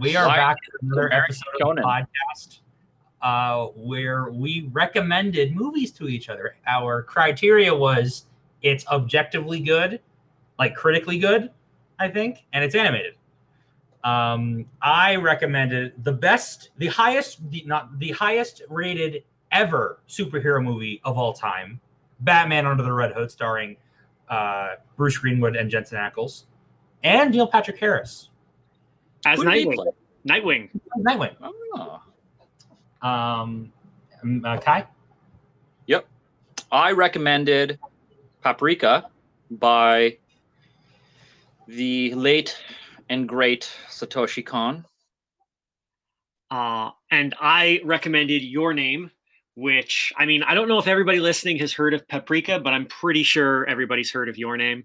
We 0.00 0.16
are 0.16 0.26
Why- 0.26 0.36
back 0.36 0.56
with 0.72 0.90
another 0.90 1.12
episode 1.12 1.42
of 1.60 1.76
the 1.76 1.82
podcast 1.82 2.60
uh, 3.20 3.66
where 3.76 4.30
we 4.30 4.70
recommended 4.72 5.54
movies 5.54 5.92
to 5.92 6.08
each 6.08 6.30
other. 6.30 6.56
Our 6.66 7.02
criteria 7.02 7.74
was 7.74 8.24
it's 8.62 8.86
objectively 8.86 9.60
good, 9.60 10.00
like 10.58 10.74
critically 10.74 11.18
good, 11.18 11.50
I 11.98 12.08
think, 12.08 12.46
and 12.54 12.64
it's 12.64 12.74
animated. 12.74 13.14
Um, 14.02 14.64
I 14.80 15.16
recommended 15.16 16.02
the 16.02 16.12
best, 16.12 16.70
the 16.78 16.86
highest, 16.86 17.50
the, 17.50 17.62
not 17.66 17.98
the 17.98 18.12
highest 18.12 18.62
rated 18.70 19.22
ever 19.52 20.00
superhero 20.08 20.64
movie 20.64 21.02
of 21.04 21.18
all 21.18 21.34
time, 21.34 21.78
Batman 22.20 22.64
Under 22.64 22.82
the 22.82 22.92
Red 22.92 23.12
Hood, 23.12 23.30
starring 23.30 23.76
uh, 24.30 24.76
Bruce 24.96 25.18
Greenwood 25.18 25.56
and 25.56 25.70
Jensen 25.70 25.98
Ackles, 25.98 26.44
and 27.02 27.32
Neil 27.32 27.46
Patrick 27.46 27.78
Harris. 27.78 28.29
As 29.26 29.38
Who 29.38 29.44
Nightwing. 29.44 29.86
Nightwing. 30.28 30.68
Nightwing. 30.98 31.34
Oh. 31.42 32.00
Um, 33.02 33.72
um, 34.22 34.44
uh, 34.44 34.58
Kai. 34.58 34.86
Yep. 35.86 36.06
I 36.72 36.92
recommended 36.92 37.78
Paprika 38.42 39.10
by 39.50 40.16
the 41.66 42.14
late 42.14 42.56
and 43.08 43.28
great 43.28 43.70
Satoshi 43.88 44.44
Kon. 44.44 44.84
Uh, 46.50 46.90
and 47.10 47.34
I 47.40 47.80
recommended 47.84 48.42
Your 48.42 48.74
Name, 48.74 49.10
which 49.54 50.12
I 50.16 50.26
mean, 50.26 50.42
I 50.42 50.54
don't 50.54 50.68
know 50.68 50.78
if 50.78 50.88
everybody 50.88 51.20
listening 51.20 51.58
has 51.58 51.72
heard 51.72 51.94
of 51.94 52.06
Paprika, 52.08 52.58
but 52.58 52.72
I'm 52.72 52.86
pretty 52.86 53.22
sure 53.22 53.68
everybody's 53.68 54.10
heard 54.10 54.28
of 54.28 54.36
Your 54.36 54.56
Name 54.56 54.84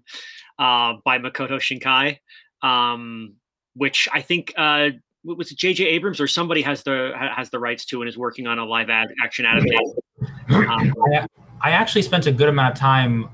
uh, 0.58 0.94
by 1.04 1.18
Makoto 1.18 1.58
Shinkai, 1.58 2.18
um, 2.62 3.34
which 3.76 4.08
I 4.12 4.20
think 4.20 4.52
uh, 4.56 4.90
was 5.24 5.50
it 5.50 5.58
J.J. 5.58 5.84
Abrams 5.84 6.20
or 6.20 6.26
somebody 6.26 6.62
has 6.62 6.82
the 6.82 7.12
has 7.14 7.50
the 7.50 7.58
rights 7.58 7.84
to 7.86 8.00
and 8.00 8.08
is 8.08 8.16
working 8.16 8.46
on 8.46 8.58
a 8.58 8.64
live 8.64 8.90
ad 8.90 9.08
action 9.22 9.44
adaptation. 9.44 9.94
Um, 10.48 10.94
I, 11.12 11.26
I 11.60 11.70
actually 11.72 12.02
spent 12.02 12.26
a 12.26 12.32
good 12.32 12.48
amount 12.48 12.74
of 12.74 12.78
time 12.78 13.28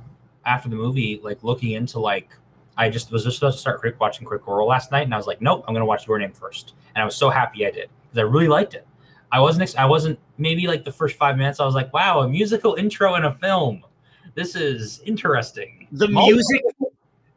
after 0.47 0.69
the 0.69 0.77
movie, 0.77 1.20
like 1.22 1.42
looking 1.44 1.72
into 1.72 1.98
like 1.98 2.31
I 2.77 2.89
just 2.89 3.12
was 3.12 3.25
just 3.25 3.36
supposed 3.36 3.58
to 3.58 3.61
start 3.61 3.81
quick 3.81 4.00
watching 4.00 4.27
Quick 4.27 4.47
Oral 4.48 4.66
last 4.66 4.91
night, 4.91 5.03
and 5.03 5.14
I 5.14 5.16
was 5.16 5.27
like, 5.27 5.41
nope, 5.42 5.64
I'm 5.69 5.75
gonna 5.75 5.84
watch 5.84 6.06
Your 6.06 6.19
Name 6.19 6.33
first, 6.33 6.75
and 6.94 7.03
I 7.03 7.05
was 7.05 7.16
so 7.16 7.28
happy 7.31 7.66
I 7.66 7.70
did 7.70 7.91
because 8.03 8.19
I 8.19 8.22
really 8.22 8.48
liked 8.48 8.75
it. 8.75 8.86
I 9.31 9.41
wasn't 9.41 9.62
ex- 9.62 9.77
I 9.77 9.84
wasn't 9.84 10.19
maybe 10.38 10.66
like 10.66 10.84
the 10.84 10.92
first 10.92 11.16
five 11.16 11.36
minutes. 11.36 11.61
I 11.61 11.66
was 11.66 11.75
like, 11.75 11.92
wow, 11.92 12.20
a 12.20 12.28
musical 12.28 12.75
intro 12.75 13.14
in 13.16 13.25
a 13.25 13.34
film. 13.34 13.84
This 14.34 14.56
is 14.56 15.00
interesting. 15.05 15.88
the 15.92 16.09
music, 16.09 16.62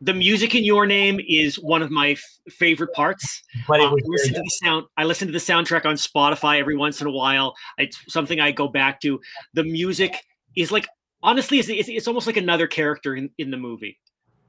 the 0.01 0.13
music 0.13 0.53
in 0.55 0.63
Your 0.63 0.85
Name 0.85 1.19
is 1.27 1.57
one 1.59 1.81
of 1.81 1.89
my 1.91 2.11
f- 2.11 2.21
favorite 2.49 2.93
parts. 2.93 3.41
but 3.67 3.79
it 3.79 3.83
Uh, 3.83 3.89
I 3.91 3.93
listen 4.05 4.33
to 4.33 4.39
the 4.41 4.51
sound. 4.63 4.85
I 4.97 5.03
listen 5.05 5.27
to 5.27 5.31
the 5.31 5.39
soundtrack 5.39 5.85
on 5.85 5.95
Spotify 5.95 6.59
every 6.59 6.75
once 6.75 7.01
in 7.01 7.07
a 7.07 7.11
while. 7.11 7.55
It's 7.77 7.99
something 8.11 8.39
I 8.39 8.51
go 8.51 8.67
back 8.67 8.99
to. 9.01 9.19
The 9.53 9.63
music 9.63 10.13
is 10.55 10.71
like 10.71 10.87
honestly, 11.23 11.57
it's, 11.59 11.69
it's, 11.69 11.89
it's 11.89 12.07
almost 12.07 12.27
like 12.27 12.37
another 12.37 12.67
character 12.67 13.15
in, 13.15 13.29
in 13.37 13.49
the 13.49 13.57
movie. 13.57 13.97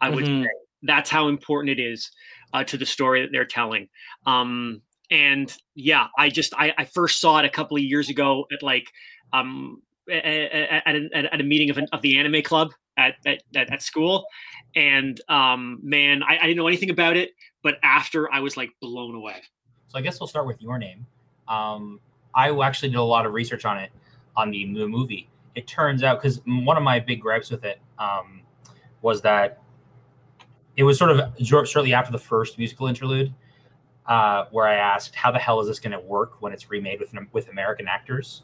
I 0.00 0.10
would 0.10 0.24
Mhm. 0.24 0.42
say 0.44 0.48
that's 0.82 1.08
how 1.08 1.28
important 1.28 1.78
it 1.78 1.82
is 1.82 2.10
uh, 2.52 2.64
to 2.64 2.76
the 2.76 2.84
story 2.84 3.22
that 3.22 3.30
they're 3.32 3.46
telling. 3.46 3.88
Um, 4.26 4.82
and 5.10 5.56
yeah, 5.74 6.08
I 6.18 6.28
just 6.28 6.52
I, 6.54 6.74
I 6.76 6.84
first 6.84 7.20
saw 7.20 7.38
it 7.38 7.44
a 7.44 7.50
couple 7.50 7.76
of 7.76 7.82
years 7.82 8.10
ago 8.10 8.46
at 8.52 8.62
like 8.62 8.90
um, 9.32 9.80
at, 10.10 10.94
a, 10.94 11.28
at 11.32 11.40
a 11.40 11.44
meeting 11.44 11.70
of, 11.70 11.78
an, 11.78 11.86
of 11.92 12.02
the 12.02 12.18
anime 12.18 12.42
club 12.42 12.72
at 12.96 13.14
at, 13.26 13.42
at, 13.54 13.72
at 13.72 13.82
school, 13.82 14.26
and 14.74 15.20
um, 15.28 15.78
man, 15.82 16.22
I, 16.22 16.38
I 16.38 16.42
didn't 16.42 16.56
know 16.56 16.68
anything 16.68 16.90
about 16.90 17.16
it, 17.16 17.30
but 17.62 17.76
after 17.82 18.32
I 18.32 18.40
was 18.40 18.56
like 18.56 18.70
blown 18.80 19.14
away. 19.14 19.42
So 19.88 19.98
I 19.98 20.02
guess 20.02 20.20
we'll 20.20 20.26
start 20.26 20.46
with 20.46 20.60
your 20.60 20.78
name. 20.78 21.06
Um, 21.48 22.00
I 22.34 22.50
actually 22.64 22.90
did 22.90 22.98
a 22.98 23.02
lot 23.02 23.26
of 23.26 23.32
research 23.32 23.64
on 23.64 23.78
it 23.78 23.90
on 24.36 24.50
the, 24.50 24.66
movie. 24.66 25.28
It 25.54 25.66
turns 25.66 26.02
out 26.02 26.20
because 26.20 26.40
one 26.44 26.76
of 26.76 26.82
my 26.82 27.00
big 27.00 27.20
gripes 27.20 27.50
with 27.50 27.64
it 27.64 27.80
um, 27.98 28.42
was 29.00 29.22
that 29.22 29.62
it 30.76 30.82
was 30.82 30.98
sort 30.98 31.10
of 31.10 31.32
shortly 31.46 31.94
after 31.94 32.12
the 32.12 32.18
first 32.18 32.58
musical 32.58 32.86
interlude 32.86 33.32
uh, 34.06 34.44
where 34.50 34.66
I 34.66 34.74
asked, 34.74 35.14
"How 35.14 35.30
the 35.30 35.38
hell 35.38 35.60
is 35.60 35.68
this 35.68 35.80
going 35.80 35.92
to 35.92 36.00
work 36.00 36.42
when 36.42 36.52
it's 36.52 36.70
remade 36.70 37.00
with 37.00 37.14
with 37.32 37.48
American 37.48 37.88
actors?" 37.88 38.42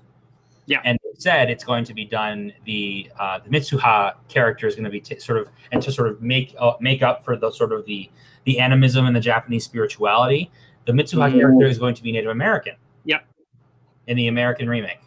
Yeah. 0.67 0.81
and 0.85 0.99
said 1.19 1.51
it's 1.51 1.65
going 1.65 1.85
to 1.85 1.95
be 1.95 2.05
done. 2.05 2.53
The 2.65 3.11
uh, 3.19 3.39
the 3.41 3.51
Mitsuha 3.51 4.15
character 4.29 4.67
is 4.67 4.75
going 4.75 4.85
to 4.85 4.91
be 4.91 5.01
t- 5.01 5.19
sort 5.19 5.39
of 5.39 5.49
and 5.73 5.83
to 5.83 5.93
sort 5.93 6.09
of 6.09 6.23
make 6.23 6.55
uh, 6.59 6.75
make 6.81 7.03
up 7.03 7.25
for 7.25 7.37
the 7.37 7.51
sort 7.51 7.73
of 7.73 7.85
the 7.87 8.11
the 8.45 8.59
animism 8.59 9.07
and 9.07 9.15
the 9.15 9.21
Japanese 9.21 9.65
spirituality 9.65 10.51
the 10.85 10.93
Mitsuha 10.93 11.31
Mhm. 11.31 11.39
character 11.39 11.67
is 11.67 11.79
going 11.79 11.95
to 11.95 12.03
be 12.03 12.11
Native 12.11 12.31
American. 12.31 12.75
Yep. 13.05 13.25
In 14.09 14.17
the 14.17 14.27
American 14.27 14.69
remake, 14.69 14.99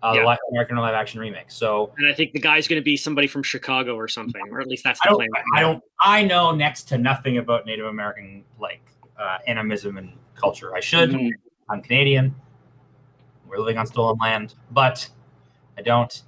uh, 0.00 0.14
the 0.14 0.20
live, 0.22 0.38
American 0.52 0.76
live 0.76 0.94
action 0.94 1.18
remake. 1.20 1.50
So 1.50 1.92
And 1.98 2.06
I 2.06 2.12
think 2.12 2.30
the 2.32 2.38
guy's 2.38 2.68
going 2.68 2.80
to 2.80 2.84
be 2.84 2.96
somebody 2.96 3.26
from 3.26 3.42
Chicago 3.42 3.96
or 3.96 4.06
something, 4.06 4.42
or 4.52 4.60
at 4.60 4.68
least 4.68 4.84
that's 4.84 5.00
the 5.00 5.08
don't, 5.08 5.16
plan. 5.18 5.28
I 5.56 5.60
don't, 5.60 5.82
I 5.98 6.22
know 6.22 6.54
next 6.54 6.84
to 6.90 6.98
nothing 6.98 7.38
about 7.38 7.66
Native 7.66 7.86
American 7.86 8.44
like 8.60 8.80
uh, 9.18 9.38
animism 9.48 9.98
and 9.98 10.12
culture. 10.36 10.72
I 10.76 10.78
should. 10.80 11.10
Mhm. 11.10 11.32
I'm 11.68 11.82
Canadian. 11.82 12.32
We're 13.48 13.58
living 13.58 13.76
on 13.78 13.86
stolen 13.86 14.18
land, 14.20 14.54
but 14.70 15.08
I 15.78 15.82
don't. 15.82 16.22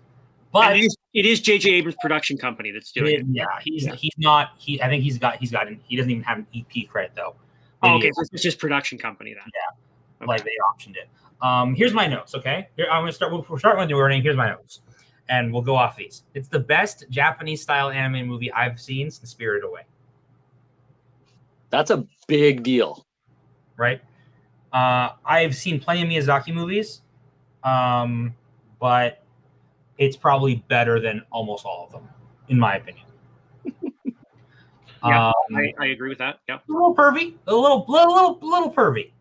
But 0.53 0.77
it 0.77 0.85
is, 0.85 0.97
it 1.15 1.27
is 1.27 1.41
J.J. 1.41 1.71
Abrams' 1.71 1.97
production 2.01 2.37
company 2.39 2.71
that's 2.71 2.91
doing 2.93 3.21
it. 3.21 3.27
yeah, 3.31 3.47
he's 3.63 3.85
Yeah. 3.87 3.95
he's 3.95 4.15
not. 4.19 4.51
He 4.59 4.81
I 4.83 4.89
think 4.89 5.03
he's 5.03 5.19
got 5.19 5.37
he's 5.37 5.51
got 5.51 5.69
he 5.85 5.97
doesn't 5.97 6.11
even 6.11 6.23
have 6.25 6.39
an 6.39 6.47
EP 6.55 6.89
credit 6.89 7.13
though. 7.15 7.35
Oh, 7.83 7.97
okay, 7.97 8.11
so 8.13 8.23
it's 8.33 8.43
just 8.43 8.59
production 8.59 8.99
company 8.99 9.33
then. 9.35 9.43
Okay. 10.23 10.27
like 10.27 10.45
they 10.45 10.51
optioned 10.75 10.97
it. 10.97 11.09
Um, 11.41 11.75
here's 11.75 11.95
my 11.95 12.07
notes. 12.07 12.35
Okay, 12.35 12.69
Here, 12.77 12.87
I'm 12.91 13.03
gonna 13.03 13.13
start. 13.13 13.33
We'll, 13.33 13.47
we'll 13.49 13.59
start 13.59 13.79
with 13.79 13.89
the 13.89 13.95
wording. 13.95 14.23
Here's 14.23 14.37
my 14.37 14.49
notes, 14.51 14.81
and 15.29 15.53
we'll 15.53 15.63
go 15.63 15.77
off 15.77 15.97
these. 15.97 16.25
It's 16.35 16.49
the 16.49 16.59
best 16.59 17.05
Japanese 17.11 17.63
style 17.63 17.91
anime 17.91 18.27
movie 18.27 18.53
I've 18.53 18.79
seen 18.81 19.11
since 19.11 19.31
Spirited 19.31 19.65
Away. 19.67 19.83
That's 21.71 21.91
a 21.91 22.05
big 22.27 22.63
deal. 22.63 23.07
Right. 23.77 24.03
Uh, 24.73 25.11
I've 25.25 25.57
seen 25.57 25.81
plenty 25.81 26.03
of 26.03 26.09
Miyazaki 26.09 26.53
movies, 26.53 27.01
um, 27.65 28.35
but 28.81 29.23
it's 30.01 30.17
probably 30.17 30.65
better 30.67 30.99
than 30.99 31.23
almost 31.31 31.65
all 31.65 31.85
of 31.87 31.93
them, 31.93 32.09
in 32.49 32.59
my 32.59 32.77
opinion. 32.77 33.07
Yeah, 35.03 35.29
um, 35.29 35.33
I, 35.57 35.73
I 35.79 35.87
agree 35.87 36.11
with 36.11 36.19
that. 36.19 36.41
Yeah. 36.47 36.57
a 36.57 36.73
little 36.73 36.95
pervy, 36.95 37.33
a 37.47 37.55
little, 37.55 37.87
little, 37.89 38.13
little, 38.13 38.39
little 38.43 38.71
pervy. 38.71 39.13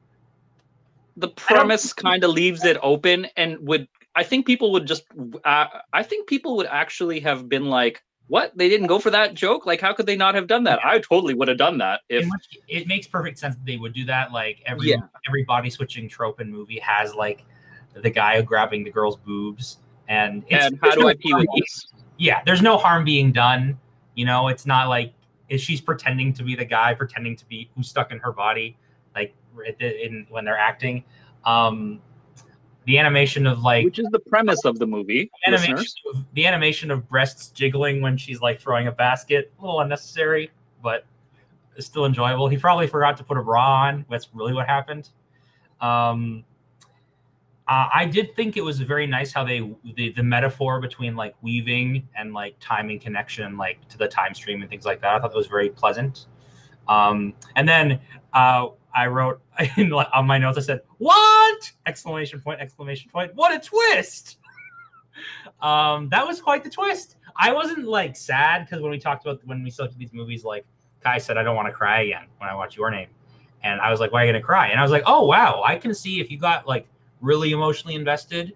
The 1.16 1.30
premise 1.30 1.94
kind 1.94 2.22
of 2.26 2.32
leaves 2.32 2.66
it 2.66 2.78
open 2.84 3.28
and 3.38 3.58
would 3.66 3.88
I 4.14 4.24
think 4.24 4.46
people 4.46 4.74
would 4.74 4.86
just 4.86 5.04
uh, 5.46 5.68
I 5.94 6.04
think 6.04 6.28
people 6.28 6.58
would 6.58 6.66
actually 6.66 7.22
have 7.22 7.48
been 7.48 7.70
like 7.70 8.04
what 8.28 8.52
they 8.58 8.68
didn't 8.68 8.88
go 8.88 9.00
for 9.00 9.10
that 9.10 9.36
joke 9.36 9.66
like 9.66 9.80
how 9.80 9.94
could 9.94 10.06
they 10.06 10.18
not 10.18 10.36
have 10.36 10.48
done 10.48 10.66
that 10.66 10.84
I 10.84 11.00
totally 11.00 11.34
would 11.34 11.48
have 11.48 11.58
done 11.58 11.78
that 11.78 12.02
if 12.10 12.24
in 12.24 12.30
which 12.30 12.60
it 12.68 12.88
makes 12.88 13.08
perfect 13.08 13.40
sense 13.40 13.56
that 13.56 13.66
they 13.66 13.78
would 13.78 13.94
do 13.94 14.04
that. 14.06 14.34
Like 14.34 14.62
every 14.66 14.90
Yeah. 14.90 14.98
every 15.30 15.44
body 15.44 15.70
switching 15.70 16.10
trope 16.10 16.42
in 16.42 16.52
movie 16.52 16.80
has 16.80 17.16
like 17.16 17.46
the 17.94 18.10
guy 18.10 18.42
grabbing 18.42 18.84
the 18.84 18.92
girl's 18.92 19.16
boobs, 19.16 19.78
and 20.10 20.44
it's, 20.50 20.66
and 20.66 20.80
how 20.82 20.94
do 20.94 21.02
no 21.02 21.08
I 21.08 21.14
pee 21.14 21.34
with 21.34 21.48
this 21.58 21.88
Yeah, 22.18 22.42
there's 22.46 22.62
no 22.62 22.78
harm 22.78 23.06
being 23.06 23.32
done. 23.32 23.80
You 24.16 24.26
know, 24.26 24.50
it's 24.50 24.66
not 24.66 24.90
like 24.90 25.14
is 25.48 25.62
she's 25.62 25.80
pretending 25.80 26.34
to 26.34 26.44
be 26.44 26.56
the 26.56 26.66
guy, 26.66 26.94
pretending 26.94 27.36
to 27.38 27.46
be 27.46 27.70
who's 27.76 27.88
stuck 27.88 28.12
in 28.12 28.20
her 28.20 28.34
body, 28.34 28.78
like 29.16 29.34
in 29.80 30.28
when 30.30 30.44
they're 30.44 30.58
acting. 30.58 31.06
Um, 31.46 32.02
the 32.86 32.98
animation 32.98 33.48
of 33.48 33.62
like 33.62 33.86
which 33.86 34.00
is 34.00 34.08
the 34.12 34.20
premise 34.20 34.66
of 34.66 34.80
the 34.80 34.88
movie 34.88 35.30
animation 35.46 35.78
of, 36.12 36.26
the 36.34 36.46
animation 36.48 36.90
of 36.90 37.08
breasts 37.08 37.50
jiggling 37.50 38.02
when 38.02 38.18
she's 38.18 38.42
like 38.42 38.60
throwing 38.60 38.88
a 38.88 38.92
basket 38.92 39.52
a 39.60 39.62
little 39.62 39.82
unnecessary 39.82 40.50
but 40.82 41.06
it's 41.80 41.88
still 41.88 42.06
enjoyable. 42.06 42.50
He 42.50 42.58
probably 42.58 42.88
forgot 42.88 43.16
to 43.18 43.24
put 43.24 43.38
a 43.38 43.42
bra 43.42 43.84
on. 43.86 44.06
That's 44.10 44.30
really 44.34 44.54
what 44.54 44.68
happened. 44.68 45.10
Um 45.80 46.44
uh, 47.70 47.88
i 47.94 48.06
did 48.06 48.36
think 48.36 48.58
it 48.58 48.64
was 48.64 48.80
very 48.80 49.08
nice 49.08 49.32
how 49.32 49.44
they 49.44 49.74
the, 49.96 50.12
the 50.12 50.24
metaphor 50.24 50.82
between 50.82 51.16
like 51.16 51.34
weaving 51.42 52.08
and 52.18 52.34
like 52.34 52.56
timing 52.60 53.00
connection 53.00 53.58
like 53.58 53.88
to 53.88 53.98
the 53.98 54.08
time 54.08 54.34
stream 54.34 54.62
and 54.62 54.70
things 54.70 54.86
like 54.86 55.00
that 55.00 55.16
i 55.16 55.20
thought 55.20 55.32
that 55.32 55.38
was 55.38 55.48
very 55.48 55.70
pleasant 55.70 56.28
um 56.88 57.34
and 57.56 57.68
then 57.68 58.00
uh 58.34 58.68
I 58.96 59.08
wrote 59.08 59.42
in, 59.78 59.94
on 59.94 60.28
my 60.28 60.38
notes. 60.38 60.58
I 60.58 60.62
said, 60.62 60.82
"What!" 60.98 61.72
Exclamation 61.86 62.42
point! 62.42 62.60
Exclamation 62.60 63.10
point! 63.12 63.34
What 63.36 63.54
a 63.54 63.60
twist! 63.60 64.38
um, 65.62 66.10
that 66.10 66.26
was 66.26 66.42
quite 66.42 66.64
the 66.64 66.70
twist. 66.70 67.18
I 67.36 67.54
wasn't 67.54 67.86
like 67.86 68.16
sad 68.16 68.66
because 68.66 68.82
when 68.82 68.92
we 68.92 69.00
talked 69.00 69.26
about 69.26 69.46
when 69.46 69.64
we 69.64 69.70
selected 69.70 69.98
these 69.98 70.14
movies, 70.14 70.44
like 70.44 70.66
Kai 71.02 71.18
said, 71.18 71.38
I 71.38 71.44
don't 71.44 71.56
want 71.56 71.68
to 71.68 71.74
cry 71.74 72.02
again 72.02 72.26
when 72.38 72.50
I 72.50 72.56
watch 72.56 72.76
Your 72.76 72.92
Name, 72.92 73.10
and 73.64 73.80
I 73.80 73.92
was 73.92 74.00
like, 74.00 74.12
"Why 74.12 74.24
are 74.24 74.26
you 74.26 74.34
gonna 74.34 74.44
cry?" 74.44 74.68
And 74.68 74.80
I 74.80 74.84
was 74.84 74.92
like, 74.92 75.04
"Oh 75.06 75.26
wow, 75.26 75.62
I 75.66 75.78
can 75.78 75.94
see 75.94 76.20
if 76.20 76.32
you 76.32 76.38
got 76.38 76.68
like 76.68 76.88
really 77.22 77.52
emotionally 77.52 77.96
invested." 77.96 78.56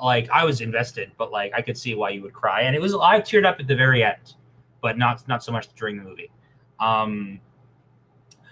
Like 0.00 0.28
I 0.30 0.44
was 0.44 0.60
invested, 0.60 1.12
but 1.16 1.32
like 1.32 1.52
I 1.54 1.62
could 1.62 1.78
see 1.78 1.94
why 1.94 2.10
you 2.10 2.22
would 2.22 2.34
cry, 2.34 2.62
and 2.62 2.76
it 2.76 2.82
was 2.82 2.94
I 2.94 3.20
teared 3.20 3.46
up 3.46 3.60
at 3.60 3.66
the 3.66 3.76
very 3.76 4.04
end, 4.04 4.34
but 4.82 4.98
not 4.98 5.26
not 5.26 5.42
so 5.42 5.52
much 5.52 5.72
during 5.74 5.96
the 5.96 6.02
movie. 6.04 6.30
Um, 6.80 7.40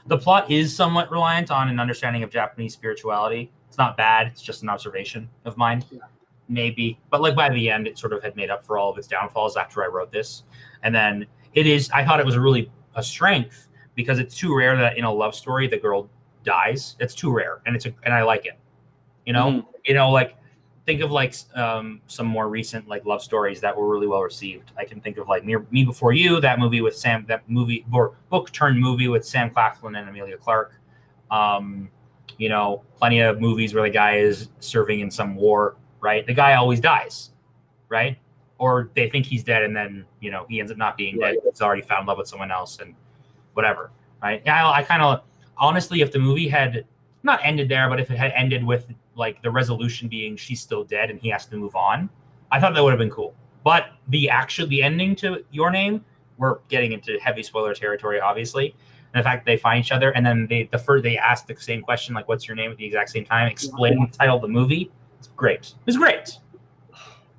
The 0.07 0.19
plot 0.19 0.51
is 0.51 0.75
somewhat 0.75 1.11
reliant 1.11 1.51
on 1.51 1.69
an 1.69 1.81
understanding 1.81 2.23
of 2.23 2.31
Japanese 2.31 2.75
spirituality. 2.75 3.51
It's 3.69 3.79
not 3.79 3.97
bad. 3.97 4.27
It's 4.27 4.43
just 4.43 4.63
an 4.63 4.69
observation 4.69 5.29
of 5.45 5.57
mine. 5.57 5.85
Yeah. 5.91 6.01
Maybe, 6.47 7.01
but 7.11 7.23
like 7.23 7.35
by 7.35 7.49
the 7.49 7.71
end, 7.71 7.87
it 7.87 7.99
sort 7.99 8.13
of 8.13 8.23
had 8.23 8.37
made 8.37 8.51
up 8.51 8.63
for 8.67 8.77
all 8.77 8.91
of 8.91 8.99
its 8.99 9.07
downfalls 9.07 9.57
after 9.57 9.83
I 9.83 9.87
wrote 9.87 10.13
this. 10.13 10.45
And 10.83 10.95
then 10.95 11.27
it 11.55 11.67
is. 11.67 11.91
I 11.91 12.05
thought 12.05 12.21
it 12.21 12.27
was 12.27 12.35
a 12.35 12.41
really 12.41 12.71
a 12.95 13.03
strength 13.03 13.69
because 13.95 14.19
it's 14.19 14.37
too 14.37 14.55
rare 14.55 14.77
that 14.77 14.99
in 14.99 15.05
a 15.05 15.13
love 15.13 15.35
story 15.35 15.69
the 15.69 15.79
girl 15.79 16.11
dies. 16.43 16.97
It's 17.01 17.15
too 17.15 17.33
rare, 17.33 17.63
and 17.65 17.75
it's 17.75 17.87
a, 17.87 17.95
and 18.03 18.13
I 18.13 18.23
like 18.23 18.45
it. 18.45 18.59
You 19.27 19.33
know, 19.33 19.47
Mhm. 19.47 19.67
you 19.85 19.95
know, 19.95 20.11
like 20.11 20.37
think 20.87 21.01
of 21.01 21.11
like 21.11 21.35
um, 21.55 22.01
some 22.09 22.27
more 22.27 22.49
recent 22.49 22.87
like 22.89 23.07
love 23.07 23.23
stories 23.23 23.59
that 23.63 23.75
were 23.75 23.89
really 23.89 24.07
well 24.07 24.21
received. 24.21 24.73
I 24.77 24.85
can 24.85 25.01
think 25.01 25.17
of 25.17 25.29
like 25.29 25.45
Me, 25.45 25.57
Me 25.71 25.85
Before 25.85 26.13
You, 26.13 26.41
that 26.43 26.59
movie 26.59 26.83
with 26.83 26.95
Sam, 26.97 27.25
that 27.29 27.49
movie 27.49 27.87
or 27.93 28.17
book 28.29 28.51
turned 28.53 28.79
movie 28.79 29.09
with 29.09 29.25
Sam 29.25 29.51
Claflin 29.51 29.97
and 29.97 30.09
Emilia 30.09 30.37
Clarke. 30.37 30.79
Um, 31.31 31.89
you 32.37 32.49
know, 32.51 32.83
plenty 32.97 33.21
of 33.21 33.41
movies 33.41 33.73
where 33.73 33.83
the 33.83 33.91
guy 33.91 34.17
is 34.17 34.51
serving 34.61 35.01
in 35.01 35.11
some 35.11 35.37
war, 35.37 35.77
right? 36.01 36.27
The 36.27 36.35
guy 36.35 36.55
always 36.55 36.81
dies, 36.81 37.31
right? 37.89 38.19
Or 38.59 38.91
they 38.95 39.09
think 39.09 39.25
he's 39.25 39.43
dead 39.43 39.63
and 39.63 39.75
then 39.75 40.05
you 40.21 40.31
know 40.31 40.45
he 40.51 40.61
ends 40.61 40.71
up 40.71 40.77
not 40.79 40.97
being 40.99 41.19
dead. 41.19 41.37
He's 41.49 41.63
already 41.63 41.83
found 41.83 42.07
love 42.07 42.19
with 42.19 42.29
someone 42.29 42.51
else 42.51 42.79
and 42.81 42.95
whatever, 43.55 43.91
right? 44.23 44.43
Yeah, 44.45 44.69
I, 44.69 44.79
I 44.81 44.83
kind 44.83 45.03
of 45.03 45.23
honestly, 45.57 46.03
if 46.03 46.13
the 46.13 46.19
movie 46.19 46.49
had 46.49 46.85
not 47.23 47.41
ended 47.43 47.71
there, 47.71 47.89
but 47.89 47.99
if 48.01 48.11
it 48.11 48.19
had 48.19 48.33
ended 48.33 48.63
with 48.63 48.87
like 49.17 49.43
the 49.43 49.51
resolution 49.51 50.09
being 50.09 50.37
she's 50.37 50.61
still 50.61 50.85
dead 50.85 51.11
and 51.11 51.21
he 51.21 51.29
has 51.29 51.47
to 51.47 51.57
move 51.57 51.75
on, 51.77 52.09
I 52.51 52.61
thought 52.61 52.75
that 52.75 52.83
would 52.83 52.93
have 52.93 52.99
been 52.99 53.11
cool. 53.11 53.35
But 53.65 53.87
the 54.09 54.29
actual 54.29 54.67
the 54.67 54.83
ending 54.83 55.17
to 55.17 55.45
Your 55.51 55.71
Name, 55.71 56.05
we're 56.37 56.59
getting 56.69 56.93
into 56.93 57.19
heavy 57.21 57.43
spoiler 57.43 57.75
territory, 57.75 58.21
obviously. 58.21 58.75
And 59.13 59.21
the 59.21 59.25
fact 59.25 59.45
that 59.45 59.51
they 59.51 59.57
find 59.57 59.85
each 59.85 59.93
other 59.93 60.11
and 60.11 60.25
then 60.27 60.47
they 60.49 60.69
the 60.71 60.79
first 60.79 61.05
they 61.05 61.17
ask 61.17 61.47
the 61.47 61.57
same 61.57 61.83
question, 61.83 62.15
like 62.15 62.29
"What's 62.29 62.47
your 62.47 62.57
name?" 62.57 62.71
at 62.73 62.77
the 62.77 62.85
exact 62.85 63.11
same 63.11 63.25
time, 63.25 63.49
explain 63.49 64.01
the 64.01 64.17
title 64.17 64.37
of 64.37 64.43
the 64.43 64.49
movie. 64.49 64.91
It's 65.19 65.29
great. 65.29 65.61
It 65.61 65.87
was 65.87 65.97
great. 65.97 66.39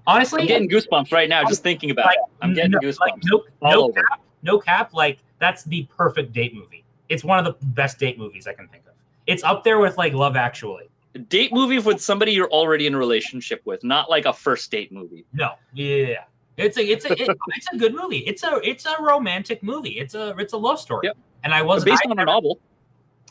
Honestly, 0.07 0.41
I'm 0.41 0.47
getting 0.47 0.69
goosebumps 0.69 1.11
right 1.11 1.27
now 1.27 1.43
just 1.45 1.63
thinking 1.63 1.91
about 1.91 2.05
like, 2.05 2.17
it. 2.17 2.33
I'm 2.41 2.53
getting 2.53 2.71
no, 2.71 2.79
goosebumps. 2.79 2.99
like, 2.99 3.13
no, 3.25 3.43
no 3.61 3.89
cap, 3.89 4.21
no 4.43 4.59
cap. 4.59 4.93
Like 4.93 5.19
that's 5.39 5.63
the 5.63 5.87
perfect 5.95 6.31
date 6.31 6.55
movie. 6.55 6.85
It's 7.09 7.23
one 7.23 7.39
of 7.39 7.45
the 7.45 7.65
best 7.67 7.99
date 7.99 8.17
movies 8.17 8.47
I 8.47 8.53
can 8.53 8.67
think 8.67 8.85
of. 8.87 8.93
It's 9.27 9.43
up 9.43 9.63
there 9.63 9.79
with 9.79 9.97
like 9.97 10.13
Love 10.13 10.35
Actually. 10.35 10.89
A 11.15 11.19
date 11.19 11.53
movie 11.53 11.79
with 11.79 12.01
somebody 12.01 12.33
you're 12.33 12.51
already 12.51 12.87
in 12.87 12.93
a 12.93 12.97
relationship 12.97 13.61
with, 13.65 13.83
not 13.83 14.09
like 14.09 14.25
a 14.25 14.33
first 14.33 14.69
date 14.69 14.91
movie. 14.91 15.25
No, 15.33 15.53
yeah, 15.73 16.25
it's 16.57 16.77
a 16.77 16.85
it's 16.85 17.05
a 17.05 17.13
it- 17.13 17.37
it's 17.55 17.67
a 17.73 17.77
good 17.77 17.95
movie. 17.95 18.19
It's 18.19 18.43
a 18.43 18.59
it's 18.63 18.85
a 18.85 19.01
romantic 19.01 19.63
movie. 19.63 19.97
It's 19.99 20.13
a 20.13 20.35
it's 20.37 20.53
a 20.53 20.57
love 20.57 20.79
story. 20.79 21.07
Yep. 21.07 21.17
And 21.45 21.53
I 21.53 21.61
was 21.61 21.85
based 21.85 22.01
I, 22.05 22.09
on 22.09 22.19
a 22.19 22.25
novel. 22.25 22.59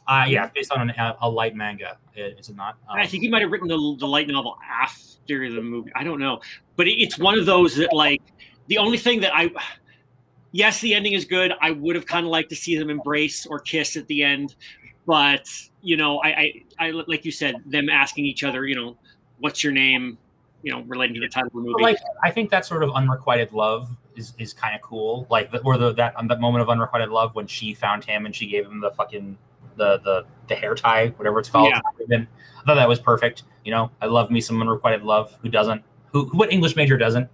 uh, 0.06 0.24
yeah, 0.28 0.48
based 0.54 0.70
on 0.72 0.88
an, 0.88 0.90
a, 0.98 1.16
a 1.22 1.28
light 1.28 1.54
manga. 1.54 1.98
Is 2.16 2.48
it 2.48 2.56
not? 2.56 2.76
Um, 2.88 2.98
I 2.98 3.06
think 3.06 3.22
he 3.22 3.28
might 3.28 3.42
have 3.42 3.50
written 3.50 3.68
the, 3.68 3.96
the 3.98 4.06
light 4.06 4.28
novel 4.28 4.56
after 4.70 5.50
the 5.50 5.60
movie. 5.60 5.90
I 5.94 6.04
don't 6.04 6.20
know, 6.20 6.40
but 6.76 6.86
it, 6.86 7.00
it's 7.00 7.18
one 7.18 7.38
of 7.38 7.44
those 7.44 7.74
that 7.76 7.92
like 7.92 8.22
the 8.68 8.78
only 8.78 8.98
thing 8.98 9.20
that 9.20 9.32
I, 9.34 9.50
yes, 10.52 10.80
the 10.80 10.94
ending 10.94 11.12
is 11.12 11.24
good. 11.24 11.52
I 11.60 11.72
would 11.72 11.96
have 11.96 12.06
kind 12.06 12.24
of 12.24 12.30
liked 12.30 12.50
to 12.50 12.56
see 12.56 12.78
them 12.78 12.88
embrace 12.88 13.44
or 13.46 13.58
kiss 13.58 13.96
at 13.96 14.06
the 14.06 14.22
end, 14.22 14.54
but 15.06 15.50
you 15.82 15.96
know, 15.96 16.18
I, 16.18 16.28
I, 16.28 16.62
I 16.78 16.90
like 16.90 17.24
you 17.24 17.32
said, 17.32 17.56
them 17.66 17.88
asking 17.88 18.26
each 18.26 18.42
other, 18.42 18.66
you 18.66 18.74
know, 18.74 18.96
what's 19.38 19.62
your 19.62 19.72
name, 19.72 20.18
you 20.62 20.72
know, 20.72 20.82
relating 20.82 21.14
to 21.14 21.20
the 21.20 21.28
title 21.28 21.48
of 21.48 21.52
the 21.52 21.60
movie. 21.60 21.82
Like 21.82 21.98
I 22.22 22.30
think 22.30 22.50
that 22.50 22.64
sort 22.64 22.82
of 22.82 22.90
unrequited 22.94 23.52
love 23.52 23.94
is 24.16 24.32
is 24.38 24.52
kind 24.52 24.74
of 24.74 24.80
cool. 24.80 25.26
Like 25.30 25.50
the, 25.50 25.60
or 25.60 25.76
the 25.76 25.92
that 25.94 26.18
um, 26.18 26.28
that 26.28 26.40
moment 26.40 26.62
of 26.62 26.68
unrequited 26.70 27.10
love 27.10 27.34
when 27.34 27.46
she 27.46 27.74
found 27.74 28.04
him 28.04 28.26
and 28.26 28.34
she 28.34 28.46
gave 28.46 28.66
him 28.66 28.80
the 28.80 28.90
fucking 28.92 29.36
the 29.76 29.98
the 29.98 30.24
the 30.48 30.54
hair 30.54 30.74
tie, 30.74 31.08
whatever 31.16 31.38
it's 31.38 31.48
called. 31.48 31.70
Yeah. 31.70 31.80
I 32.10 32.66
thought 32.66 32.74
that 32.76 32.88
was 32.88 32.98
perfect. 32.98 33.42
You 33.64 33.72
know, 33.72 33.90
I 34.00 34.06
love 34.06 34.30
me 34.30 34.40
some 34.40 34.60
unrequited 34.60 35.02
love. 35.02 35.36
Who 35.42 35.48
doesn't? 35.48 35.82
Who 36.12 36.26
what 36.32 36.52
English 36.52 36.76
major 36.76 36.96
doesn't? 36.96 37.28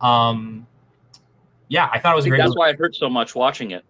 Um, 0.00 0.66
yeah, 1.68 1.88
I 1.92 1.98
thought 1.98 2.12
it 2.12 2.16
was 2.16 2.26
I 2.26 2.28
a 2.28 2.30
great. 2.30 2.38
that's 2.38 2.56
why 2.56 2.70
it 2.70 2.78
hurt 2.78 2.94
so 2.94 3.08
much 3.08 3.34
watching 3.34 3.70
it. 3.70 3.84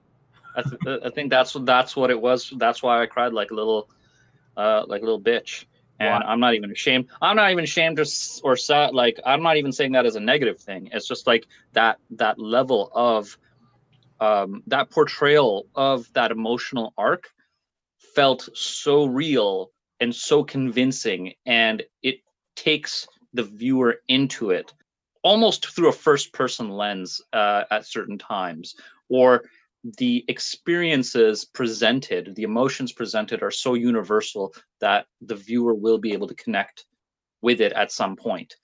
I, 0.57 0.63
th- 0.63 1.01
I 1.05 1.11
think 1.11 1.31
that's 1.31 1.55
what 1.55 1.67
that's 1.67 1.97
what 1.97 2.11
it 2.11 2.21
was. 2.21 2.53
That's 2.57 2.83
why 2.83 3.03
I 3.03 3.07
cried 3.07 3.33
like 3.33 3.51
a 3.51 3.55
little, 3.55 3.89
uh, 4.57 4.85
like 4.87 5.03
a 5.03 5.05
little 5.05 5.21
bitch. 5.21 5.65
And 6.01 6.25
Wow. 6.25 6.31
I'm 6.31 6.41
not 6.41 6.55
even 6.55 6.71
ashamed. 6.73 7.07
I'm 7.23 7.37
not 7.37 7.51
even 7.53 7.65
ashamed 7.65 8.01
or, 8.01 8.05
or 8.43 8.57
sad. 8.57 8.95
Like 8.95 9.21
I'm 9.25 9.43
not 9.43 9.57
even 9.57 9.73
saying 9.73 9.93
that 9.93 10.07
as 10.07 10.17
a 10.17 10.21
negative 10.21 10.59
thing. 10.59 10.89
It's 10.93 11.07
just 11.07 11.27
like 11.27 11.47
that 11.73 11.99
that 12.11 12.39
level 12.39 12.91
of 12.95 13.37
um, 14.21 14.63
that 14.67 14.91
portrayal 14.91 15.67
of 15.75 16.13
that 16.15 16.31
emotional 16.31 16.93
arc 16.99 17.31
felt 18.15 18.49
so 18.55 19.07
real 19.07 19.71
and 20.01 20.15
so 20.15 20.43
convincing, 20.43 21.33
and 21.47 21.83
it 22.03 22.17
takes 22.57 23.07
the 23.33 23.43
viewer 23.43 23.97
into 24.09 24.51
it 24.51 24.73
almost 25.25 25.67
through 25.75 25.89
a 25.89 25.93
first 25.93 26.33
person 26.33 26.69
lens 26.69 27.21
uh, 27.33 27.65
at 27.71 27.87
certain 27.87 28.17
times 28.17 28.77
or 29.09 29.45
the 29.99 30.25
experiences 30.29 31.45
presented 31.45 32.35
the 32.35 32.43
emotions 32.43 32.93
presented 32.93 33.43
are 33.43 33.51
so 33.51 33.75
universal 33.75 34.55
that 34.81 35.07
the 35.21 35.37
viewer 35.37 35.75
will 35.75 35.99
be 35.99 36.13
able 36.13 36.27
to 36.27 36.35
connect 36.35 36.87
with 37.43 37.61
it 37.61 37.73
at 37.73 37.93
some 37.93 38.17
point 38.17 38.55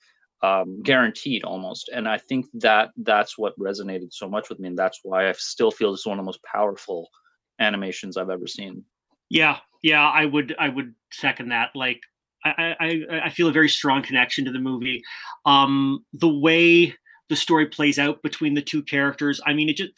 um, 0.43 0.83
guaranteed 0.83 1.45
almost 1.45 1.91
and 1.93 2.09
i 2.09 2.17
think 2.17 2.47
that 2.55 2.91
that's 2.99 3.37
what 3.37 3.59
resonated 3.59 4.13
so 4.13 4.29
much 4.29 4.49
with 4.49 4.59
me 4.59 4.69
and 4.69 4.79
that's 4.79 5.01
why 5.03 5.29
i 5.29 5.33
still 5.33 5.71
feel 5.71 5.93
is 5.93 6.07
one 6.07 6.19
of 6.19 6.23
the 6.23 6.27
most 6.27 6.43
powerful 6.43 7.11
animations 7.59 8.17
i've 8.17 8.31
ever 8.31 8.47
seen 8.47 8.83
Yeah, 9.31 9.59
yeah, 9.83 10.09
I 10.09 10.27
would 10.27 10.55
I 10.59 10.69
would 10.69 10.95
second 11.13 11.51
that. 11.51 11.71
Like 11.75 12.01
I 12.45 12.75
I, 12.81 13.21
I 13.25 13.31
feel 13.31 13.49
a 13.49 13.53
very 13.53 13.69
strong 13.69 14.03
connection 14.03 14.45
to 14.45 14.53
the 14.53 14.59
movie. 14.59 15.03
Um 15.47 16.05
the 16.13 16.29
way 16.29 16.95
the 17.29 17.37
story 17.37 17.67
plays 17.67 17.99
out 17.99 18.23
between 18.23 18.55
the 18.55 18.63
two 18.63 18.83
characters, 18.83 19.41
I 19.47 19.53
mean 19.55 19.69
it 19.69 19.77
just 19.77 19.93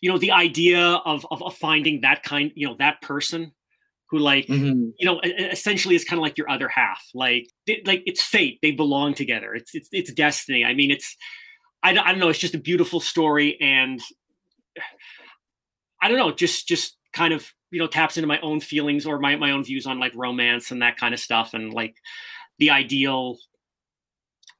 you 0.00 0.10
know, 0.10 0.18
the 0.18 0.32
idea 0.32 0.80
of 0.80 1.26
of, 1.30 1.42
of 1.42 1.56
finding 1.56 2.00
that 2.02 2.22
kind, 2.22 2.52
you 2.54 2.66
know, 2.66 2.76
that 2.78 3.00
person 3.00 3.52
who 4.10 4.18
like 4.18 4.46
mm-hmm. 4.46 4.90
you 4.98 5.06
know 5.06 5.20
essentially 5.22 5.94
is 5.94 6.04
kind 6.04 6.18
of 6.18 6.22
like 6.22 6.38
your 6.38 6.50
other 6.50 6.68
half. 6.68 7.04
Like 7.14 7.48
they, 7.66 7.82
like 7.84 8.02
it's 8.06 8.22
fate. 8.22 8.58
They 8.62 8.70
belong 8.70 9.14
together. 9.14 9.54
It's 9.54 9.74
it's 9.74 9.88
it's 9.92 10.12
destiny. 10.12 10.64
I 10.64 10.74
mean 10.74 10.90
it's 10.90 11.16
I, 11.82 11.92
don't- 11.92 12.06
I 12.06 12.12
don't 12.12 12.20
know. 12.20 12.30
It's 12.30 12.38
just 12.38 12.54
a 12.54 12.58
beautiful 12.58 12.98
story 13.00 13.58
and 13.60 14.00
i 16.02 16.08
don't 16.08 16.18
know. 16.18 16.32
Just 16.32 16.66
just 16.68 16.96
kind 17.12 17.32
of 17.32 17.50
you 17.70 17.80
know 17.80 17.86
taps 17.86 18.16
into 18.16 18.28
my 18.28 18.38
own 18.40 18.60
feelings 18.60 19.06
or 19.06 19.18
my, 19.18 19.36
my 19.36 19.50
own 19.50 19.64
views 19.64 19.86
on 19.86 19.98
like 19.98 20.12
romance 20.14 20.70
and 20.70 20.82
that 20.82 20.96
kind 20.96 21.14
of 21.14 21.20
stuff 21.20 21.54
and 21.54 21.72
like 21.72 21.96
the 22.58 22.70
ideal 22.70 23.36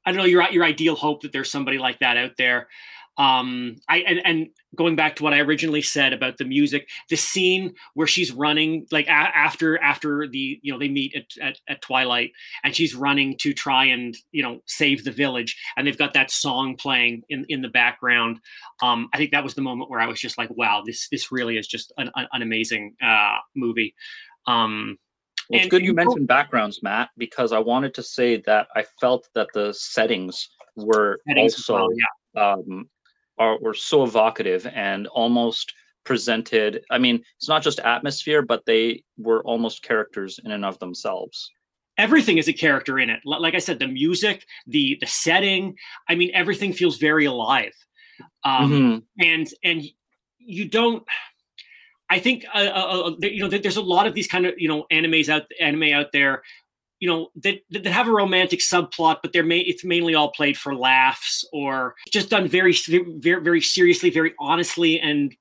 i 0.04 0.10
don't 0.10 0.18
know 0.18 0.24
your 0.24 0.42
your 0.50 0.64
ideal 0.64 0.96
hope 0.96 1.22
that 1.22 1.32
there's 1.32 1.50
somebody 1.50 1.78
like 1.78 1.98
that 2.00 2.16
out 2.16 2.32
there 2.38 2.68
um 3.16 3.76
i 3.88 3.98
and, 3.98 4.20
and 4.24 4.48
going 4.74 4.96
back 4.96 5.14
to 5.14 5.22
what 5.22 5.32
i 5.32 5.38
originally 5.38 5.80
said 5.82 6.12
about 6.12 6.36
the 6.36 6.44
music 6.44 6.88
the 7.10 7.16
scene 7.16 7.72
where 7.94 8.08
she's 8.08 8.32
running 8.32 8.84
like 8.90 9.06
a- 9.06 9.10
after 9.10 9.78
after 9.80 10.26
the 10.26 10.58
you 10.62 10.72
know 10.72 10.78
they 10.78 10.88
meet 10.88 11.14
at, 11.14 11.24
at, 11.40 11.58
at 11.68 11.80
twilight 11.80 12.32
and 12.64 12.74
she's 12.74 12.94
running 12.94 13.36
to 13.38 13.52
try 13.52 13.84
and 13.84 14.16
you 14.32 14.42
know 14.42 14.60
save 14.66 15.04
the 15.04 15.12
village 15.12 15.56
and 15.76 15.86
they've 15.86 15.98
got 15.98 16.12
that 16.12 16.30
song 16.30 16.76
playing 16.76 17.22
in 17.28 17.44
in 17.48 17.62
the 17.62 17.68
background. 17.68 18.40
Um 18.82 19.08
i 19.12 19.16
think 19.16 19.30
that 19.30 19.44
was 19.44 19.54
the 19.54 19.62
moment 19.62 19.90
where 19.90 20.00
i 20.00 20.06
was 20.06 20.20
just 20.20 20.36
like 20.36 20.50
wow 20.50 20.82
this 20.84 21.08
this 21.10 21.30
really 21.30 21.56
is 21.56 21.68
just 21.68 21.92
an, 21.98 22.10
an, 22.16 22.42
amazing 22.42 22.96
uh 23.00 23.36
movie. 23.54 23.94
Um 24.46 24.98
Well, 25.50 25.60
it's 25.60 25.68
good 25.68 25.82
you 25.82 25.90
and- 25.90 25.96
mentioned 25.96 26.26
backgrounds, 26.26 26.82
Matt, 26.82 27.10
because 27.16 27.52
I 27.52 27.58
wanted 27.60 27.94
to 27.94 28.02
say 28.02 28.38
that 28.46 28.66
I 28.74 28.84
felt 29.00 29.28
that 29.34 29.48
the 29.54 29.72
settings 29.72 30.48
were 30.76 31.20
settings 31.28 31.54
also 31.54 31.74
well, 31.74 31.88
yeah. 32.34 32.52
um, 32.52 32.88
are 33.38 33.58
were 33.60 33.74
so 33.74 34.04
evocative 34.04 34.66
and 34.74 35.06
almost 35.08 35.72
presented. 36.04 36.84
I 36.90 36.98
mean, 36.98 37.22
it's 37.36 37.48
not 37.48 37.62
just 37.62 37.80
atmosphere, 37.80 38.42
but 38.42 38.64
they 38.66 39.02
were 39.18 39.42
almost 39.44 39.82
characters 39.82 40.38
in 40.44 40.50
and 40.52 40.64
of 40.64 40.78
themselves. 40.78 41.50
everything 41.96 42.38
is 42.38 42.48
a 42.48 42.52
character 42.52 42.98
in 42.98 43.08
it 43.08 43.20
like 43.24 43.54
i 43.54 43.60
said 43.60 43.78
the 43.78 43.86
music 43.86 44.44
the 44.66 44.96
the 45.00 45.06
setting 45.06 45.76
i 46.10 46.14
mean 46.16 46.28
everything 46.34 46.72
feels 46.72 46.96
very 46.98 47.24
alive 47.24 47.76
um 48.42 48.70
Mhm. 48.72 49.02
and 49.32 49.46
and 49.62 49.78
you 50.38 50.64
don't 50.68 51.04
i 52.10 52.18
think 52.18 52.44
uh, 52.52 52.58
uh, 52.80 53.00
uh, 53.08 53.28
you 53.36 53.40
know 53.42 53.48
there's 53.48 53.76
a 53.76 53.90
lot 53.94 54.06
of 54.08 54.14
these 54.14 54.26
kind 54.26 54.44
of 54.44 54.54
you 54.58 54.66
know 54.68 54.80
animes 54.90 55.28
out 55.28 55.44
anime 55.60 55.92
out 55.94 56.10
there 56.12 56.42
you 57.00 57.08
know 57.08 57.28
that 57.36 57.60
that 57.70 57.86
have 57.86 58.08
a 58.08 58.12
romantic 58.12 58.60
subplot 58.60 59.18
but 59.22 59.32
they're 59.32 59.44
ma- 59.44 59.54
it's 59.56 59.84
mainly 59.84 60.14
all 60.14 60.30
played 60.30 60.56
for 60.56 60.74
laughs 60.74 61.46
or 61.52 61.94
just 62.10 62.30
done 62.30 62.48
very 62.48 62.74
very 63.18 63.42
very 63.42 63.60
seriously 63.60 64.10
very 64.10 64.32
honestly 64.38 65.00
and 65.00 65.36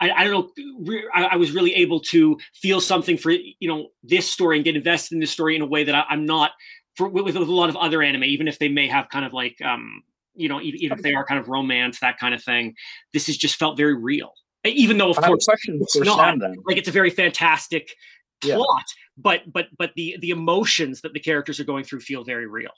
I, 0.00 0.10
I 0.10 0.24
don't 0.24 0.50
know. 0.56 1.00
I, 1.14 1.24
I 1.24 1.36
was 1.36 1.52
really 1.52 1.74
able 1.74 2.00
to 2.00 2.38
feel 2.54 2.80
something 2.80 3.18
for 3.18 3.30
you 3.30 3.68
know 3.68 3.88
this 4.02 4.30
story 4.30 4.56
and 4.56 4.64
get 4.64 4.76
invested 4.76 5.14
in 5.14 5.20
this 5.20 5.30
story 5.30 5.54
in 5.56 5.62
a 5.62 5.66
way 5.66 5.84
that 5.84 5.94
I, 5.94 6.04
I'm 6.08 6.24
not 6.24 6.52
for 6.96 7.08
with, 7.08 7.24
with 7.24 7.36
a 7.36 7.40
lot 7.40 7.68
of 7.68 7.76
other 7.76 8.02
anime, 8.02 8.24
even 8.24 8.48
if 8.48 8.58
they 8.58 8.68
may 8.68 8.88
have 8.88 9.08
kind 9.10 9.24
of 9.24 9.32
like 9.32 9.60
um 9.62 10.02
you 10.34 10.48
know 10.48 10.60
even, 10.60 10.80
even 10.80 10.98
if 10.98 11.02
they 11.02 11.14
are 11.14 11.24
kind 11.24 11.38
of 11.38 11.48
romance 11.48 12.00
that 12.00 12.18
kind 12.18 12.34
of 12.34 12.42
thing. 12.42 12.74
This 13.12 13.26
has 13.26 13.36
just 13.36 13.56
felt 13.56 13.76
very 13.76 13.94
real. 13.94 14.32
even 14.64 14.96
though 14.98 15.10
of 15.10 15.18
I 15.18 15.26
course 15.26 15.46
it's 15.48 15.96
not. 16.00 16.38
Like 16.66 16.78
it's 16.78 16.88
a 16.88 16.92
very 16.92 17.10
fantastic 17.10 17.94
Yeah. 18.44 18.56
plot 18.56 18.84
but 19.18 19.42
but 19.52 19.66
but 19.76 19.90
the 19.96 20.16
the 20.20 20.30
emotions 20.30 21.00
that 21.02 21.12
the 21.12 21.20
characters 21.20 21.60
are 21.60 21.64
going 21.64 21.84
through 21.84 22.00
feel 22.00 22.24
very 22.24 22.46
real 22.46 22.72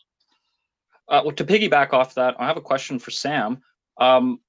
Uh, 1.08 1.20
well, 1.24 1.34
to 1.34 1.44
piggyback 1.44 1.92
off 1.92 2.14
that, 2.14 2.34
I 2.38 2.46
have 2.46 2.56
a 2.56 2.60
question 2.60 2.98
for 2.98 3.10
Sam. 3.10 3.60
Um, 4.00 4.40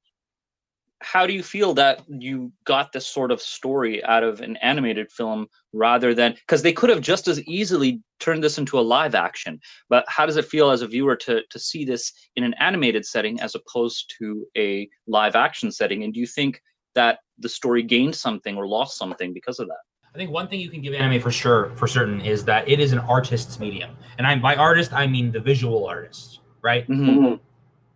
how 1.01 1.27
do 1.27 1.33
you 1.33 1.43
feel 1.43 1.73
that 1.73 2.01
you 2.07 2.51
got 2.63 2.93
this 2.93 3.05
sort 3.05 3.31
of 3.31 3.41
story 3.41 4.01
out 4.05 4.23
of 4.23 4.39
an 4.39 4.55
animated 4.57 5.11
film 5.11 5.47
rather 5.73 6.13
than 6.15 6.33
because 6.33 6.61
they 6.61 6.71
could 6.71 6.89
have 6.89 7.01
just 7.01 7.27
as 7.27 7.41
easily 7.43 8.01
turned 8.19 8.43
this 8.43 8.57
into 8.57 8.79
a 8.79 8.81
live 8.81 9.13
action? 9.13 9.59
But 9.89 10.05
how 10.07 10.25
does 10.25 10.37
it 10.37 10.45
feel 10.45 10.71
as 10.71 10.81
a 10.81 10.87
viewer 10.87 11.17
to 11.17 11.41
to 11.49 11.59
see 11.59 11.83
this 11.83 12.13
in 12.37 12.43
an 12.43 12.53
animated 12.59 13.05
setting 13.05 13.41
as 13.41 13.55
opposed 13.55 14.13
to 14.19 14.45
a 14.57 14.87
live 15.05 15.35
action 15.35 15.71
setting? 15.71 16.03
And 16.03 16.13
do 16.13 16.19
you 16.19 16.27
think 16.27 16.61
that 16.95 17.19
the 17.37 17.49
story 17.49 17.83
gained 17.83 18.15
something 18.15 18.55
or 18.55 18.67
lost 18.67 18.97
something 18.97 19.33
because 19.33 19.59
of 19.59 19.67
that? 19.67 19.83
I 20.13 20.17
think 20.17 20.29
one 20.29 20.47
thing 20.47 20.59
you 20.59 20.69
can 20.69 20.81
give 20.81 20.93
anime 20.93 21.19
for 21.21 21.31
sure, 21.31 21.71
for 21.75 21.87
certain, 21.87 22.21
is 22.21 22.45
that 22.45 22.69
it 22.69 22.79
is 22.79 22.91
an 22.93 22.99
artist's 22.99 23.59
medium, 23.59 23.95
and 24.17 24.27
I'm 24.27 24.41
by 24.41 24.55
artist 24.55 24.93
I 24.93 25.07
mean 25.07 25.31
the 25.31 25.39
visual 25.39 25.87
artist, 25.87 26.41
right? 26.61 26.87
Mhm. 26.87 27.39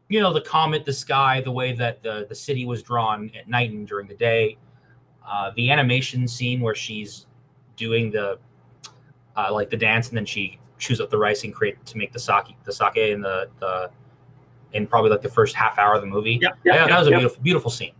You 0.09 0.21
know, 0.21 0.33
the 0.33 0.41
comet, 0.41 0.83
the 0.85 0.93
sky, 0.93 1.41
the 1.41 1.51
way 1.51 1.73
that 1.73 2.01
the 2.01 2.25
the 2.27 2.33
city 2.35 2.65
was 2.65 2.81
drawn 2.81 3.29
at 3.37 3.47
night 3.47 3.69
and 3.71 3.87
during 3.87 4.07
the 4.07 4.15
day, 4.15 4.57
uh, 5.27 5.51
the 5.55 5.69
animation 5.69 6.27
scene 6.27 6.59
where 6.59 6.73
she's 6.73 7.27
doing 7.75 8.09
the 8.09 8.39
uh, 9.35 9.49
like 9.53 9.69
the 9.69 9.77
dance, 9.77 10.09
and 10.09 10.17
then 10.17 10.25
she 10.25 10.57
chews 10.79 10.99
up 10.99 11.11
the 11.11 11.17
rice 11.17 11.43
and 11.43 11.53
create 11.53 11.83
to 11.85 11.97
make 11.97 12.11
the 12.11 12.19
sake, 12.19 12.55
the 12.63 12.71
sake 12.71 12.97
in 12.97 13.21
the 13.21 13.47
the 13.59 13.91
in 14.73 14.87
probably 14.87 15.11
like 15.11 15.21
the 15.21 15.29
first 15.29 15.55
half 15.55 15.77
hour 15.77 15.93
of 15.93 16.01
the 16.01 16.07
movie. 16.07 16.39
Yep, 16.41 16.57
Yeah, 16.63 16.73
yep, 16.75 16.89
that 16.89 16.99
was 16.99 17.07
a 17.07 17.11
yep. 17.11 17.19
beautiful, 17.19 17.43
beautiful 17.43 17.71
scene, 17.71 17.93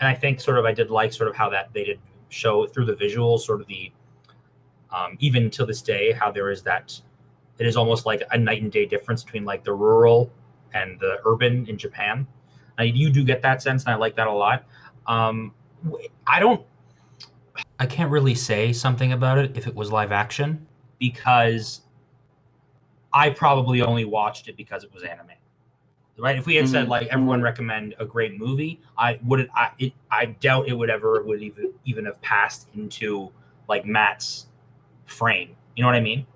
and 0.00 0.08
I 0.08 0.14
think 0.14 0.40
sort 0.40 0.58
of 0.58 0.64
I 0.64 0.72
did 0.72 0.90
like 0.90 1.12
sort 1.12 1.28
of 1.28 1.36
how 1.36 1.48
that 1.50 1.72
they 1.72 1.84
did 1.84 2.00
show 2.30 2.66
through 2.66 2.86
the 2.86 2.94
visuals, 2.94 3.40
sort 3.40 3.60
of 3.60 3.66
the 3.66 3.92
um, 4.90 5.16
even 5.20 5.50
to 5.50 5.64
this 5.64 5.82
day 5.82 6.12
how 6.12 6.30
there 6.32 6.50
is 6.50 6.62
that 6.62 7.00
it 7.58 7.66
is 7.66 7.76
almost 7.76 8.06
like 8.06 8.22
a 8.32 8.38
night 8.38 8.62
and 8.62 8.72
day 8.72 8.86
difference 8.86 9.22
between 9.22 9.44
like 9.44 9.62
the 9.64 9.72
rural 9.72 10.32
and 10.72 10.98
the 10.98 11.18
urban 11.24 11.66
in 11.68 11.76
Japan. 11.76 12.26
You 12.80 13.10
do 13.10 13.22
get 13.24 13.42
that 13.42 13.60
sense, 13.60 13.84
and 13.84 13.92
I 13.92 13.96
like 13.96 14.16
that 14.16 14.26
a 14.26 14.32
lot. 14.32 14.64
Um, 15.06 15.52
I 16.26 16.40
don't, 16.40 16.64
I 17.78 17.84
can't 17.84 18.10
really 18.10 18.34
say 18.34 18.72
something 18.72 19.12
about 19.12 19.36
it 19.36 19.54
if 19.54 19.66
it 19.66 19.74
was 19.74 19.92
live 19.92 20.12
action 20.12 20.66
because 20.98 21.82
I 23.12 23.28
probably 23.28 23.82
only 23.82 24.06
watched 24.06 24.48
it 24.48 24.56
because 24.56 24.82
it 24.82 24.94
was 24.94 25.02
anime. 25.02 25.32
Right? 26.20 26.36
If 26.38 26.46
we 26.46 26.56
had 26.56 26.68
said 26.68 26.86
Mhm. 26.86 26.90
like 26.90 27.06
everyone 27.08 27.40
recommend 27.42 27.94
a 27.98 28.04
great 28.04 28.38
movie, 28.38 28.80
I 28.98 29.18
would 29.24 29.48
I 29.54 29.70
it, 29.78 29.92
I 30.10 30.26
doubt 30.26 30.68
it 30.68 30.74
would 30.74 30.90
ever 30.90 31.22
would 31.22 31.42
even 31.42 31.72
even 31.84 32.04
have 32.04 32.20
passed 32.20 32.68
into 32.74 33.30
like 33.68 33.86
Matt's 33.86 34.46
frame. 35.06 35.56
You 35.76 35.82
know 35.82 35.88
what 35.88 35.96
I 35.96 36.00
mean? 36.00 36.26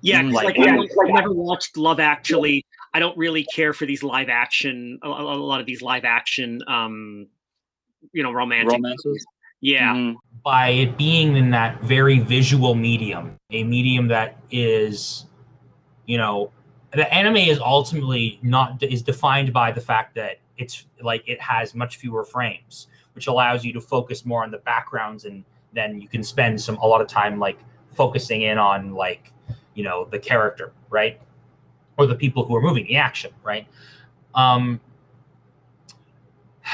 Yeah, 0.00 0.22
Mm, 0.22 0.26
'cause, 0.32 0.34
like- 0.44 0.56
like, 0.56 0.68
I, 0.68 1.08
I 1.08 1.12
never 1.12 1.32
watched 1.32 1.76
Love 1.76 2.00
Actually. 2.00 2.64
I 2.94 2.98
don't 2.98 3.16
really 3.18 3.44
care 3.54 3.74
for 3.74 3.84
these 3.84 4.02
live 4.02 4.30
action. 4.30 4.98
A, 5.02 5.08
a 5.08 5.34
a 5.34 5.36
lot 5.36 5.60
of 5.60 5.66
these 5.66 5.82
live 5.82 6.04
action, 6.06 6.62
um, 6.66 7.26
you 8.12 8.22
know, 8.22 8.32
romantic. 8.32 8.72
Romances? 8.72 9.26
Yeah, 9.60 9.92
Mhm. 9.94 10.16
by 10.42 10.68
it 10.70 10.96
being 10.96 11.36
in 11.36 11.50
that 11.50 11.82
very 11.82 12.20
visual 12.20 12.74
medium, 12.74 13.36
a 13.50 13.64
medium 13.64 14.08
that 14.08 14.38
is, 14.50 15.26
you 16.06 16.16
know, 16.16 16.52
the 16.92 17.12
anime 17.12 17.36
is 17.36 17.58
ultimately 17.58 18.38
not 18.42 18.82
is 18.82 19.02
defined 19.02 19.52
by 19.52 19.72
the 19.72 19.80
fact 19.80 20.14
that 20.14 20.38
it's 20.56 20.86
like 21.02 21.22
it 21.26 21.40
has 21.40 21.74
much 21.74 21.96
fewer 21.96 22.24
frames, 22.24 22.88
which 23.14 23.26
allows 23.26 23.64
you 23.64 23.72
to 23.72 23.80
focus 23.80 24.24
more 24.24 24.42
on 24.42 24.50
the 24.50 24.58
backgrounds, 24.58 25.24
and 25.24 25.44
then 25.72 26.00
you 26.00 26.08
can 26.08 26.22
spend 26.22 26.60
some 26.60 26.76
a 26.78 26.86
lot 26.86 27.00
of 27.00 27.08
time 27.08 27.38
like 27.38 27.58
focusing 27.94 28.42
in 28.42 28.58
on 28.58 28.92
like 28.94 29.32
you 29.74 29.84
know 29.84 30.06
the 30.10 30.18
character, 30.18 30.72
right, 30.90 31.20
or 31.98 32.06
the 32.06 32.14
people 32.14 32.44
who 32.44 32.54
are 32.56 32.62
moving 32.62 32.84
the 32.86 32.96
action, 32.96 33.30
right. 33.42 33.66
Um, 34.34 34.80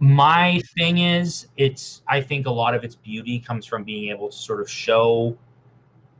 my 0.00 0.60
thing 0.76 0.98
is 0.98 1.46
it's 1.56 2.02
i 2.08 2.20
think 2.20 2.46
a 2.46 2.50
lot 2.50 2.74
of 2.74 2.82
its 2.84 2.96
beauty 2.96 3.38
comes 3.38 3.64
from 3.64 3.84
being 3.84 4.10
able 4.10 4.28
to 4.28 4.36
sort 4.36 4.60
of 4.60 4.68
show 4.68 5.34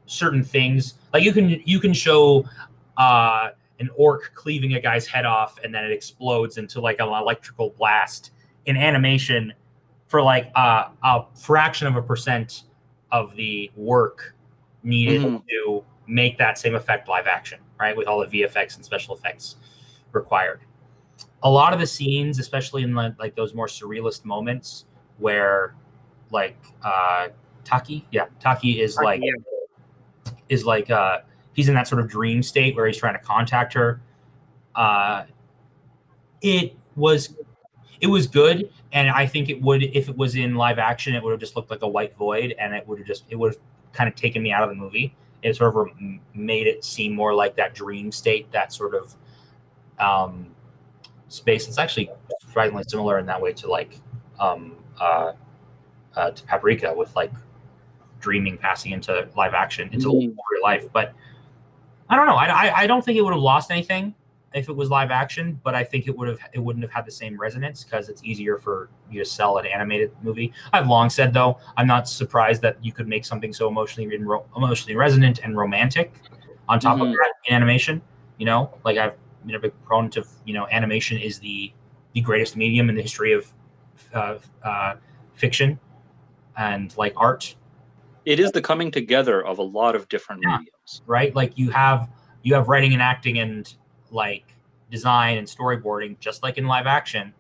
certain 0.06 0.44
things 0.44 0.94
like 1.12 1.22
you 1.22 1.32
can 1.32 1.60
you 1.66 1.80
can 1.80 1.92
show 1.92 2.44
uh 2.96 3.50
an 3.80 3.90
orc 3.96 4.32
cleaving 4.34 4.74
a 4.74 4.80
guy's 4.80 5.06
head 5.06 5.24
off 5.26 5.58
and 5.64 5.74
then 5.74 5.84
it 5.84 5.90
explodes 5.90 6.58
into 6.58 6.80
like 6.80 7.00
an 7.00 7.08
electrical 7.08 7.70
blast 7.70 8.30
in 8.66 8.76
animation 8.76 9.52
for 10.06 10.22
like 10.22 10.50
uh, 10.54 10.88
a 11.02 11.24
fraction 11.34 11.86
of 11.88 11.96
a 11.96 12.02
percent 12.02 12.64
of 13.10 13.34
the 13.36 13.70
work 13.76 14.34
needed 14.84 15.22
Mhm. 15.22 15.42
to 15.48 15.84
make 16.06 16.38
that 16.38 16.56
same 16.58 16.74
effect 16.74 17.08
live 17.08 17.26
action 17.26 17.58
right 17.80 17.96
with 17.96 18.06
all 18.06 18.20
the 18.20 18.26
vfx 18.26 18.76
and 18.76 18.84
special 18.84 19.14
effects 19.14 19.56
required 20.12 20.60
a 21.42 21.50
lot 21.50 21.74
of 21.74 21.78
the 21.80 21.86
scenes, 21.86 22.38
especially 22.38 22.82
in 22.84 22.94
like, 22.94 23.18
like 23.18 23.34
those 23.36 23.54
more 23.54 23.66
surrealist 23.66 24.24
moments 24.24 24.86
where 25.18 25.74
like 26.30 26.56
uh 26.82 27.28
Taki, 27.64 28.06
yeah, 28.10 28.26
Taki 28.40 28.80
is 28.80 28.96
like 28.96 29.20
yeah. 29.22 30.32
is 30.48 30.64
like 30.64 30.90
uh 30.90 31.18
he's 31.54 31.68
in 31.68 31.74
that 31.74 31.88
sort 31.88 32.00
of 32.00 32.08
dream 32.08 32.42
state 32.42 32.76
where 32.76 32.86
he's 32.86 32.96
trying 32.98 33.14
to 33.14 33.24
contact 33.24 33.72
her. 33.72 34.00
Uh 34.74 35.24
it 36.42 36.76
was 36.96 37.34
it 38.00 38.06
was 38.08 38.26
good 38.26 38.70
and 38.92 39.08
I 39.08 39.26
think 39.26 39.48
it 39.48 39.60
would 39.62 39.82
if 39.82 40.08
it 40.08 40.16
was 40.16 40.34
in 40.36 40.54
live 40.56 40.78
action 40.78 41.14
it 41.14 41.22
would 41.22 41.30
have 41.30 41.40
just 41.40 41.56
looked 41.56 41.70
like 41.70 41.82
a 41.82 41.88
white 41.88 42.16
void 42.16 42.54
and 42.58 42.74
it 42.74 42.86
would 42.86 42.98
have 42.98 43.06
just 43.06 43.24
it 43.30 43.36
would 43.36 43.54
have 43.54 43.62
kind 43.92 44.08
of 44.08 44.14
taken 44.14 44.42
me 44.42 44.52
out 44.52 44.62
of 44.62 44.68
the 44.68 44.74
movie. 44.74 45.14
It 45.42 45.56
sort 45.56 45.76
of 45.76 45.88
made 46.34 46.66
it 46.66 46.84
seem 46.84 47.14
more 47.14 47.34
like 47.34 47.54
that 47.56 47.74
dream 47.74 48.10
state, 48.12 48.50
that 48.52 48.72
sort 48.72 48.94
of 48.94 49.14
um 49.98 50.48
space. 51.28 51.68
It's 51.68 51.78
actually 51.78 52.10
surprisingly 52.40 52.84
similar 52.86 53.18
in 53.18 53.26
that 53.26 53.40
way 53.40 53.52
to 53.54 53.68
like 53.68 53.98
um, 54.40 54.76
uh, 55.00 55.32
uh, 56.16 56.30
to 56.30 56.42
Paprika 56.44 56.92
with 56.94 57.14
like 57.16 57.32
dreaming 58.20 58.56
passing 58.58 58.92
into 58.92 59.28
live 59.36 59.54
action 59.54 59.88
into 59.92 60.08
Mhm. 60.08 60.36
real 60.50 60.62
life. 60.62 60.86
But 60.92 61.14
I 62.08 62.16
don't 62.16 62.26
know. 62.26 62.34
I, 62.36 62.46
I, 62.46 62.76
I 62.80 62.86
don't 62.86 63.04
think 63.04 63.18
it 63.18 63.22
would 63.22 63.32
have 63.32 63.42
lost 63.42 63.70
anything 63.70 64.14
if 64.54 64.68
it 64.68 64.76
was 64.76 64.88
live 64.88 65.10
action, 65.10 65.60
but 65.64 65.74
I 65.74 65.82
think 65.82 66.06
it 66.06 66.16
would 66.16 66.28
have 66.28 66.38
it 66.52 66.58
wouldn't 66.58 66.84
have 66.84 66.92
had 66.92 67.04
the 67.06 67.10
same 67.10 67.38
resonance 67.40 67.82
because 67.82 68.08
it's 68.08 68.22
easier 68.22 68.58
for 68.58 68.88
you 69.10 69.18
to 69.18 69.24
sell 69.28 69.58
an 69.58 69.66
animated 69.66 70.12
movie. 70.22 70.52
I've 70.72 70.86
long 70.86 71.10
said 71.10 71.32
though, 71.32 71.58
I'm 71.76 71.86
not 71.86 72.08
surprised 72.08 72.62
that 72.62 72.76
you 72.84 72.92
could 72.92 73.08
make 73.08 73.24
something 73.24 73.52
so 73.52 73.68
emotionally 73.68 74.14
emotionally 74.56 74.96
resonant 74.96 75.40
and 75.42 75.56
romantic 75.56 76.12
on 76.68 76.78
top 76.78 77.00
of 77.00 77.08
Mhm. 77.08 77.12
that 77.12 77.32
in 77.46 77.54
animation. 77.54 78.00
You 78.38 78.46
know, 78.46 78.70
like 78.84 78.96
I've 78.98 79.14
been 79.46 79.54
a 79.56 79.58
big 79.58 79.72
proponent 79.84 80.16
of 80.16 80.28
you 80.44 80.54
know 80.54 80.66
animation 80.70 81.18
is 81.18 81.38
the 81.38 81.72
the 82.12 82.20
greatest 82.20 82.56
medium 82.56 82.88
in 82.88 82.94
the 82.94 83.02
history 83.02 83.32
of 83.32 83.52
uh, 84.12 84.36
uh, 84.62 84.94
fiction 85.34 85.78
and 86.56 86.96
like 86.96 87.12
art 87.16 87.56
It 88.24 88.40
is 88.40 88.52
the 88.52 88.62
coming 88.62 88.90
together 88.90 89.44
of 89.44 89.58
a 89.58 89.62
lot 89.62 89.94
of 89.94 90.08
different 90.08 90.42
Yeah. 90.42 90.58
mediums. 90.58 91.02
right? 91.06 91.34
Like 91.34 91.56
you 91.58 91.70
have 91.70 92.08
you 92.42 92.54
have 92.54 92.68
writing 92.68 92.92
and 92.92 93.00
acting 93.02 93.38
and 93.38 93.72
like 94.10 94.54
design 94.90 95.38
and 95.38 95.46
storyboarding, 95.46 96.18
just 96.20 96.42
like 96.42 96.58
in 96.58 96.66
live 96.66 96.86
action, 96.86 97.32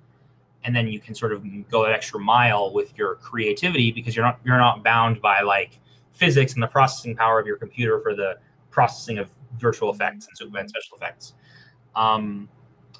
and 0.64 0.74
then 0.74 0.88
you 0.88 0.98
can 0.98 1.14
sort 1.14 1.32
of 1.32 1.44
go 1.70 1.84
an 1.84 1.92
extra 1.92 2.18
mile 2.18 2.72
with 2.72 2.96
your 2.96 3.16
creativity 3.16 3.92
because 3.92 4.16
you're 4.16 4.24
not 4.24 4.40
you're 4.44 4.56
not 4.58 4.82
bound 4.82 5.20
by 5.20 5.40
like 5.42 5.78
physics 6.12 6.54
and 6.54 6.62
the 6.62 6.66
processing 6.66 7.14
power 7.14 7.38
of 7.38 7.46
your 7.46 7.56
computer 7.56 8.00
for 8.00 8.14
the 8.14 8.38
processing 8.70 9.18
of 9.18 9.30
virtual 9.58 9.90
effects 9.92 10.26
and 10.26 10.36
super 10.36 10.58
and 10.58 10.68
special 10.68 10.96
effects. 10.96 11.34
Um, 11.94 12.48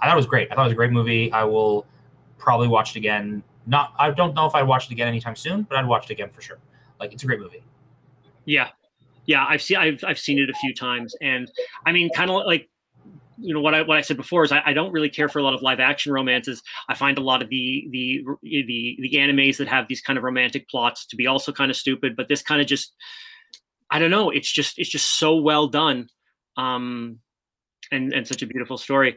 I 0.01 0.07
thought 0.07 0.15
it 0.15 0.17
was 0.17 0.27
great. 0.27 0.49
I 0.51 0.55
thought 0.55 0.63
it 0.63 0.65
was 0.65 0.73
a 0.73 0.77
great 0.77 0.91
movie. 0.93 1.33
I 1.33 1.45
will 1.45 1.87
probably 2.39 2.69
watch 2.69 2.91
it 2.95 2.99
again. 2.99 3.43
Not 3.67 3.95
I 3.99 4.11
don't 4.11 4.35
know 4.35 4.47
if 4.47 4.55
I'd 4.55 4.65
watch 4.65 4.87
it 4.87 4.93
again 4.93 5.09
anytime 5.09 5.37
soon, 5.37 5.63
but 5.63 5.79
I'd 5.79 5.87
watch 5.87 6.05
it 6.05 6.11
again 6.13 6.29
for 6.31 6.43
sure. 6.43 6.59
Like 7.01 7.13
it's 7.13 7.23
a 7.23 7.27
great 7.27 7.41
movie. 7.41 7.63
Yeah, 8.47 8.69
yeah, 9.27 9.45
I've 9.49 9.63
seen 9.63 9.77
I've 9.79 10.05
I've 10.05 10.19
seen 10.19 10.39
it 10.39 10.51
a 10.51 10.55
few 10.55 10.75
times, 10.75 11.15
and 11.21 11.51
I 11.87 11.93
mean, 11.93 12.11
kind 12.15 12.31
of 12.31 12.45
like 12.47 12.69
you 13.39 13.53
know 13.55 13.61
what 13.61 13.75
I 13.75 13.83
what 13.83 13.97
I 13.97 14.01
said 14.01 14.17
before 14.17 14.45
is 14.45 14.53
I, 14.53 14.63
I 14.67 14.73
don't 14.73 14.93
really 14.93 15.09
care 15.09 15.29
for 15.29 15.39
a 15.39 15.43
lot 15.43 15.55
of 15.55 15.63
live 15.63 15.81
action 15.81 16.13
romances. 16.13 16.63
I 16.89 16.95
find 16.95 17.19
a 17.19 17.23
lot 17.23 17.43
of 17.43 17.49
the 17.49 17.89
the 17.91 18.25
the 18.43 18.99
the 19.01 19.13
animes 19.15 19.57
that 19.59 19.69
have 19.69 19.89
these 19.89 20.01
kind 20.01 20.19
of 20.19 20.25
romantic 20.25 20.69
plots 20.69 21.07
to 21.07 21.17
be 21.17 21.27
also 21.27 21.53
kind 21.53 21.71
of 21.71 21.77
stupid, 21.77 22.17
but 22.17 22.29
this 22.29 22.43
kind 22.43 22.61
of 22.61 22.67
just 22.67 22.95
I 23.91 23.99
don't 23.99 24.11
know. 24.11 24.31
It's 24.31 24.51
just 24.51 24.79
it's 24.79 24.91
just 24.91 25.19
so 25.19 25.37
well 25.37 25.69
done, 25.69 26.09
um, 26.57 27.19
and 27.91 28.13
and 28.13 28.27
such 28.27 28.43
a 28.43 28.47
beautiful 28.47 28.79
story. 28.79 29.17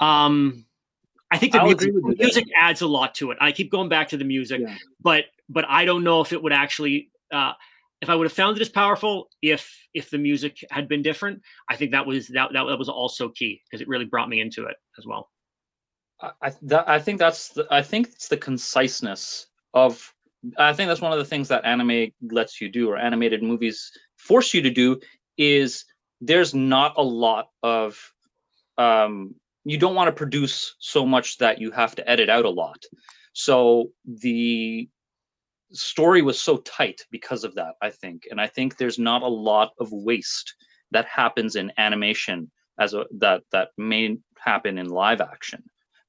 Um, 0.00 0.64
I 1.30 1.38
think 1.38 1.52
the 1.52 1.58
I'll 1.60 1.66
music, 1.66 1.88
agree 1.88 2.00
with 2.00 2.04
you 2.10 2.16
the 2.16 2.24
music 2.24 2.44
adds 2.58 2.80
a 2.80 2.86
lot 2.86 3.14
to 3.16 3.30
it. 3.30 3.38
I 3.40 3.52
keep 3.52 3.70
going 3.70 3.88
back 3.88 4.08
to 4.08 4.16
the 4.16 4.24
music, 4.24 4.60
Yeah. 4.60 4.76
but 5.00 5.24
but 5.48 5.64
I 5.68 5.84
don't 5.84 6.04
know 6.04 6.20
if 6.20 6.32
it 6.32 6.42
would 6.42 6.52
actually 6.52 7.10
uh, 7.32 7.52
if 8.04 8.10
I 8.10 8.14
would 8.14 8.26
have 8.26 8.32
found 8.32 8.58
it 8.58 8.60
as 8.60 8.68
powerful 8.68 9.30
if 9.40 9.88
if 9.94 10.10
the 10.10 10.18
music 10.18 10.58
had 10.70 10.86
been 10.88 11.02
different. 11.02 11.40
I 11.70 11.76
think 11.76 11.90
that 11.92 12.06
was 12.06 12.28
that 12.28 12.50
that, 12.52 12.78
was 12.78 12.88
also 12.88 13.30
key 13.30 13.62
because 13.64 13.80
it 13.80 13.88
really 13.88 14.04
brought 14.04 14.28
me 14.28 14.40
into 14.40 14.66
it 14.66 14.76
as 14.98 15.06
well. 15.06 15.30
I 16.20 16.30
I, 16.42 16.52
that, 16.62 16.88
I 16.88 16.98
think 16.98 17.18
that's 17.18 17.48
the, 17.48 17.66
I 17.70 17.82
think 17.82 18.08
it's 18.08 18.28
the 18.28 18.36
conciseness 18.36 19.46
of 19.72 20.12
I 20.58 20.74
think 20.74 20.88
that's 20.88 21.00
one 21.00 21.12
of 21.12 21.18
the 21.18 21.24
things 21.24 21.48
that 21.48 21.64
anime 21.64 22.12
lets 22.30 22.60
you 22.60 22.68
do, 22.68 22.90
or 22.90 22.98
animated 22.98 23.42
movies 23.42 23.90
force 24.16 24.52
you 24.52 24.60
to 24.60 24.70
do, 24.70 25.00
is 25.38 25.84
there's 26.20 26.54
not 26.54 26.92
a 26.98 27.02
lot 27.02 27.48
of 27.62 27.98
um, 28.76 29.34
you 29.64 29.78
don't 29.78 29.94
want 29.94 30.08
to 30.08 30.12
produce 30.12 30.76
so 30.78 31.06
much 31.06 31.38
that 31.38 31.58
you 31.58 31.70
have 31.70 31.94
to 31.94 32.08
edit 32.08 32.28
out 32.28 32.44
a 32.44 32.50
lot. 32.50 32.82
So 33.32 33.90
the 34.04 34.88
story 35.74 36.22
was 36.22 36.40
so 36.40 36.58
tight 36.58 37.00
because 37.10 37.44
of 37.44 37.54
that, 37.54 37.74
I 37.82 37.90
think. 37.90 38.28
And 38.30 38.40
I 38.40 38.46
think 38.46 38.76
there's 38.76 38.98
not 38.98 39.22
a 39.22 39.28
lot 39.28 39.72
of 39.80 39.88
waste 39.92 40.54
that 40.90 41.06
happens 41.06 41.56
in 41.56 41.72
animation 41.78 42.50
as 42.78 42.94
a 42.94 43.04
that 43.18 43.42
that 43.52 43.68
may 43.78 44.16
happen 44.38 44.78
in 44.78 44.88
live 44.88 45.20
action 45.20 45.62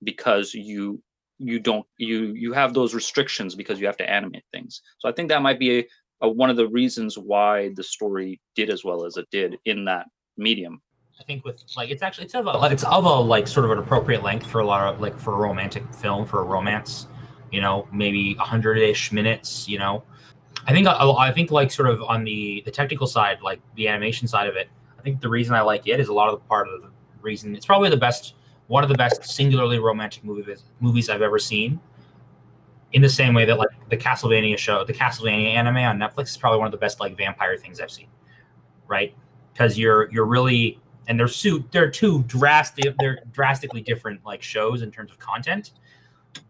because 0.03 0.53
you 0.53 1.01
you 1.37 1.59
don't 1.59 1.85
you 1.97 2.33
you 2.33 2.53
have 2.53 2.73
those 2.73 2.93
restrictions 2.93 3.55
because 3.55 3.79
you 3.79 3.85
have 3.85 3.97
to 3.97 4.09
animate 4.09 4.43
things. 4.51 4.81
So 4.99 5.09
I 5.09 5.11
think 5.11 5.29
that 5.29 5.41
might 5.41 5.59
be 5.59 5.79
a, 5.79 5.87
a, 6.21 6.29
one 6.29 6.49
of 6.49 6.57
the 6.57 6.67
reasons 6.67 7.17
why 7.17 7.71
the 7.75 7.83
story 7.83 8.39
did 8.55 8.69
as 8.69 8.83
well 8.83 9.05
as 9.05 9.17
it 9.17 9.27
did 9.31 9.57
in 9.65 9.85
that 9.85 10.07
medium. 10.37 10.81
I 11.19 11.23
think 11.23 11.45
with 11.45 11.61
like 11.77 11.89
it's 11.89 12.01
actually 12.01 12.25
it's 12.25 12.35
of 12.35 12.47
a 12.47 12.59
it's 12.71 12.83
of 12.83 13.05
a 13.05 13.09
like 13.09 13.47
sort 13.47 13.65
of 13.65 13.71
an 13.71 13.79
appropriate 13.79 14.23
length 14.23 14.47
for 14.47 14.59
a 14.59 14.65
lot 14.65 14.93
of 14.93 15.01
like 15.01 15.17
for 15.17 15.33
a 15.33 15.37
romantic 15.37 15.83
film 15.93 16.25
for 16.25 16.41
a 16.41 16.43
romance, 16.43 17.07
you 17.51 17.61
know, 17.61 17.87
maybe 17.91 18.35
a 18.39 18.43
hundred 18.43 18.77
ish 18.77 19.11
minutes, 19.11 19.67
you 19.67 19.79
know. 19.79 20.03
I 20.67 20.71
think 20.71 20.87
I, 20.87 21.31
think 21.31 21.51
like 21.51 21.71
sort 21.71 21.89
of 21.89 22.01
on 22.01 22.23
the 22.23 22.61
the 22.65 22.71
technical 22.71 23.07
side, 23.07 23.41
like 23.41 23.61
the 23.75 23.87
animation 23.87 24.27
side 24.27 24.47
of 24.47 24.55
it, 24.55 24.67
I 24.97 25.01
think 25.01 25.21
the 25.21 25.29
reason 25.29 25.53
I 25.53 25.61
like 25.61 25.87
it 25.87 25.99
is 25.99 26.07
a 26.07 26.13
lot 26.13 26.27
of 26.29 26.39
the 26.39 26.45
part 26.47 26.67
of 26.67 26.81
the 26.81 26.89
reason 27.21 27.55
it's 27.55 27.65
probably 27.65 27.89
the 27.89 27.97
best 27.97 28.35
one 28.67 28.83
of 28.83 28.89
the 28.89 28.95
best 28.95 29.23
singularly 29.25 29.79
romantic 29.79 30.23
movies 30.23 30.63
movies 30.79 31.09
I've 31.09 31.21
ever 31.21 31.39
seen. 31.39 31.79
In 32.93 33.01
the 33.01 33.09
same 33.09 33.33
way 33.33 33.45
that 33.45 33.57
like 33.57 33.69
the 33.89 33.97
Castlevania 33.97 34.57
show, 34.57 34.85
the 34.85 34.93
Castlevania 34.93 35.53
anime 35.53 35.77
on 35.77 35.97
Netflix 35.99 36.29
is 36.29 36.37
probably 36.37 36.59
one 36.59 36.67
of 36.67 36.71
the 36.71 36.77
best 36.77 36.99
like 36.99 37.17
vampire 37.17 37.57
things 37.57 37.81
I've 37.81 37.91
seen. 37.91 38.07
Right? 38.87 39.13
Because 39.53 39.77
you're 39.77 40.09
you're 40.11 40.25
really 40.25 40.79
and 41.07 41.19
they're 41.19 41.27
two 41.27 41.65
they're 41.71 41.91
two 41.91 42.23
drastic 42.23 42.95
they're 42.99 43.19
drastically 43.31 43.81
different 43.81 44.25
like 44.25 44.41
shows 44.41 44.81
in 44.81 44.91
terms 44.91 45.11
of 45.11 45.19
content 45.19 45.71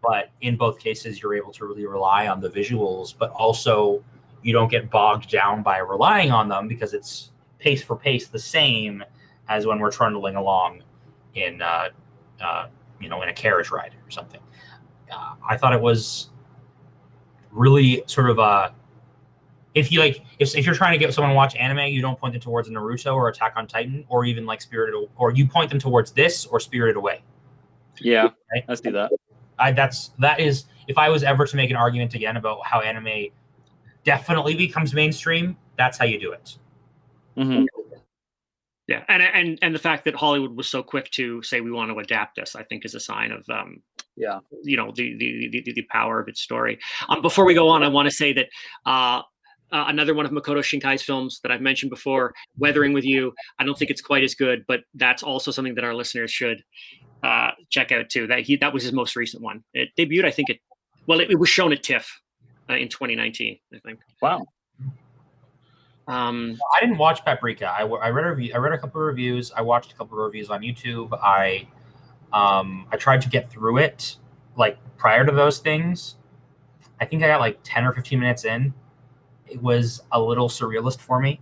but 0.02 0.30
in 0.40 0.56
both 0.56 0.78
cases 0.78 1.20
you're 1.20 1.34
able 1.34 1.52
to 1.52 1.66
really 1.66 1.86
rely 1.86 2.28
on 2.28 2.40
the 2.40 2.48
visuals 2.48 3.14
but 3.18 3.30
also 3.30 4.02
you 4.42 4.52
don't 4.52 4.70
get 4.70 4.90
bogged 4.90 5.28
down 5.30 5.62
by 5.62 5.78
relying 5.78 6.30
on 6.30 6.48
them 6.48 6.68
because 6.68 6.94
it's 6.94 7.30
pace 7.58 7.82
for 7.82 7.96
pace 7.96 8.28
the 8.28 8.38
same 8.38 9.02
as 9.48 9.66
when 9.66 9.78
we're 9.78 9.90
trundling 9.90 10.36
along 10.36 10.82
in 11.34 11.62
uh, 11.62 11.88
uh, 12.40 12.66
you 13.00 13.08
know 13.08 13.22
in 13.22 13.28
a 13.28 13.32
carriage 13.32 13.70
ride 13.70 13.94
or 14.04 14.10
something. 14.10 14.40
Uh, 15.10 15.34
i 15.48 15.56
thought 15.56 15.72
it 15.72 15.80
was 15.80 16.30
really 17.52 18.02
sort 18.06 18.28
of 18.28 18.38
a 18.38 18.74
if 19.74 19.92
you 19.92 20.00
like 20.00 20.20
if, 20.40 20.56
if 20.56 20.66
you're 20.66 20.74
trying 20.74 20.92
to 20.92 20.98
get 20.98 21.14
someone 21.14 21.30
to 21.30 21.36
watch 21.36 21.54
anime 21.54 21.86
you 21.92 22.02
don't 22.02 22.18
point 22.18 22.32
them 22.32 22.40
towards 22.40 22.68
naruto 22.68 23.14
or 23.14 23.28
attack 23.28 23.52
on 23.56 23.68
titan 23.68 24.04
or 24.08 24.24
even 24.24 24.44
like 24.46 24.60
spirited 24.60 24.94
or 25.16 25.30
you 25.30 25.46
point 25.46 25.70
them 25.70 25.78
towards 25.78 26.10
this 26.10 26.44
or 26.46 26.58
spirited 26.58 26.96
away. 26.96 27.22
Yeah 28.00 28.30
right? 28.52 28.64
i 28.68 28.74
see 28.74 28.90
that 28.90 29.12
i 29.58 29.72
that's 29.72 30.08
that 30.18 30.40
is 30.40 30.64
if 30.88 30.98
i 30.98 31.08
was 31.08 31.22
ever 31.22 31.46
to 31.46 31.56
make 31.56 31.70
an 31.70 31.76
argument 31.76 32.14
again 32.14 32.36
about 32.36 32.64
how 32.64 32.80
anime 32.80 33.26
definitely 34.04 34.54
becomes 34.54 34.94
mainstream 34.94 35.56
that's 35.76 35.98
how 35.98 36.04
you 36.04 36.18
do 36.18 36.32
it 36.32 36.56
mm-hmm. 37.36 37.64
yeah 38.86 39.02
and 39.08 39.22
and 39.22 39.58
and 39.62 39.74
the 39.74 39.78
fact 39.78 40.04
that 40.04 40.14
hollywood 40.14 40.56
was 40.56 40.68
so 40.68 40.82
quick 40.82 41.10
to 41.10 41.42
say 41.42 41.60
we 41.60 41.70
want 41.70 41.90
to 41.90 41.98
adapt 41.98 42.36
this 42.36 42.54
i 42.54 42.62
think 42.62 42.84
is 42.84 42.94
a 42.94 43.00
sign 43.00 43.32
of 43.32 43.48
um 43.50 43.82
yeah 44.16 44.38
you 44.62 44.76
know 44.76 44.92
the 44.94 45.16
the 45.18 45.62
the, 45.64 45.72
the 45.72 45.82
power 45.90 46.20
of 46.20 46.28
its 46.28 46.40
story 46.40 46.78
um, 47.08 47.20
before 47.22 47.44
we 47.44 47.54
go 47.54 47.68
on 47.68 47.82
i 47.82 47.88
want 47.88 48.08
to 48.08 48.14
say 48.14 48.32
that 48.32 48.46
uh 48.86 49.22
uh, 49.72 49.86
another 49.88 50.14
one 50.14 50.24
of 50.24 50.32
Makoto 50.32 50.62
Shinkai's 50.62 51.02
films 51.02 51.40
that 51.40 51.50
I've 51.50 51.60
mentioned 51.60 51.90
before, 51.90 52.34
Weathering 52.58 52.92
with 52.92 53.04
You. 53.04 53.34
I 53.58 53.64
don't 53.64 53.76
think 53.76 53.90
it's 53.90 54.00
quite 54.00 54.22
as 54.22 54.34
good, 54.34 54.64
but 54.68 54.80
that's 54.94 55.22
also 55.22 55.50
something 55.50 55.74
that 55.74 55.84
our 55.84 55.94
listeners 55.94 56.30
should 56.30 56.62
uh, 57.22 57.50
check 57.70 57.92
out 57.92 58.08
too. 58.08 58.26
That 58.26 58.40
he 58.40 58.56
that 58.56 58.72
was 58.72 58.82
his 58.82 58.92
most 58.92 59.16
recent 59.16 59.42
one. 59.42 59.62
It 59.74 59.90
debuted, 59.98 60.24
I 60.24 60.30
think 60.30 60.50
it. 60.50 60.60
Well, 61.06 61.20
it, 61.20 61.30
it 61.30 61.38
was 61.38 61.48
shown 61.48 61.72
at 61.72 61.82
TIFF 61.82 62.20
uh, 62.68 62.74
in 62.74 62.88
2019. 62.88 63.58
I 63.74 63.78
think. 63.78 64.00
Wow. 64.20 64.46
Um, 66.08 66.56
I 66.76 66.80
didn't 66.80 66.98
watch 66.98 67.24
Paprika. 67.24 67.66
I, 67.66 67.82
I 67.82 68.10
read 68.10 68.26
a 68.26 68.30
review. 68.30 68.52
I 68.54 68.58
read 68.58 68.72
a 68.72 68.78
couple 68.78 69.00
of 69.00 69.06
reviews. 69.08 69.50
I 69.52 69.62
watched 69.62 69.92
a 69.92 69.96
couple 69.96 70.18
of 70.18 70.24
reviews 70.24 70.50
on 70.50 70.60
YouTube. 70.60 71.18
I 71.20 71.66
um, 72.32 72.86
I 72.92 72.96
tried 72.96 73.22
to 73.22 73.28
get 73.28 73.50
through 73.50 73.78
it 73.78 74.16
like 74.56 74.78
prior 74.96 75.24
to 75.26 75.32
those 75.32 75.58
things. 75.58 76.16
I 77.00 77.04
think 77.04 77.22
I 77.22 77.26
got 77.26 77.40
like 77.40 77.58
10 77.62 77.84
or 77.84 77.92
15 77.92 78.18
minutes 78.18 78.44
in 78.44 78.72
it 79.48 79.62
was 79.62 80.02
a 80.12 80.20
little 80.20 80.48
surrealist 80.48 80.98
for 80.98 81.20
me. 81.20 81.40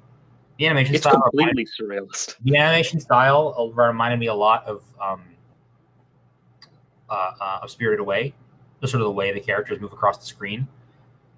The 0.59 0.67
animation 0.67 0.95
it's 0.95 1.05
style 1.05 1.21
completely 1.21 1.67
surrealist. 1.67 2.37
The 2.43 2.57
animation 2.57 3.01
style 3.01 3.73
reminded 3.75 4.21
me 4.21 4.29
a 4.29 4.35
lot 4.35 4.65
of 4.67 4.85
um, 5.03 5.23
uh, 7.09 7.33
uh, 7.40 7.61
of 7.62 7.71
Spirited 7.71 8.01
Away, 8.01 8.35
the 8.81 8.88
sort 8.88 9.01
of 9.01 9.07
the 9.07 9.12
way 9.12 9.33
the 9.33 9.40
characters 9.40 9.81
move 9.81 9.93
across 9.93 10.19
the 10.19 10.27
screen, 10.27 10.67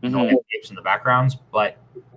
mm-hmm. 0.03 0.15
no 0.15 0.43
shapes 0.53 0.71
in 0.71 0.77
the 0.77 0.83
backgrounds. 0.83 1.37
But 1.53 1.77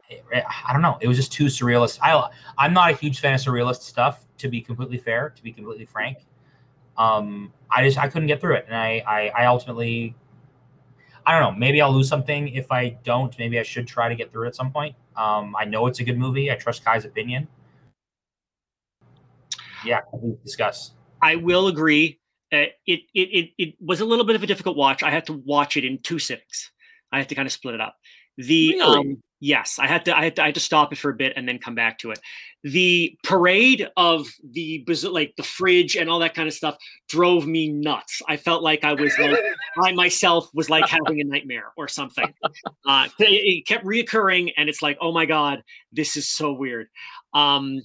it, 0.10 0.24
it, 0.32 0.44
I 0.68 0.74
don't 0.74 0.82
know, 0.82 0.98
it 1.02 1.08
was 1.08 1.18
just 1.18 1.32
too 1.32 1.46
surrealist. 1.46 2.00
I 2.02 2.30
I'm 2.58 2.74
not 2.74 2.92
a 2.92 2.96
huge 2.96 3.20
fan 3.20 3.34
of 3.34 3.42
surrealist 3.42 3.82
stuff. 3.82 4.26
To 4.38 4.48
be 4.48 4.62
completely 4.62 4.98
fair, 4.98 5.32
to 5.36 5.44
be 5.44 5.52
completely 5.52 5.86
frank, 5.86 6.20
um, 6.98 7.52
I 7.70 7.84
just 7.84 7.98
I 7.98 8.08
couldn't 8.08 8.28
get 8.28 8.40
through 8.40 8.56
it, 8.56 8.66
and 8.68 8.76
I 8.76 9.04
I, 9.06 9.44
I 9.44 9.46
ultimately 9.48 10.16
I 11.26 11.38
don't 11.38 11.54
know. 11.54 11.60
Maybe 11.60 11.82
I'll 11.82 11.94
lose 11.94 12.08
something 12.08 12.48
if 12.50 12.72
I 12.72 12.98
don't. 13.04 13.38
Maybe 13.38 13.60
I 13.60 13.64
should 13.64 13.88
try 13.88 14.10
to 14.10 14.16
get 14.16 14.32
through 14.32 14.46
it 14.46 14.48
at 14.48 14.56
some 14.56 14.72
point. 14.72 14.96
Um, 15.16 15.56
I 15.56 15.66
know 15.66 15.86
it's 15.88 16.00
a 16.00 16.04
good 16.04 16.18
movie. 16.18 16.52
I 16.52 16.56
trust 16.56 16.84
Kai's 16.84 17.06
opinion. 17.06 17.48
Yeah, 19.86 20.02
discuss. 20.44 20.92
I 21.22 21.36
will 21.36 21.68
agree. 21.68 22.19
Uh, 22.52 22.74
it, 22.88 23.02
it 23.14 23.30
it 23.30 23.50
it 23.58 23.76
was 23.80 24.02
a 24.02 24.06
little 24.06 24.26
bit 24.26 24.36
of 24.36 24.44
a 24.44 24.48
difficult 24.48 24.76
watch. 24.76 25.04
I 25.04 25.12
had 25.12 25.26
to 25.28 25.34
watch 25.34 25.78
it 25.78 25.86
in 25.86 26.00
two 26.00 26.20
sittings. 26.20 26.72
I 27.12 27.20
had 27.20 27.30
to 27.30 27.36
kind 27.36 27.46
of 27.46 27.52
split 27.52 27.76
it 27.76 27.82
up. 27.82 27.96
The 28.38 28.70
really? 28.70 28.82
um, 28.82 29.24
yes, 29.40 29.78
I 29.80 29.88
had 29.88 30.06
to 30.06 30.18
I 30.18 30.24
had 30.24 30.36
to 30.38 30.44
I 30.44 30.46
had 30.48 30.56
to 30.56 30.62
stop 30.62 30.94
it 30.94 30.98
for 30.98 31.12
a 31.12 31.16
bit 31.16 31.34
and 31.36 31.48
then 31.48 31.60
come 31.60 31.76
back 31.76 32.00
to 32.00 32.12
it. 32.12 32.20
The 32.64 33.16
parade 33.24 33.88
of 33.98 34.28
the 34.52 34.84
like 35.04 35.34
the 35.38 35.44
fridge 35.44 35.96
and 35.96 36.10
all 36.10 36.20
that 36.20 36.34
kind 36.34 36.48
of 36.48 36.54
stuff 36.54 36.78
drove 37.08 37.46
me 37.46 37.70
nuts. 37.70 38.22
I 38.28 38.38
felt 38.38 38.64
like 38.64 38.84
I 38.84 38.94
was 38.94 39.18
like 39.20 39.38
I 39.84 39.92
myself 39.92 40.50
was 40.54 40.70
like 40.70 40.88
having 40.88 41.22
a 41.22 41.26
nightmare 41.26 41.72
or 41.78 41.88
something. 41.88 42.34
Uh, 42.86 43.08
it 43.20 43.68
kept 43.68 43.86
reoccurring, 43.86 44.54
and 44.58 44.70
it's 44.70 44.82
like, 44.82 44.98
oh 45.02 45.12
my 45.12 45.26
god, 45.26 45.64
this 45.92 46.16
is 46.18 46.28
so 46.28 46.52
weird. 46.52 46.88
Um, 47.34 47.82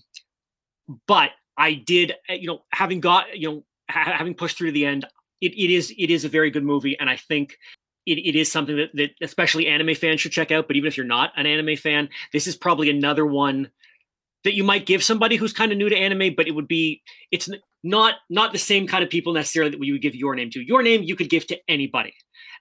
but 1.06 1.30
I 1.56 1.74
did, 1.74 2.12
uh, 2.28 2.34
you 2.34 2.46
know, 2.46 2.64
having 2.72 3.00
got 3.00 3.36
you 3.38 3.50
know 3.50 3.64
having 3.88 4.34
pushed 4.34 4.58
through 4.58 4.68
to 4.68 4.72
the 4.72 4.86
end, 4.86 5.04
it, 5.40 5.52
it 5.52 5.70
is 5.70 5.92
it 5.96 6.10
is 6.10 6.24
a 6.24 6.28
very 6.28 6.50
good 6.50 6.64
movie, 6.64 6.98
and 6.98 7.08
I 7.10 7.16
think 7.16 7.58
it, 8.06 8.18
it 8.18 8.36
is 8.36 8.50
something 8.50 8.76
that, 8.76 8.90
that 8.94 9.10
especially 9.22 9.66
anime 9.66 9.94
fans 9.94 10.20
should 10.20 10.32
check 10.32 10.50
out. 10.50 10.66
But 10.66 10.76
even 10.76 10.88
if 10.88 10.96
you're 10.96 11.06
not 11.06 11.32
an 11.36 11.46
anime 11.46 11.76
fan, 11.76 12.08
this 12.32 12.46
is 12.46 12.56
probably 12.56 12.90
another 12.90 13.26
one 13.26 13.70
that 14.44 14.54
you 14.54 14.62
might 14.62 14.86
give 14.86 15.02
somebody 15.02 15.36
who's 15.36 15.52
kind 15.52 15.72
of 15.72 15.78
new 15.78 15.88
to 15.88 15.96
anime, 15.96 16.34
but 16.36 16.46
it 16.46 16.52
would 16.52 16.68
be 16.68 17.02
it's 17.30 17.48
not 17.82 18.16
not 18.30 18.52
the 18.52 18.58
same 18.58 18.86
kind 18.86 19.02
of 19.02 19.10
people 19.10 19.32
necessarily 19.32 19.70
that 19.70 19.80
we 19.80 19.92
would 19.92 20.02
give 20.02 20.14
your 20.14 20.34
name 20.34 20.50
to. 20.50 20.60
Your 20.60 20.82
name 20.82 21.02
you 21.02 21.16
could 21.16 21.30
give 21.30 21.46
to 21.48 21.58
anybody, 21.68 22.14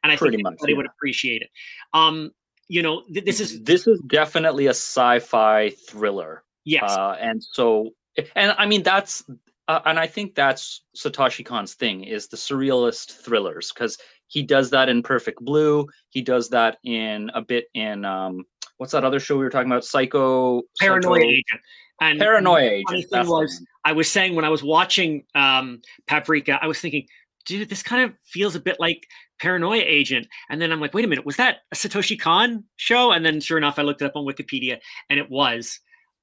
and 0.04 0.12
I 0.12 0.18
Pretty 0.18 0.38
think 0.38 0.44
much, 0.44 0.54
anybody 0.54 0.74
yeah. 0.74 0.78
would 0.78 0.86
appreciate 0.88 1.42
it. 1.42 1.50
Um, 1.94 2.32
you 2.68 2.82
know, 2.82 3.04
th- 3.14 3.26
this 3.26 3.40
is 3.40 3.62
this 3.62 3.88
is 3.88 4.02
definitely 4.08 4.68
a 4.68 4.72
sci-fi 4.72 5.70
thriller. 5.88 6.44
Yes, 6.66 6.92
uh, 6.92 7.18
and 7.20 7.44
so 7.44 7.92
and 8.36 8.56
I 8.58 8.66
mean 8.66 8.84
that's 8.84 9.24
uh, 9.68 9.80
and 9.86 9.98
I 9.98 10.08
think 10.08 10.36
that's 10.36 10.82
Satoshi 10.96 11.46
Kon's 11.46 11.74
thing 11.74 12.04
is 12.04 12.28
the 12.28 12.38
surrealist 12.38 13.14
thrillers 13.24 13.72
because 13.74 13.98
he 14.28 14.44
does 14.44 14.70
that 14.72 14.90
in 14.90 15.04
Perfect 15.04 15.40
Blue. 15.42 15.88
He 16.10 16.22
does 16.22 16.50
that 16.50 16.78
in 16.84 17.30
a 17.34 17.42
bit 17.42 17.66
in 17.74 18.04
um, 18.04 18.46
what's 18.78 18.92
that 18.92 19.06
other 19.06 19.20
show 19.20 19.38
we 19.38 19.44
were 19.44 19.50
talking 19.50 19.72
about? 19.72 19.86
Psycho 19.86 20.64
Paranoia 20.80 21.16
Psycho, 21.16 21.30
Agent. 21.30 21.62
And 22.02 22.20
Paranoia 22.20 22.62
Agent. 22.62 23.10
Thing 23.10 23.28
was, 23.28 23.66
I 23.86 23.94
was 23.94 24.12
saying 24.12 24.36
when 24.36 24.46
I 24.46 24.50
was 24.50 24.64
watching 24.64 25.24
um, 25.36 25.82
Paprika, 26.08 26.60
I 26.62 26.68
was 26.68 26.80
thinking, 26.80 27.08
dude, 27.46 27.70
this 27.70 27.84
kind 27.84 28.04
of 28.04 28.18
feels 28.26 28.56
a 28.56 28.60
bit 28.60 28.78
like 28.80 29.08
Paranoia 29.40 29.84
Agent. 29.86 30.28
And 30.50 30.62
then 30.62 30.72
I'm 30.72 30.82
like, 30.82 30.94
wait 30.94 31.06
a 31.06 31.08
minute, 31.08 31.26
was 31.26 31.38
that 31.38 31.60
a 31.72 31.76
Satoshi 31.76 32.20
Kon 32.20 32.66
show? 32.76 33.12
And 33.12 33.26
then 33.26 33.40
sure 33.40 33.58
enough, 33.58 33.80
I 33.80 33.84
looked 33.84 34.02
it 34.02 34.06
up 34.06 34.16
on 34.16 34.26
Wikipedia, 34.26 34.80
and 35.10 35.20
it 35.20 35.30
was. 35.30 35.80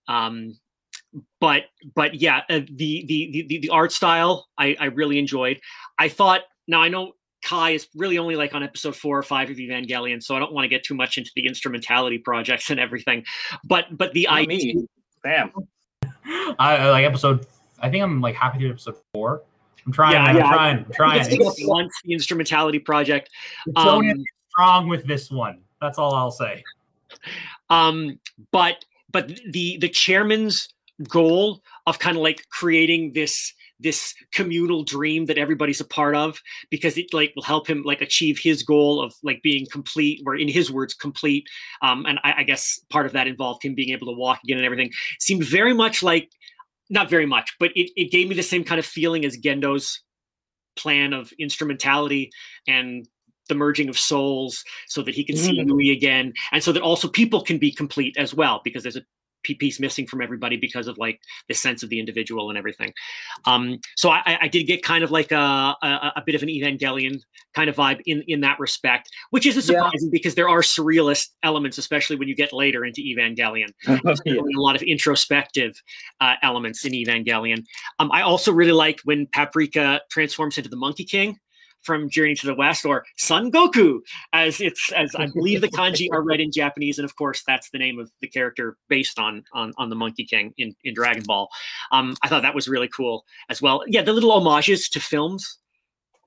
Um, 0.09 0.59
but 1.41 1.65
but 1.95 2.15
yeah, 2.15 2.43
uh, 2.49 2.61
the, 2.71 3.05
the 3.07 3.45
the 3.49 3.59
the 3.59 3.69
art 3.71 3.93
style 3.93 4.49
I, 4.59 4.77
I 4.79 4.87
really 4.87 5.19
enjoyed. 5.19 5.61
I 5.99 6.09
thought 6.09 6.43
now 6.69 6.83
I 6.83 6.89
know 6.89 7.13
Kai 7.43 7.71
is 7.71 7.89
really 7.95 8.19
only 8.19 8.37
like 8.37 8.55
on 8.55 8.63
episode 8.63 8.97
four 8.97 9.19
or 9.19 9.23
five 9.23 9.51
of 9.51 9.57
Evangelion, 9.57 10.23
so 10.23 10.37
I 10.37 10.39
don't 10.39 10.53
want 10.53 10.65
to 10.65 10.69
get 10.69 10.85
too 10.85 10.95
much 10.95 11.19
into 11.19 11.31
the 11.35 11.47
instrumentality 11.47 12.19
projects 12.19 12.71
and 12.71 12.79
everything. 12.79 13.25
But 13.65 13.97
but 13.97 14.13
the 14.13 14.29
idea, 14.29 14.75
bam, 15.23 15.53
I 16.59 16.89
like 16.91 17.05
episode. 17.05 17.47
I 17.81 17.89
think 17.89 18.03
I'm 18.03 18.21
like 18.21 18.35
happy 18.35 18.59
to 18.61 18.71
episode 18.71 18.97
four. 19.13 19.43
I'm 19.87 19.93
trying. 19.93 20.13
Yeah, 20.13 20.25
I'm 20.25 20.37
yeah, 20.37 20.49
trying. 20.49 20.77
I'm 20.79 20.93
trying. 20.93 21.39
Once 21.67 21.95
the 22.05 22.13
instrumentality 22.13 22.79
project. 22.79 23.31
Um, 23.77 24.25
strong 24.51 24.89
with 24.89 25.07
this 25.07 25.31
one. 25.31 25.61
That's 25.81 25.99
all 25.99 26.15
I'll 26.15 26.31
say. 26.31 26.63
Um, 27.71 28.21
but 28.53 28.85
but 29.11 29.29
the 29.51 29.79
the 29.79 29.89
chairman's 29.89 30.69
goal 31.09 31.63
of 31.87 31.99
kind 31.99 32.17
of 32.17 32.23
like 32.23 32.47
creating 32.51 33.13
this 33.15 33.55
this 33.81 34.15
communal 34.33 34.85
dream 34.85 35.27
that 35.27 35.39
everybody's 35.39 35.81
a 35.81 35.85
part 35.87 36.15
of 36.15 36.41
because 36.71 36.99
it 36.99 37.07
like 37.13 37.33
will 37.35 37.43
help 37.43 37.67
him 37.69 37.83
like 37.83 38.03
achieve 38.03 38.39
his 38.39 38.63
goal 38.63 39.03
of 39.03 39.15
like 39.23 39.41
being 39.43 39.67
complete 39.73 40.23
or 40.27 40.37
in 40.37 40.49
his 40.49 40.71
words 40.71 40.93
complete 40.95 41.49
um 41.83 42.05
and 42.07 42.19
I, 42.23 42.35
I 42.39 42.43
guess 42.43 42.81
part 42.91 43.07
of 43.07 43.13
that 43.13 43.27
involved 43.27 43.65
him 43.65 43.75
being 43.75 43.91
able 43.91 44.07
to 44.09 44.13
walk 44.13 44.41
again 44.45 44.59
and 44.59 44.67
everything 44.67 44.91
seemed 45.19 45.45
very 45.45 45.73
much 45.73 46.03
like 46.03 46.31
not 46.91 47.09
very 47.09 47.27
much 47.27 47.55
but 47.59 47.71
it, 47.75 47.91
it 47.97 48.11
gave 48.11 48.29
me 48.29 48.35
the 48.35 48.43
same 48.43 48.65
kind 48.65 48.79
of 48.79 48.85
feeling 48.85 49.25
as 49.25 49.39
gendo's 49.39 50.03
plan 50.77 51.13
of 51.13 51.33
instrumentality 51.39 52.31
and 52.69 53.09
the 53.49 53.55
merging 53.55 53.89
of 53.89 53.99
souls 53.99 54.63
so 54.87 55.03
that 55.03 55.15
he 55.15 55.25
can 55.25 55.37
see 55.37 55.59
Mm. 55.59 55.69
Yui 55.69 55.91
again 55.91 56.33
and 56.53 56.63
so 56.63 56.71
that 56.71 56.83
also 56.83 57.09
people 57.09 57.41
can 57.43 57.59
be 57.59 57.73
complete 57.73 58.15
as 58.19 58.35
well 58.35 58.61
because 58.63 58.83
there's 58.83 58.97
a 58.97 59.03
piece 59.43 59.81
missing 59.81 60.07
from 60.07 60.21
everybody 60.21 60.57
because 60.57 60.87
of 60.87 60.97
like 60.99 61.21
the 61.49 61.55
sense 61.55 61.83
of 61.83 61.89
the 61.89 61.99
individual 61.99 62.49
and 62.51 62.59
everything 62.59 62.93
um 63.47 63.79
so 63.97 64.11
i 64.11 64.39
I- 64.43 64.49
did 64.49 64.65
get 64.65 64.83
kind 64.83 65.03
of 65.05 65.11
like 65.11 65.33
a, 65.33 65.37
a 65.83 66.13
a 66.17 66.23
bit 66.27 66.35
of 66.35 66.43
an 66.43 66.49
evangelion 66.49 67.21
kind 67.55 67.71
of 67.71 67.77
vibe 67.77 68.01
in 68.07 68.23
in 68.29 68.41
that 68.41 68.59
respect 68.59 69.09
which 69.31 69.47
isn't 69.47 69.63
Yeah. 69.73 69.81
surprising 69.83 70.11
because 70.11 70.35
there 70.35 70.49
are 70.49 70.61
surrealist 70.61 71.29
elements 71.43 71.79
especially 71.79 72.17
when 72.17 72.29
you 72.29 72.35
get 72.35 72.53
later 72.53 72.85
into 72.85 73.01
evangelion 73.01 73.69
Yeah. 74.25 74.35
a 74.35 74.61
lot 74.61 74.77
of 74.77 74.83
introspective 74.83 75.75
uh, 76.21 76.35
elements 76.43 76.85
in 76.85 76.93
Evangelion. 76.93 77.65
Um, 77.99 78.11
I 78.13 78.23
also 78.23 78.53
really 78.53 78.73
liked 78.73 79.03
when 79.05 79.27
Paprika 79.27 80.01
transforms 80.11 80.59
into 80.59 80.69
the 80.69 80.77
Monkey 80.77 81.05
King 81.05 81.39
from 81.83 82.11
Journey 82.11 82.35
to 82.37 82.47
the 82.47 82.55
West, 82.55 82.85
or 82.85 83.05
Son 83.17 83.51
Goku, 83.51 84.01
as 84.33 84.61
it's 84.61 84.93
as 84.93 85.15
I 85.15 85.27
believe 85.27 85.61
the 85.61 85.69
kanji 85.79 86.09
are 86.13 86.23
read 86.23 86.41
in 86.41 86.53
Japanese, 86.53 86.99
and 86.99 87.05
of 87.05 87.17
course 87.17 87.43
that's 87.47 87.71
the 87.71 87.79
name 87.79 87.99
of 87.99 88.11
the 88.21 88.29
character 88.29 88.77
based 88.89 89.19
on 89.19 89.45
on, 89.53 89.73
on 89.79 89.91
the 89.91 89.97
Monkey 89.97 90.25
King 90.25 90.53
in, 90.59 90.75
in 90.85 90.95
Dragon 90.95 91.23
Ball. 91.27 91.49
Um, 91.93 92.17
I 92.23 92.29
thought 92.29 92.43
that 92.43 92.55
was 92.55 92.69
really 92.69 92.89
cool 92.89 93.25
as 93.49 93.61
well. 93.63 93.83
Yeah, 93.87 94.03
the 94.03 94.13
little 94.13 94.33
homages 94.33 94.89
to 94.91 95.01
films, 95.01 95.59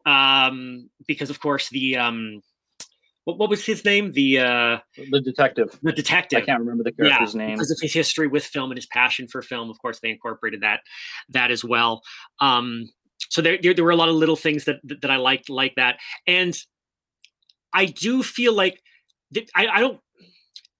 um, 0.05 0.89
because 1.07 1.29
of 1.29 1.39
course 1.39 1.69
the 1.69 1.97
um, 1.97 2.41
what, 3.25 3.37
what 3.37 3.49
was 3.49 3.65
his 3.65 3.85
name? 3.85 4.11
The 4.11 4.39
uh, 4.39 4.77
the 5.11 5.21
detective. 5.21 5.77
the 5.81 5.93
detective. 5.93 6.41
I 6.43 6.45
can't 6.45 6.59
remember 6.59 6.83
the 6.83 6.93
Yeah, 6.97 7.09
character's 7.09 7.35
name. 7.35 7.53
because 7.53 7.71
of 7.71 7.77
his 7.81 7.93
history 7.93 8.27
with 8.27 8.43
film 8.43 8.71
and 8.71 8.77
his 8.77 8.85
passion 8.87 9.27
for 9.27 9.41
film. 9.41 9.69
Of 9.69 9.79
course, 9.81 9.99
they 9.99 10.09
incorporated 10.09 10.61
that 10.61 10.81
that 11.29 11.51
as 11.51 11.63
well. 11.63 12.01
Um, 12.39 12.89
so 13.33 13.41
there, 13.41 13.57
there, 13.59 13.73
there 13.73 13.83
were 13.83 13.89
a 13.89 13.95
lot 13.95 14.09
of 14.09 14.15
little 14.15 14.35
things 14.35 14.65
that 14.65 14.79
that, 14.83 15.01
that 15.01 15.09
I 15.09 15.15
liked 15.15 15.49
like 15.49 15.73
that, 15.75 15.97
and 16.27 16.55
I 17.73 17.85
do 17.85 18.21
feel 18.21 18.53
like 18.53 18.79
that 19.31 19.49
I, 19.55 19.67
I 19.67 19.79
don't. 19.79 19.99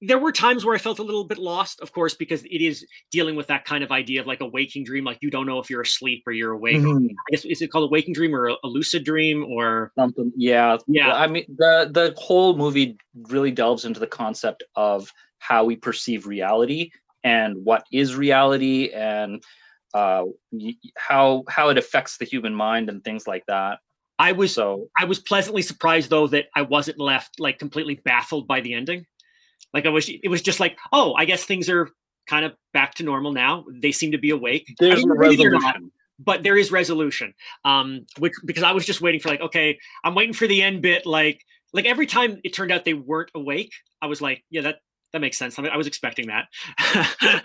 There 0.05 0.19
were 0.19 0.31
times 0.31 0.63
where 0.63 0.75
I 0.75 0.77
felt 0.77 0.99
a 0.99 1.03
little 1.03 1.23
bit 1.23 1.39
lost, 1.39 1.79
of 1.79 1.93
course, 1.93 2.13
because 2.13 2.43
it 2.43 2.61
is 2.61 2.85
dealing 3.09 3.35
with 3.35 3.47
that 3.47 3.65
kind 3.65 3.83
of 3.83 3.91
idea 3.91 4.21
of 4.21 4.27
like 4.27 4.41
a 4.41 4.45
waking 4.45 4.83
dream, 4.83 5.03
like 5.03 5.17
you 5.21 5.31
don't 5.31 5.47
know 5.47 5.57
if 5.57 5.69
you're 5.69 5.81
asleep 5.81 6.23
or 6.27 6.33
you're 6.33 6.51
awake. 6.51 6.77
Mhm. 6.77 7.07
I 7.09 7.31
guess 7.31 7.45
is 7.45 7.61
it 7.63 7.71
called 7.71 7.89
a 7.89 7.91
waking 7.91 8.13
dream 8.13 8.35
or 8.35 8.49
a, 8.49 8.55
a 8.63 8.67
lucid 8.67 9.03
dream 9.03 9.43
or 9.45 9.91
Something. 9.97 10.31
Yeah. 10.35 10.77
Yeah. 10.87 11.13
I 11.13 11.25
mean, 11.25 11.45
the 11.57 11.89
the 11.89 12.13
whole 12.17 12.55
movie 12.55 12.97
really 13.29 13.49
delves 13.49 13.85
into 13.85 13.99
the 13.99 14.05
concept 14.05 14.61
of 14.75 15.09
how 15.39 15.63
we 15.63 15.75
perceive 15.75 16.27
reality 16.27 16.91
and 17.23 17.55
what 17.63 17.85
is 17.91 18.15
reality 18.15 18.91
and 18.93 19.41
uh, 19.93 20.25
how 20.97 21.43
how 21.47 21.69
it 21.69 21.77
affects 21.77 22.17
the 22.17 22.25
human 22.25 22.55
mind 22.55 22.89
and 22.89 23.03
things 23.03 23.27
like 23.27 23.45
that. 23.47 23.79
I 24.19 24.31
was 24.31 24.53
So 24.53 24.89
I 24.97 25.05
was 25.05 25.19
pleasantly 25.19 25.61
surprised 25.61 26.09
though 26.09 26.27
that 26.27 26.45
I 26.55 26.61
wasn't 26.61 26.99
left 26.99 27.39
like 27.39 27.59
completely 27.59 27.95
baffled 27.95 28.47
by 28.47 28.61
the 28.61 28.73
ending. 28.73 29.05
Like 29.73 29.85
I 29.85 29.89
was, 29.89 30.07
it 30.07 30.29
was 30.29 30.41
just 30.41 30.59
like, 30.59 30.77
oh, 30.91 31.15
I 31.15 31.25
guess 31.25 31.43
things 31.43 31.67
are 31.67 31.89
kind 32.27 32.45
of 32.45 32.53
back 32.73 32.93
to 32.95 33.03
normal 33.03 33.31
now. 33.31 33.65
They 33.81 33.91
seem 33.91 34.11
to 34.11 34.17
be 34.19 34.29
awake. 34.29 34.73
There's 34.79 35.03
a 35.03 35.07
mean, 35.07 35.17
maybe 35.17 35.35
they're 35.35 35.51
not, 35.51 35.75
resolution. 35.75 35.91
but 36.19 36.43
there 36.43 36.57
is 36.57 36.71
resolution. 36.71 37.33
Um, 37.65 38.05
which 38.19 38.33
because 38.45 38.63
I 38.63 38.71
was 38.71 38.85
just 38.85 39.01
waiting 39.01 39.19
for 39.19 39.29
like, 39.29 39.41
okay, 39.41 39.79
I'm 40.03 40.13
waiting 40.15 40.33
for 40.33 40.47
the 40.47 40.61
end 40.61 40.81
bit. 40.83 41.05
Like, 41.05 41.43
like 41.73 41.85
every 41.85 42.05
time 42.05 42.39
it 42.43 42.53
turned 42.53 42.71
out 42.71 42.85
they 42.85 42.93
weren't 42.93 43.31
awake, 43.33 43.73
I 44.01 44.05
was 44.05 44.21
like, 44.21 44.43
yeah, 44.51 44.61
that 44.61 44.79
that 45.13 45.21
makes 45.21 45.37
sense. 45.37 45.57
I, 45.57 45.61
mean, 45.61 45.71
I 45.71 45.77
was 45.77 45.87
expecting 45.87 46.27
that, 46.27 46.47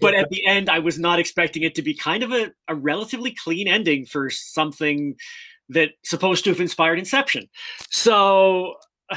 but 0.00 0.14
at 0.14 0.28
the 0.28 0.46
end, 0.46 0.68
I 0.68 0.78
was 0.78 0.98
not 0.98 1.18
expecting 1.18 1.62
it 1.62 1.74
to 1.76 1.82
be 1.82 1.94
kind 1.94 2.22
of 2.22 2.32
a, 2.32 2.52
a 2.68 2.74
relatively 2.74 3.34
clean 3.42 3.66
ending 3.66 4.04
for 4.04 4.28
something 4.30 5.16
that 5.70 5.92
supposed 6.04 6.44
to 6.44 6.50
have 6.50 6.60
inspired 6.60 6.98
Inception. 6.98 7.48
So 7.88 8.74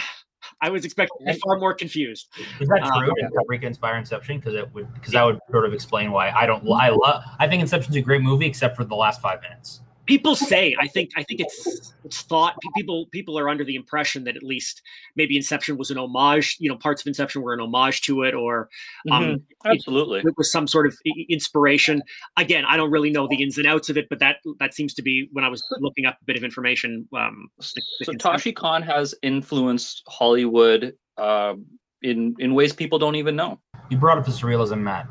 I 0.62 0.70
was 0.70 0.86
expecting 0.86 1.26
to 1.26 1.34
be 1.34 1.40
far 1.40 1.58
more 1.58 1.74
confused. 1.74 2.30
Is 2.60 2.68
that 2.70 2.84
Uh, 2.84 3.00
true? 3.00 3.14
Did 3.16 3.32
Paprika 3.34 3.68
inspire 3.68 3.98
Inception? 3.98 4.40
Because 4.40 4.56
it 4.56 4.74
would, 4.74 4.94
because 4.94 5.14
that 5.14 5.24
would 5.24 5.40
sort 5.52 5.66
of 5.66 5.74
explain 5.74 6.12
why 6.12 6.32
I 6.32 6.46
don't. 6.46 6.66
I 6.70 6.90
love. 6.90 7.24
I 7.40 7.48
think 7.48 7.62
Inception's 7.62 7.96
a 7.98 8.02
great 8.02 8.22
movie, 8.22 8.46
except 8.46 8.78
for 8.78 8.86
the 8.86 8.96
last 8.96 9.22
five 9.22 9.42
minutes. 9.42 9.82
People 10.06 10.36
say, 10.36 10.76
I 10.80 10.88
think, 10.88 11.12
I 11.16 11.24
think 11.24 11.40
it's 11.40 11.94
it's 12.04 12.22
thought 12.24 12.58
people 12.76 13.06
people 13.12 13.40
are 13.40 13.48
under 13.48 13.64
the 13.64 13.76
impression 13.76 14.26
that 14.26 14.36
at 14.36 14.44
least 14.44 14.82
maybe 15.16 15.38
Inception 15.38 15.78
was 15.78 15.92
an 15.92 15.98
homage. 15.98 16.58
You 16.60 16.70
know, 16.70 16.76
parts 16.78 17.02
of 17.02 17.08
Inception 17.08 17.42
were 17.42 17.54
an 17.54 17.62
homage 17.62 18.02
to 18.04 18.24
it, 18.24 18.34
or 18.34 18.70
um, 19.12 19.24
Mhm. 19.24 19.42
Absolutely. 19.66 20.20
it 20.20 20.34
was 20.38 20.52
some 20.52 20.68
sort 20.68 20.88
of 20.88 20.98
inspiration. 21.30 22.04
Again, 22.36 22.66
I 22.66 22.76
don't 22.76 22.92
really 22.92 23.12
know 23.12 23.28
the 23.28 23.42
ins 23.42 23.58
and 23.58 23.66
outs 23.66 23.90
of 23.90 23.98
it, 23.98 24.10
but 24.10 24.20
that 24.20 24.38
that 24.60 24.74
seems 24.74 24.94
to 24.96 25.02
be 25.02 25.30
when 25.32 25.46
I 25.46 25.50
was 25.50 25.64
looking 25.80 26.06
up 26.06 26.18
a 26.22 26.26
bit 26.26 26.36
of 26.36 26.44
information. 26.44 27.08
Um, 27.16 27.48
the- 27.58 27.82
the 28.06 28.12
Satoshi 28.18 28.54
Kon 28.54 28.82
has 28.82 29.16
influenced 29.22 30.04
Hollywood 30.10 30.96
uh, 31.18 31.54
in 32.02 32.36
in 32.40 32.54
ways 32.54 32.74
people 32.74 33.00
don't 33.00 33.16
even 33.16 33.36
know. 33.38 33.60
You 33.90 33.98
brought 33.98 34.18
up 34.18 34.26
the 34.26 34.32
surrealism, 34.32 34.80
Matt. 34.82 35.08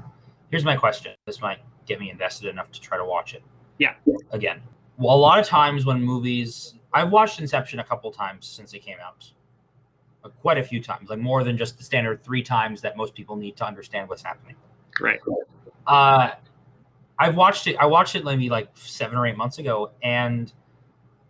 Here's 0.51 0.65
my 0.67 0.77
question. 0.77 1.15
This 1.27 1.41
might 1.41 1.61
get 1.87 1.99
me 1.99 2.11
invested 2.11 2.49
enough 2.51 2.71
to 2.73 2.81
try 2.81 2.99
to 2.99 3.05
watch 3.07 3.33
it. 3.35 3.43
Yeah. 3.79 3.95
Again, 4.33 4.61
well, 4.61 4.82
a 4.99 5.03
lot 5.03 5.39
of 5.39 5.47
times 5.47 5.85
when 5.87 6.03
movies, 6.03 6.75
I've 6.93 7.11
watched 7.11 7.41
Inception 7.41 7.79
a 7.81 7.85
couple 7.85 8.11
times 8.13 8.47
since 8.47 8.75
it 8.75 8.81
came 8.81 8.99
out. 9.05 9.31
Uh, 10.25 10.29
Quite 10.41 10.59
a 10.59 10.63
few 10.63 10.81
times, 10.83 11.09
like 11.11 11.19
more 11.19 11.43
than 11.43 11.57
just 11.57 11.79
the 11.79 11.85
standard 11.85 12.23
three 12.23 12.43
times 12.43 12.81
that 12.83 12.97
most 12.97 13.15
people 13.15 13.35
need 13.37 13.57
to 13.57 13.67
understand 13.67 14.09
what's 14.09 14.23
happening. 14.23 14.55
right. 15.01 15.19
Uh, 15.87 16.31
I've 17.19 17.35
watched 17.37 17.67
it. 17.67 17.77
I 17.77 17.87
watched 17.87 18.15
it 18.15 18.25
maybe 18.25 18.49
like 18.49 18.69
seven 18.75 19.17
or 19.19 19.27
eight 19.27 19.37
months 19.37 19.59
ago, 19.59 19.91
and 20.03 20.53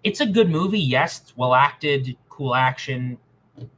it's 0.04 0.20
a 0.20 0.26
good 0.26 0.50
movie. 0.50 0.78
Yes, 0.78 1.20
it's 1.22 1.36
well 1.36 1.54
acted, 1.54 2.16
cool 2.28 2.54
action, 2.54 3.16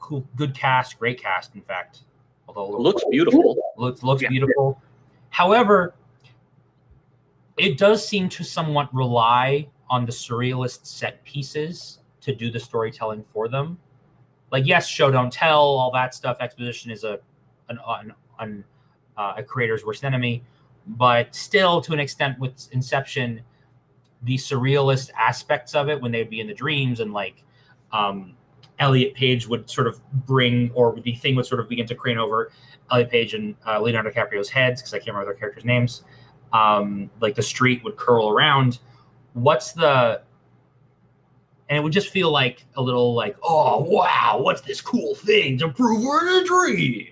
cool, 0.00 0.26
good 0.36 0.54
cast, 0.54 0.98
great 0.98 1.20
cast. 1.22 1.54
In 1.54 1.60
fact, 1.62 2.00
although 2.48 2.74
It 2.74 2.80
looks 2.80 3.04
beautiful. 3.10 3.56
looks 3.76 4.02
looks 4.02 4.22
Yeah. 4.22 4.28
beautiful. 4.30 4.80
However, 5.30 5.94
it 7.56 7.78
does 7.78 8.06
seem 8.06 8.28
to 8.30 8.42
somewhat 8.44 8.92
rely 8.94 9.68
on 9.90 10.06
the 10.06 10.12
surrealist 10.12 10.86
set 10.86 11.22
pieces 11.24 11.98
to 12.20 12.34
do 12.34 12.50
the 12.50 12.60
storytelling 12.60 13.24
for 13.32 13.48
them. 13.48 13.78
Like 14.50 14.66
yes, 14.66 14.86
show 14.86 15.10
don't 15.10 15.32
tell, 15.32 15.60
all 15.60 15.90
that 15.92 16.14
stuff. 16.14 16.38
Exposition 16.40 16.90
is 16.90 17.04
a 17.04 17.18
an, 17.68 17.78
an, 17.86 18.14
an 18.38 18.64
uh, 19.16 19.34
a 19.36 19.42
creator's 19.42 19.84
worst 19.84 20.04
enemy, 20.04 20.42
but 20.86 21.34
still, 21.34 21.80
to 21.80 21.92
an 21.92 22.00
extent, 22.00 22.38
with 22.38 22.68
Inception, 22.72 23.40
the 24.22 24.36
surrealist 24.36 25.10
aspects 25.18 25.74
of 25.74 25.88
it 25.88 26.00
when 26.00 26.12
they'd 26.12 26.30
be 26.30 26.40
in 26.40 26.46
the 26.46 26.54
dreams 26.54 27.00
and 27.00 27.12
like 27.12 27.42
um, 27.92 28.34
Elliot 28.78 29.14
Page 29.14 29.46
would 29.46 29.68
sort 29.70 29.86
of 29.86 30.00
bring, 30.26 30.70
or 30.74 30.98
the 31.00 31.14
thing 31.14 31.36
would 31.36 31.46
sort 31.46 31.60
of 31.60 31.68
begin 31.68 31.86
to 31.86 31.94
crane 31.94 32.18
over 32.18 32.50
Elliot 32.90 33.10
Page 33.10 33.34
and 33.34 33.54
uh, 33.66 33.80
Leonardo 33.80 34.10
DiCaprio's 34.10 34.48
heads 34.48 34.80
because 34.80 34.94
I 34.94 34.98
can't 34.98 35.08
remember 35.08 35.26
their 35.26 35.38
characters' 35.38 35.64
names. 35.64 36.04
Um, 36.52 37.10
like 37.20 37.34
the 37.34 37.42
street 37.42 37.82
would 37.84 37.96
curl 37.96 38.28
around. 38.28 38.78
What's 39.34 39.72
the 39.72 40.22
and 41.68 41.78
it 41.78 41.82
would 41.82 41.92
just 41.92 42.10
feel 42.10 42.30
like 42.30 42.64
a 42.76 42.82
little 42.82 43.14
like, 43.14 43.36
oh 43.42 43.80
wow, 43.80 44.38
what's 44.40 44.60
this 44.60 44.80
cool 44.80 45.14
thing 45.14 45.58
to 45.58 45.68
prove 45.68 46.02
we're 46.02 46.26
in 46.28 46.42
a 46.42 46.46
dream? 46.46 47.08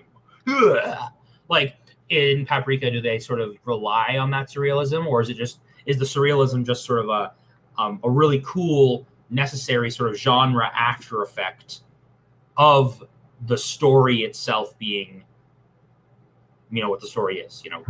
Ugh. 0.47 1.11
Like 1.49 1.75
in 2.09 2.45
Paprika, 2.45 2.91
do 2.91 3.01
they 3.01 3.19
sort 3.19 3.41
of 3.41 3.57
rely 3.65 4.17
on 4.19 4.29
that 4.31 4.49
surrealism, 4.49 5.07
or 5.07 5.21
is 5.21 5.29
it 5.29 5.37
just 5.37 5.59
is 5.85 5.97
the 5.97 6.05
surrealism 6.05 6.65
just 6.65 6.85
sort 6.85 6.99
of 6.99 7.09
a 7.09 7.33
um, 7.77 7.99
a 8.03 8.09
really 8.09 8.41
cool, 8.45 9.07
necessary 9.29 9.89
sort 9.89 10.09
of 10.09 10.17
genre 10.17 10.71
after 10.75 11.23
effect 11.23 11.81
of 12.57 13.03
the 13.47 13.57
story 13.57 14.23
itself 14.23 14.77
being, 14.77 15.23
you 16.71 16.81
know, 16.81 16.89
what 16.89 17.01
the 17.01 17.07
story 17.07 17.39
is, 17.39 17.61
you 17.65 17.71
know, 17.71 17.83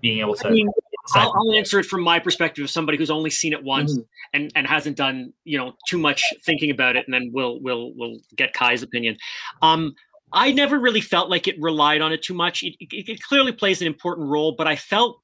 being 0.00 0.20
able 0.20 0.34
to. 0.34 0.48
I 0.48 0.50
mean, 0.50 0.70
I'll, 1.14 1.32
I'll 1.34 1.52
answer 1.54 1.78
it 1.78 1.86
from 1.86 2.02
my 2.02 2.18
perspective 2.18 2.64
of 2.64 2.70
somebody 2.70 2.98
who's 2.98 3.10
only 3.10 3.30
seen 3.30 3.52
it 3.52 3.62
once 3.62 3.98
and 4.32 4.50
and 4.54 4.66
hasn't 4.66 4.96
done 4.96 5.32
you 5.44 5.58
know 5.58 5.72
too 5.88 5.98
much 5.98 6.22
thinking 6.44 6.70
about 6.70 6.96
it, 6.96 7.04
and 7.06 7.14
then 7.14 7.30
we'll 7.32 7.60
we'll 7.60 7.92
we'll 7.94 8.18
get 8.34 8.52
Kai's 8.52 8.82
opinion. 8.82 9.16
Um, 9.62 9.94
I 10.32 10.52
never 10.52 10.78
really 10.78 11.00
felt 11.00 11.30
like 11.30 11.46
it 11.46 11.56
relied 11.60 12.00
on 12.00 12.12
it 12.12 12.22
too 12.22 12.34
much. 12.34 12.62
It, 12.62 12.74
it, 12.80 13.08
it 13.08 13.22
clearly 13.22 13.52
plays 13.52 13.80
an 13.80 13.86
important 13.86 14.28
role, 14.28 14.54
but 14.56 14.66
I 14.66 14.76
felt 14.76 15.20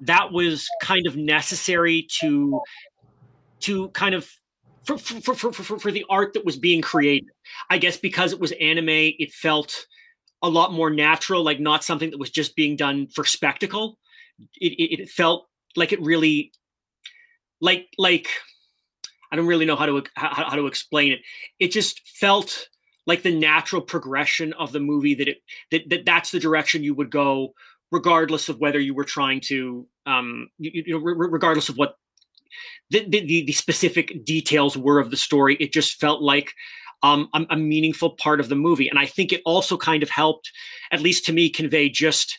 that 0.00 0.32
was 0.32 0.68
kind 0.82 1.06
of 1.06 1.16
necessary 1.16 2.06
to 2.20 2.60
to 3.60 3.88
kind 3.90 4.14
of 4.14 4.30
for, 4.84 4.98
for, 4.98 5.34
for, 5.34 5.52
for, 5.52 5.78
for 5.78 5.90
the 5.90 6.04
art 6.08 6.32
that 6.34 6.44
was 6.44 6.56
being 6.56 6.80
created. 6.80 7.28
I 7.68 7.78
guess 7.78 7.96
because 7.96 8.32
it 8.32 8.38
was 8.38 8.52
anime, 8.60 8.88
it 8.88 9.32
felt 9.32 9.86
a 10.42 10.48
lot 10.48 10.72
more 10.72 10.90
natural, 10.90 11.42
like 11.42 11.58
not 11.58 11.82
something 11.82 12.10
that 12.10 12.20
was 12.20 12.30
just 12.30 12.54
being 12.54 12.76
done 12.76 13.08
for 13.08 13.24
spectacle. 13.24 13.98
It, 14.60 14.72
it, 14.72 15.02
it 15.02 15.10
felt 15.10 15.48
like 15.76 15.92
it 15.92 16.00
really, 16.00 16.52
like 17.60 17.88
like 17.98 18.28
I 19.30 19.36
don't 19.36 19.46
really 19.46 19.66
know 19.66 19.76
how 19.76 19.86
to 19.86 20.02
how, 20.14 20.48
how 20.48 20.56
to 20.56 20.66
explain 20.66 21.12
it. 21.12 21.20
It 21.58 21.72
just 21.72 22.06
felt 22.08 22.68
like 23.06 23.22
the 23.22 23.34
natural 23.34 23.82
progression 23.82 24.52
of 24.54 24.72
the 24.72 24.80
movie 24.80 25.14
that 25.14 25.28
it 25.28 25.38
that, 25.70 25.88
that 25.88 26.04
that's 26.04 26.30
the 26.30 26.40
direction 26.40 26.82
you 26.82 26.94
would 26.94 27.10
go 27.10 27.54
regardless 27.92 28.48
of 28.48 28.58
whether 28.58 28.80
you 28.80 28.94
were 28.94 29.04
trying 29.04 29.40
to 29.40 29.86
um 30.06 30.48
you, 30.58 30.82
you 30.86 30.92
know 30.94 30.98
re- 30.98 31.28
regardless 31.30 31.68
of 31.68 31.76
what 31.76 31.96
the, 32.90 33.06
the, 33.08 33.44
the 33.44 33.52
specific 33.52 34.24
details 34.24 34.76
were 34.76 34.98
of 34.98 35.10
the 35.10 35.16
story 35.16 35.56
it 35.60 35.72
just 35.72 36.00
felt 36.00 36.22
like 36.22 36.52
um, 37.02 37.28
a, 37.34 37.44
a 37.50 37.56
meaningful 37.56 38.10
part 38.10 38.40
of 38.40 38.48
the 38.48 38.56
movie 38.56 38.88
and 38.88 38.98
i 38.98 39.06
think 39.06 39.32
it 39.32 39.42
also 39.44 39.76
kind 39.76 40.02
of 40.02 40.10
helped 40.10 40.50
at 40.90 41.00
least 41.00 41.24
to 41.26 41.32
me 41.32 41.48
convey 41.48 41.88
just 41.88 42.38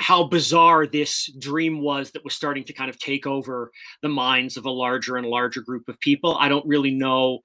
how 0.00 0.24
bizarre 0.24 0.86
this 0.86 1.26
dream 1.38 1.80
was 1.80 2.12
that 2.12 2.24
was 2.24 2.34
starting 2.34 2.64
to 2.64 2.72
kind 2.72 2.88
of 2.88 2.98
take 2.98 3.26
over 3.26 3.70
the 4.02 4.08
minds 4.08 4.56
of 4.56 4.64
a 4.64 4.70
larger 4.70 5.16
and 5.16 5.26
larger 5.26 5.60
group 5.60 5.88
of 5.88 5.98
people 6.00 6.36
i 6.38 6.48
don't 6.48 6.66
really 6.66 6.92
know 6.92 7.40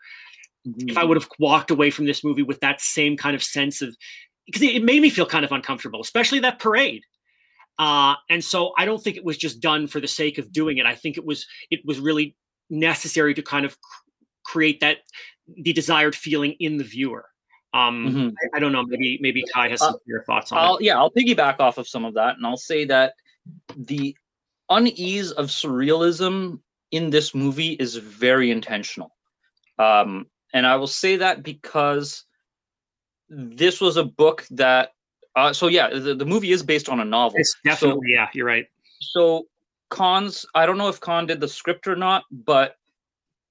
if 0.66 0.98
I 0.98 1.04
would 1.04 1.18
have 1.18 1.30
walked 1.40 1.72
away 1.72 1.90
from 1.90 2.06
this 2.06 2.24
movie 2.24 2.44
with 2.44 2.60
that 2.62 2.82
same 2.82 3.18
kind 3.18 3.36
of 3.36 3.44
sense 3.44 3.82
of 3.82 3.96
because 4.46 4.62
it 4.62 4.84
made 4.84 5.02
me 5.02 5.10
feel 5.10 5.26
kind 5.26 5.46
of 5.46 5.52
uncomfortable, 5.52 6.02
especially 6.02 6.40
that 6.40 6.60
parade. 6.60 7.04
Uh, 7.80 8.16
and 8.30 8.44
so 8.44 8.74
I 8.78 8.86
don't 8.86 9.02
think 9.02 9.18
it 9.18 9.26
was 9.26 9.38
just 9.38 9.60
done 9.60 9.88
for 9.88 10.00
the 10.00 10.08
sake 10.08 10.38
of 10.38 10.52
doing 10.52 10.78
it. 10.78 10.86
I 10.86 10.96
think 10.96 11.18
it 11.18 11.26
was 11.26 11.46
it 11.72 11.82
was 11.86 12.00
really 12.00 12.36
necessary 12.70 13.34
to 13.34 13.42
kind 13.42 13.66
of 13.66 13.80
cr- 13.82 14.04
create 14.46 14.80
that 14.82 14.98
the 15.48 15.74
desired 15.74 16.16
feeling 16.16 16.56
in 16.60 16.78
the 16.78 16.84
viewer. 16.84 17.26
Um, 17.74 18.08
Mhm. 18.08 18.34
I, 18.54 18.58
I 18.58 18.60
don't 18.60 18.72
know. 18.72 18.84
Maybe 18.84 19.18
maybe 19.22 19.44
Kai 19.54 19.70
has 19.70 19.80
some 19.80 19.96
of 19.96 20.02
your 20.06 20.24
thoughts 20.24 20.52
on 20.52 20.58
I'll 20.60 20.78
it. 20.78 20.84
yeah, 20.84 20.98
I'll 20.98 21.12
piggyback 21.12 21.60
off 21.60 21.78
of 21.78 21.88
some 21.88 22.06
of 22.06 22.14
that, 22.16 22.38
and 22.38 22.46
I'll 22.46 22.58
say 22.58 22.86
that 22.86 23.14
the 23.76 24.16
unease 24.70 25.32
of 25.32 25.48
surrealism 25.48 26.60
in 26.92 27.10
this 27.10 27.34
movie 27.34 27.74
is 27.74 27.96
very 27.96 28.52
intentional. 28.52 29.16
Um, 29.80 30.28
and 30.54 30.68
I 30.68 30.76
will 30.76 30.88
say 30.88 31.16
that 31.18 31.42
because 31.44 32.26
this 33.30 33.82
was 33.82 33.98
a 33.98 34.04
book 34.04 34.46
that. 34.52 34.94
Uh, 35.36 35.52
so 35.52 35.68
yeah, 35.68 35.90
the, 35.90 36.14
the 36.14 36.26
movie 36.26 36.52
is 36.52 36.62
based 36.62 36.90
on 36.90 37.00
a 37.00 37.06
novel. 37.06 37.40
It's 37.40 37.54
So- 37.54 37.60
definitely 37.72 38.10
yeah. 38.12 38.28
You're 38.36 38.46
right. 38.46 38.68
so 39.00 39.48
Kon's 39.90 40.46
I 40.54 40.68
don't 40.68 40.78
know 40.78 40.90
if 40.90 41.00
Khan 41.00 41.26
did 41.26 41.40
the 41.40 41.48
script 41.48 41.88
or 41.88 41.96
not, 41.96 42.24
but 42.32 42.76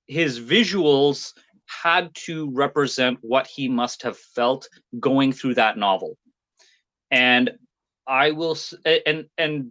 his 0.07 0.39
visuals 0.39 1.33
had 1.67 2.15
to 2.15 2.51
represent 2.51 3.19
what 3.23 3.47
he 3.47 3.69
must 3.69 4.03
have 4.03 4.17
felt 4.17 4.69
going 5.01 5.33
through 5.33 5.55
that 5.55 5.79
novel. 5.79 6.17
And 7.11 7.53
I 8.07 8.33
will 8.33 8.57
and 9.07 9.27
and 9.39 9.71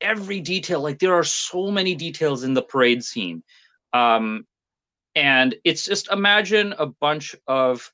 every 0.00 0.40
detail 0.40 0.80
like 0.80 0.98
there 0.98 1.14
are 1.14 1.24
so 1.24 1.70
many 1.70 1.94
details 1.94 2.44
in 2.44 2.54
the 2.54 2.62
parade 2.62 3.02
scene. 3.02 3.42
Um 3.92 4.46
and 5.14 5.56
it's 5.64 5.84
just 5.84 6.10
imagine 6.12 6.74
a 6.78 6.86
bunch 6.86 7.34
of 7.46 7.92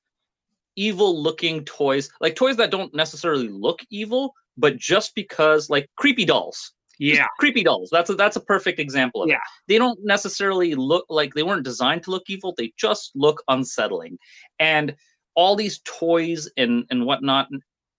evil 0.76 1.22
looking 1.22 1.64
toys, 1.64 2.10
like 2.20 2.34
toys 2.34 2.56
that 2.56 2.70
don't 2.70 2.94
necessarily 2.94 3.48
look 3.48 3.80
evil, 3.90 4.34
but 4.56 4.76
just 4.76 5.14
because 5.14 5.70
like 5.70 5.88
creepy 5.96 6.24
dolls 6.24 6.73
Yeah. 6.98 7.26
creepy 7.38 7.64
dolls. 7.64 7.90
That's 7.90 8.10
a 8.10 8.14
that's 8.14 8.36
a 8.36 8.40
perfect 8.40 8.78
example 8.78 9.22
of 9.22 9.28
Yeah. 9.28 9.36
it 9.36 9.40
they 9.68 9.78
don't 9.78 9.98
necessarily 10.04 10.74
look 10.74 11.06
like 11.08 11.34
they 11.34 11.42
weren't 11.42 11.64
designed 11.64 12.02
to 12.04 12.10
look 12.10 12.24
evil. 12.28 12.54
They 12.56 12.72
just 12.76 13.12
look 13.14 13.42
unsettling. 13.48 14.18
And 14.58 14.94
all 15.34 15.56
these 15.56 15.80
toys 15.84 16.48
and 16.56 16.84
and 16.90 17.06
whatnot 17.06 17.48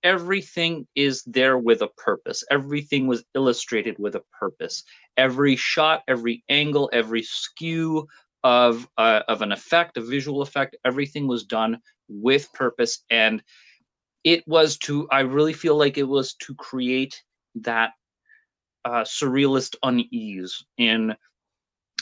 everything 0.03 0.88
is 0.95 1.23
there 1.23 1.58
with 1.58 1.81
a 1.81 1.88
purpose. 1.97 2.43
Everything 2.51 3.08
was 3.08 3.23
illustrated 3.34 3.97
with 3.97 4.15
a 4.15 4.23
purpose. 4.39 4.84
Every 5.17 5.55
shot 5.55 6.03
every 6.08 6.43
angle 6.49 6.89
every 6.93 7.23
skew 7.23 8.08
of 8.43 8.88
uh, 8.97 9.21
of 9.27 9.41
an 9.41 9.51
effect 9.51 9.97
a 9.97 10.01
visual 10.01 10.41
effect 10.43 10.75
everything 10.86 11.27
was 11.27 11.43
done 11.43 11.79
with 12.08 12.51
purpose. 12.53 13.03
And 13.10 13.41
it 14.23 14.45
was 14.47 14.77
to 14.79 15.08
i 15.12 15.19
really 15.21 15.53
feel 15.53 15.75
like 15.77 15.97
it 15.97 16.08
was 16.08 16.34
to 16.36 16.53
create 16.55 17.23
that 17.55 17.91
uh, 18.86 19.04
surrealist 19.04 19.76
unease 19.84 20.63
in 20.78 21.15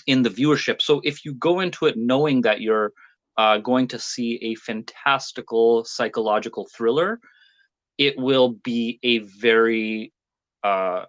in 0.05 0.21
the 0.21 0.29
viewership. 0.29 0.81
So 0.81 1.01
if 1.03 1.23
you 1.23 1.33
go 1.33 1.61
into 1.61 1.85
it 1.85 1.95
knowing 1.97 2.41
that 2.41 2.61
you're 2.61 2.91
uh, 3.37 3.57
going 3.57 3.87
to 3.87 3.99
see 3.99 4.37
a 4.43 4.55
fantastical 4.55 5.85
psychological 5.85 6.67
thriller, 6.75 7.19
it 7.97 8.17
will 8.17 8.49
be 8.63 8.99
a 9.03 9.19
very 9.19 10.11
uh, 10.63 11.05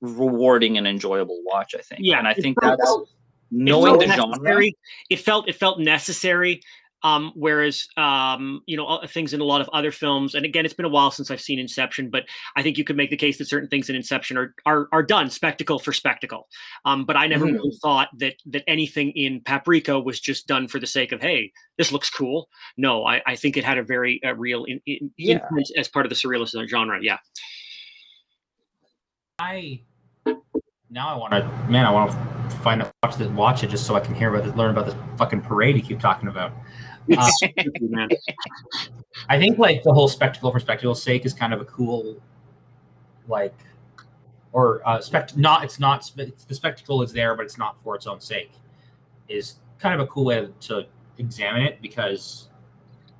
rewarding 0.00 0.76
and 0.76 0.86
enjoyable 0.86 1.42
watch. 1.44 1.74
I 1.74 1.82
think. 1.82 2.02
Yeah, 2.04 2.18
and 2.18 2.28
I 2.28 2.34
think 2.34 2.58
that's 2.60 2.82
knowing 3.50 3.98
the 3.98 4.06
genre. 4.08 4.28
necessary. 4.28 4.76
It 5.10 5.20
felt 5.20 5.48
it 5.48 5.54
felt 5.54 5.80
necessary. 5.80 6.60
Um, 7.04 7.32
whereas 7.36 7.86
um, 7.98 8.62
you 8.66 8.76
know 8.78 8.86
uh, 8.86 9.06
things 9.06 9.34
in 9.34 9.40
a 9.40 9.44
lot 9.44 9.60
of 9.60 9.68
other 9.74 9.92
films, 9.92 10.34
and 10.34 10.44
again, 10.44 10.64
it's 10.64 10.72
been 10.74 10.86
a 10.86 10.88
while 10.88 11.10
since 11.10 11.30
I've 11.30 11.40
seen 11.40 11.58
Inception, 11.58 12.08
but 12.10 12.24
I 12.56 12.62
think 12.62 12.78
you 12.78 12.84
could 12.84 12.96
make 12.96 13.10
the 13.10 13.16
case 13.16 13.36
that 13.38 13.44
certain 13.46 13.68
things 13.68 13.90
in 13.90 13.94
Inception 13.94 14.38
are 14.38 14.54
are, 14.64 14.88
are 14.90 15.02
done 15.02 15.28
spectacle 15.28 15.78
for 15.78 15.92
spectacle. 15.92 16.48
Um, 16.86 17.04
but 17.04 17.16
I 17.16 17.26
never 17.26 17.44
Mhm. 17.46 17.52
really 17.52 17.76
thought 17.82 18.08
that 18.18 18.36
that 18.46 18.64
anything 18.66 19.10
in 19.12 19.42
Paprika 19.42 20.00
was 20.00 20.18
just 20.18 20.46
done 20.46 20.66
for 20.66 20.78
the 20.80 20.86
sake 20.86 21.12
of 21.12 21.20
hey, 21.20 21.52
this 21.76 21.92
looks 21.92 22.08
cool. 22.08 22.48
No, 22.78 23.04
I, 23.04 23.20
I 23.26 23.36
think 23.36 23.56
it 23.58 23.64
had 23.64 23.76
a 23.76 23.82
very 23.82 24.20
uh, 24.24 24.34
real 24.34 24.64
in, 24.64 24.80
in, 24.86 25.12
Yeah. 25.18 25.34
influence 25.34 25.72
as 25.76 25.88
part 25.88 26.06
of 26.06 26.10
the 26.10 26.16
surrealist 26.16 26.56
genre. 26.68 26.98
Yeah, 27.02 27.18
I 29.38 29.80
now 30.90 31.08
I 31.14 31.16
want 31.18 31.32
to 31.32 31.42
man, 31.70 31.84
I 31.84 31.90
want 31.90 32.12
to 32.12 32.56
find 32.58 32.82
out 32.82 32.92
watch 33.02 33.16
this, 33.16 33.28
watch 33.28 33.64
it 33.64 33.68
just 33.68 33.86
so 33.86 33.94
I 33.94 34.00
can 34.00 34.14
hear 34.14 34.32
about 34.34 34.44
this, 34.46 34.54
learn 34.54 34.70
about 34.70 34.86
this 34.86 34.94
fucking 35.18 35.42
parade 35.42 35.76
you 35.76 35.82
keep 35.82 36.00
talking 36.00 36.28
about. 36.28 36.52
Uh. 37.12 37.30
I 39.28 39.38
think 39.38 39.58
like 39.58 39.82
the 39.82 39.92
whole 39.92 40.08
spectacle 40.08 40.50
for 40.50 40.60
spectacle's 40.60 41.02
sake 41.02 41.24
is 41.24 41.32
kind 41.32 41.52
of 41.52 41.60
a 41.60 41.64
cool, 41.64 42.20
like, 43.28 43.54
or 44.52 44.86
uh, 44.86 45.00
spect. 45.00 45.36
Not 45.36 45.64
it's 45.64 45.78
not 45.78 46.10
it's, 46.16 46.44
the 46.44 46.54
spectacle 46.54 47.02
is 47.02 47.12
there, 47.12 47.34
but 47.34 47.44
it's 47.44 47.58
not 47.58 47.76
for 47.82 47.94
its 47.94 48.06
own 48.06 48.20
sake. 48.20 48.52
Is 49.28 49.56
kind 49.78 49.94
of 49.94 50.06
a 50.06 50.10
cool 50.10 50.26
way 50.26 50.48
to 50.60 50.86
examine 51.18 51.62
it 51.62 51.80
because 51.80 52.48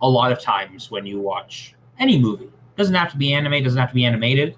a 0.03 0.09
lot 0.09 0.33
of 0.33 0.41
times 0.41 0.91
when 0.91 1.07
you 1.07 1.21
watch 1.21 1.75
any 1.99 2.19
movie, 2.19 2.51
doesn't 2.77 2.95
have 2.95 3.11
to 3.13 3.17
be 3.17 3.33
anime, 3.33 3.63
doesn't 3.63 3.79
have 3.79 3.91
to 3.91 3.95
be 3.95 4.05
animated. 4.05 4.57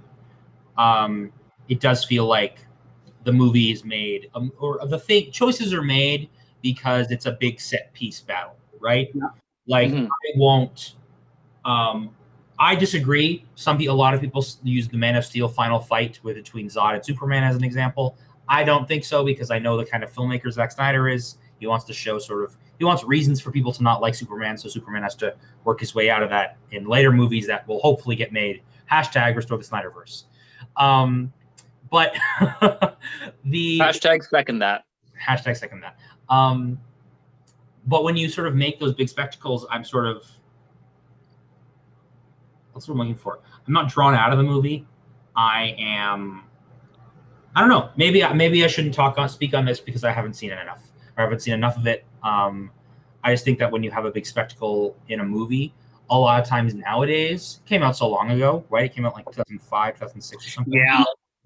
Um, 0.78 1.32
it 1.68 1.80
does 1.80 2.04
feel 2.04 2.26
like 2.26 2.58
the 3.24 3.32
movie 3.32 3.72
is 3.72 3.84
made, 3.84 4.30
um, 4.34 4.52
or 4.58 4.80
the 4.86 4.98
thing 4.98 5.30
choices 5.32 5.72
are 5.72 5.82
made 5.82 6.28
because 6.62 7.10
it's 7.10 7.26
a 7.26 7.32
big 7.32 7.60
set 7.60 7.92
piece 7.92 8.20
battle, 8.20 8.56
right? 8.80 9.08
Yeah. 9.14 9.28
Like 9.66 9.90
Mhm. 9.90 10.06
I 10.06 10.32
won't. 10.38 10.94
Um, 11.64 12.10
I 12.58 12.74
disagree. 12.74 13.44
Some 13.54 13.76
people, 13.78 13.94
a 13.94 13.98
lot 13.98 14.14
of 14.14 14.20
people 14.20 14.44
use 14.62 14.88
the 14.88 14.96
Man 14.96 15.14
of 15.16 15.24
Steel 15.24 15.48
final 15.48 15.78
fight 15.80 16.18
with 16.22 16.36
between 16.36 16.68
Zod 16.68 16.94
and 16.94 17.04
Superman 17.04 17.42
as 17.44 17.56
an 17.56 17.64
example. 17.64 18.16
I 18.48 18.62
don't 18.64 18.86
think 18.88 19.04
so 19.04 19.24
because 19.24 19.50
I 19.50 19.58
know 19.58 19.76
the 19.76 19.84
kind 19.84 20.02
of 20.04 20.12
filmmaker 20.12 20.50
Zack 20.52 20.72
Snyder 20.72 21.08
is. 21.08 21.36
He 21.58 21.66
wants 21.66 21.84
to 21.86 21.92
show 21.92 22.18
sort 22.18 22.44
of 22.44 22.56
he 22.78 22.84
wants 22.84 23.02
reasons 23.04 23.40
for 23.40 23.50
people 23.50 23.72
to 23.72 23.82
not 23.82 24.00
like 24.02 24.14
Superman, 24.14 24.56
so 24.58 24.68
Superman 24.68 25.02
has 25.02 25.14
to 25.16 25.34
work 25.64 25.80
his 25.80 25.94
way 25.94 26.10
out 26.10 26.22
of 26.22 26.28
that 26.30 26.58
in 26.70 26.86
later 26.86 27.10
movies 27.10 27.46
that 27.46 27.66
will 27.66 27.80
hopefully 27.80 28.14
get 28.16 28.32
made. 28.32 28.62
Hashtag 28.90 29.34
restore 29.34 29.56
the 29.58 29.64
Snyderverse. 29.64 30.24
Um, 30.76 31.32
but 31.90 32.14
the 33.44 33.78
Hashtag 33.78 34.24
second 34.28 34.58
that. 34.60 34.84
hashtag 35.26 35.56
second 35.56 35.80
that. 35.80 35.98
Um, 36.28 36.78
but 37.86 38.04
when 38.04 38.16
you 38.16 38.28
sort 38.28 38.46
of 38.46 38.54
make 38.54 38.78
those 38.80 38.94
big 38.94 39.08
spectacles, 39.08 39.66
I'm 39.70 39.84
sort 39.84 40.06
of 40.06 40.24
what's 42.72 42.88
what 42.88 42.94
I'm 42.94 42.98
looking 42.98 43.14
for. 43.14 43.40
I'm 43.66 43.72
not 43.72 43.88
drawn 43.88 44.14
out 44.14 44.32
of 44.32 44.38
the 44.38 44.44
movie. 44.44 44.86
I 45.34 45.74
am. 45.78 46.42
I 47.54 47.60
don't 47.60 47.70
know. 47.70 47.90
Maybe 47.96 48.22
I- 48.22 48.32
maybe 48.32 48.64
I 48.64 48.66
shouldn't 48.66 48.94
talk 48.94 49.18
on 49.18 49.28
speak 49.28 49.54
on 49.54 49.64
this 49.64 49.80
because 49.80 50.04
I 50.04 50.12
haven't 50.12 50.34
seen 50.34 50.50
it 50.50 50.58
enough, 50.60 50.90
or 51.16 51.22
I 51.22 51.22
haven't 51.22 51.40
seen 51.40 51.54
enough 51.54 51.76
of 51.76 51.86
it. 51.86 52.04
Um, 52.22 52.70
I 53.24 53.32
just 53.32 53.44
think 53.44 53.58
that 53.58 53.70
when 53.70 53.82
you 53.82 53.90
have 53.90 54.04
a 54.04 54.10
big 54.10 54.26
spectacle 54.26 54.96
in 55.08 55.20
a 55.20 55.24
movie, 55.24 55.74
a 56.10 56.18
lot 56.18 56.40
of 56.40 56.46
times 56.46 56.74
nowadays 56.74 57.60
came 57.66 57.82
out 57.82 57.96
so 57.96 58.08
long 58.08 58.30
ago, 58.30 58.64
right? 58.70 58.84
It 58.84 58.94
came 58.94 59.04
out 59.06 59.14
like 59.14 59.26
2005, 59.26 59.94
2006 59.94 60.46
or 60.46 60.50
something 60.50 60.74
yeah, 60.74 61.04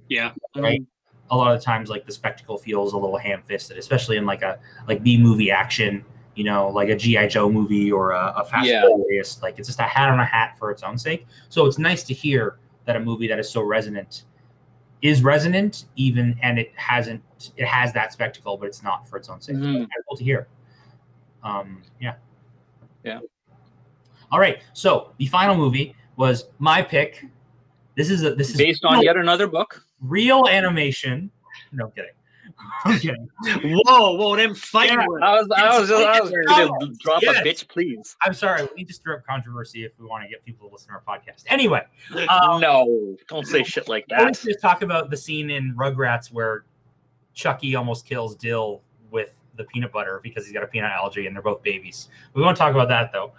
yeah. 0.09 0.33
Right. 0.57 0.83
a 1.31 1.37
lot 1.37 1.55
of 1.55 1.63
times 1.63 1.89
like 1.89 2.05
the 2.07 2.13
spectacle 2.13 2.59
feels 2.59 2.93
a 2.93 2.99
little 2.99 3.17
ham-fisted, 3.17 3.79
especially 3.79 4.17
in 4.17 4.27
like 4.27 4.43
a 4.43 4.59
like 4.89 5.03
B 5.03 5.17
movie 5.17 5.51
action, 5.51 6.05
you 6.35 6.45
know, 6.45 6.69
like 6.69 6.89
a 6.89 6.97
GI 6.97 7.29
Joe 7.29 7.51
movie 7.51 7.91
or 7.91 8.13
a, 8.13 8.33
a 8.37 8.45
Fast 8.45 8.67
Yeah. 8.69 8.85
and 8.87 9.05
Furious. 9.05 9.43
Like 9.43 9.59
it's 9.59 9.69
just 9.69 9.81
a 9.81 9.85
hat 9.85 10.09
on 10.11 10.21
a 10.21 10.25
hat 10.25 10.57
for 10.59 10.71
its 10.71 10.83
own 10.83 10.97
sake. 10.99 11.27
So 11.49 11.67
it's 11.67 11.79
nice 11.79 12.05
to 12.05 12.15
hear 12.15 12.59
that 12.85 12.97
a 12.97 13.01
movie 13.01 13.27
that 13.29 13.39
is 13.39 13.51
so 13.51 13.63
resonant 13.63 14.25
is 15.03 15.23
resonant, 15.23 15.87
even 15.97 16.39
and 16.43 16.59
it 16.59 16.73
hasn't 16.77 17.23
it 17.57 17.67
has 17.67 17.93
that 17.95 18.13
spectacle, 18.13 18.57
but 18.59 18.67
it's 18.67 18.83
not 18.83 19.09
for 19.09 19.17
its 19.17 19.29
own 19.29 19.41
sake. 19.41 19.57
Mhm. 19.57 19.83
it's 19.85 19.93
cool 20.09 20.17
to 20.17 20.25
hear. 20.25 20.47
Um, 21.43 21.83
yeah. 22.01 22.15
Yeah. 23.03 23.21
All 24.31 24.39
right. 24.39 24.63
So 24.75 25.13
the 25.19 25.27
final 25.27 25.57
movie 25.57 25.95
was 26.17 26.49
my 26.59 26.83
pick. 26.83 27.25
This 27.97 28.11
is 28.11 28.23
a 28.23 28.35
this 28.35 28.51
is 28.51 28.57
Based 28.57 28.85
on 28.85 29.03
yet 29.03 29.17
another 29.17 29.47
book. 29.47 29.85
real 30.03 30.47
animation. 30.49 31.31
No 31.73 31.87
I'm 31.87 31.91
kidding. 31.93 32.11
I'm. 32.85 33.29
Whoa, 33.63 34.17
whoa, 34.17 34.37
them 34.37 34.55
fighting 34.55 34.99
Yeah. 34.99 35.07
words. 35.07 35.23
I 35.25 35.33
was, 35.41 35.49
I 35.51 35.79
was, 35.81 35.91
I 35.91 36.21
was 36.21 36.33
Oh, 36.51 36.69
gonna 36.79 36.93
drop 37.01 37.23
yes. 37.23 37.37
a 37.39 37.43
bitch, 37.49 37.69
please. 37.69 38.17
I'm 38.25 38.35
sorry. 38.35 38.63
We 38.63 38.69
need 38.79 38.89
to 38.89 38.95
stir 38.95 39.15
up 39.17 39.27
controversy 39.27 39.85
if 39.85 39.93
we 39.99 40.07
want 40.07 40.25
to 40.25 40.29
get 40.29 40.45
people 40.45 40.69
to 40.69 40.73
listen 40.73 40.89
to 40.89 40.95
our 40.95 41.03
podcast. 41.03 41.45
Anyway, 41.49 41.83
um, 42.29 42.61
no, 42.61 43.17
don't 43.29 43.47
say 43.47 43.63
shit 43.63 43.89
like 43.89 44.05
I 44.17 44.23
want 44.23 44.35
that. 44.35 44.41
to 44.43 44.47
just 44.49 44.61
talk 44.61 44.83
about 44.83 45.11
the 45.11 45.17
scene 45.17 45.51
in 45.51 45.75
Rugrats 45.75 46.33
where 46.33 46.65
Chucky 47.35 47.75
almost 47.75 48.07
kills 48.07 48.35
Dill 48.37 48.83
with 49.11 49.33
the 49.57 49.65
peanut 49.65 49.93
butter 49.93 50.21
because 50.23 50.45
he's 50.45 50.53
got 50.55 50.63
a 50.63 50.67
peanut 50.67 50.91
allergy 50.93 51.27
and 51.27 51.35
they're 51.37 51.43
both 51.43 51.63
babies. 51.63 52.09
We 52.35 52.43
won't 52.43 52.57
talk 52.57 52.73
about 52.75 52.89
that 52.89 53.13
though. 53.13 53.33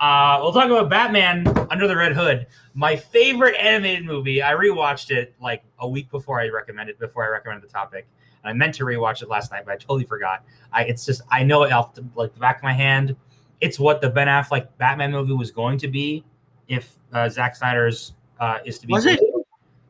Uh, 0.00 0.38
we'll 0.40 0.52
talk 0.52 0.66
about 0.66 0.88
Batman 0.88 1.46
Under 1.70 1.88
the 1.88 1.96
Red 1.96 2.12
Hood, 2.12 2.46
my 2.74 2.94
favorite 2.94 3.56
animated 3.56 4.04
movie. 4.04 4.40
I 4.40 4.52
rewatched 4.54 5.10
it 5.10 5.34
like 5.40 5.64
a 5.80 5.88
week 5.88 6.08
before 6.10 6.40
I 6.40 6.48
recommended 6.50 6.98
before 7.00 7.24
I 7.24 7.28
recommended 7.30 7.68
the 7.68 7.72
topic. 7.72 8.06
I 8.48 8.52
meant 8.52 8.74
to 8.76 8.84
rewatch 8.84 9.22
it 9.22 9.28
last 9.28 9.52
night, 9.52 9.64
but 9.64 9.72
I 9.72 9.76
totally 9.76 10.04
forgot. 10.04 10.44
I 10.72 10.84
it's 10.84 11.04
just 11.06 11.22
I 11.30 11.42
know 11.42 11.62
it 11.64 11.72
off 11.72 11.94
the, 11.94 12.04
like 12.14 12.34
the 12.34 12.40
back 12.40 12.58
of 12.58 12.62
my 12.64 12.72
hand. 12.72 13.14
It's 13.60 13.78
what 13.78 14.00
the 14.00 14.08
Ben 14.10 14.28
Affleck 14.28 14.68
Batman 14.78 15.12
movie 15.12 15.32
was 15.32 15.50
going 15.50 15.78
to 15.78 15.88
be 15.88 16.24
if 16.68 16.96
uh, 17.12 17.28
Zack 17.28 17.56
Snyder's 17.56 18.12
uh, 18.40 18.58
is 18.64 18.78
to 18.80 18.86
be. 18.86 18.92
Was 18.92 19.06
it? 19.06 19.20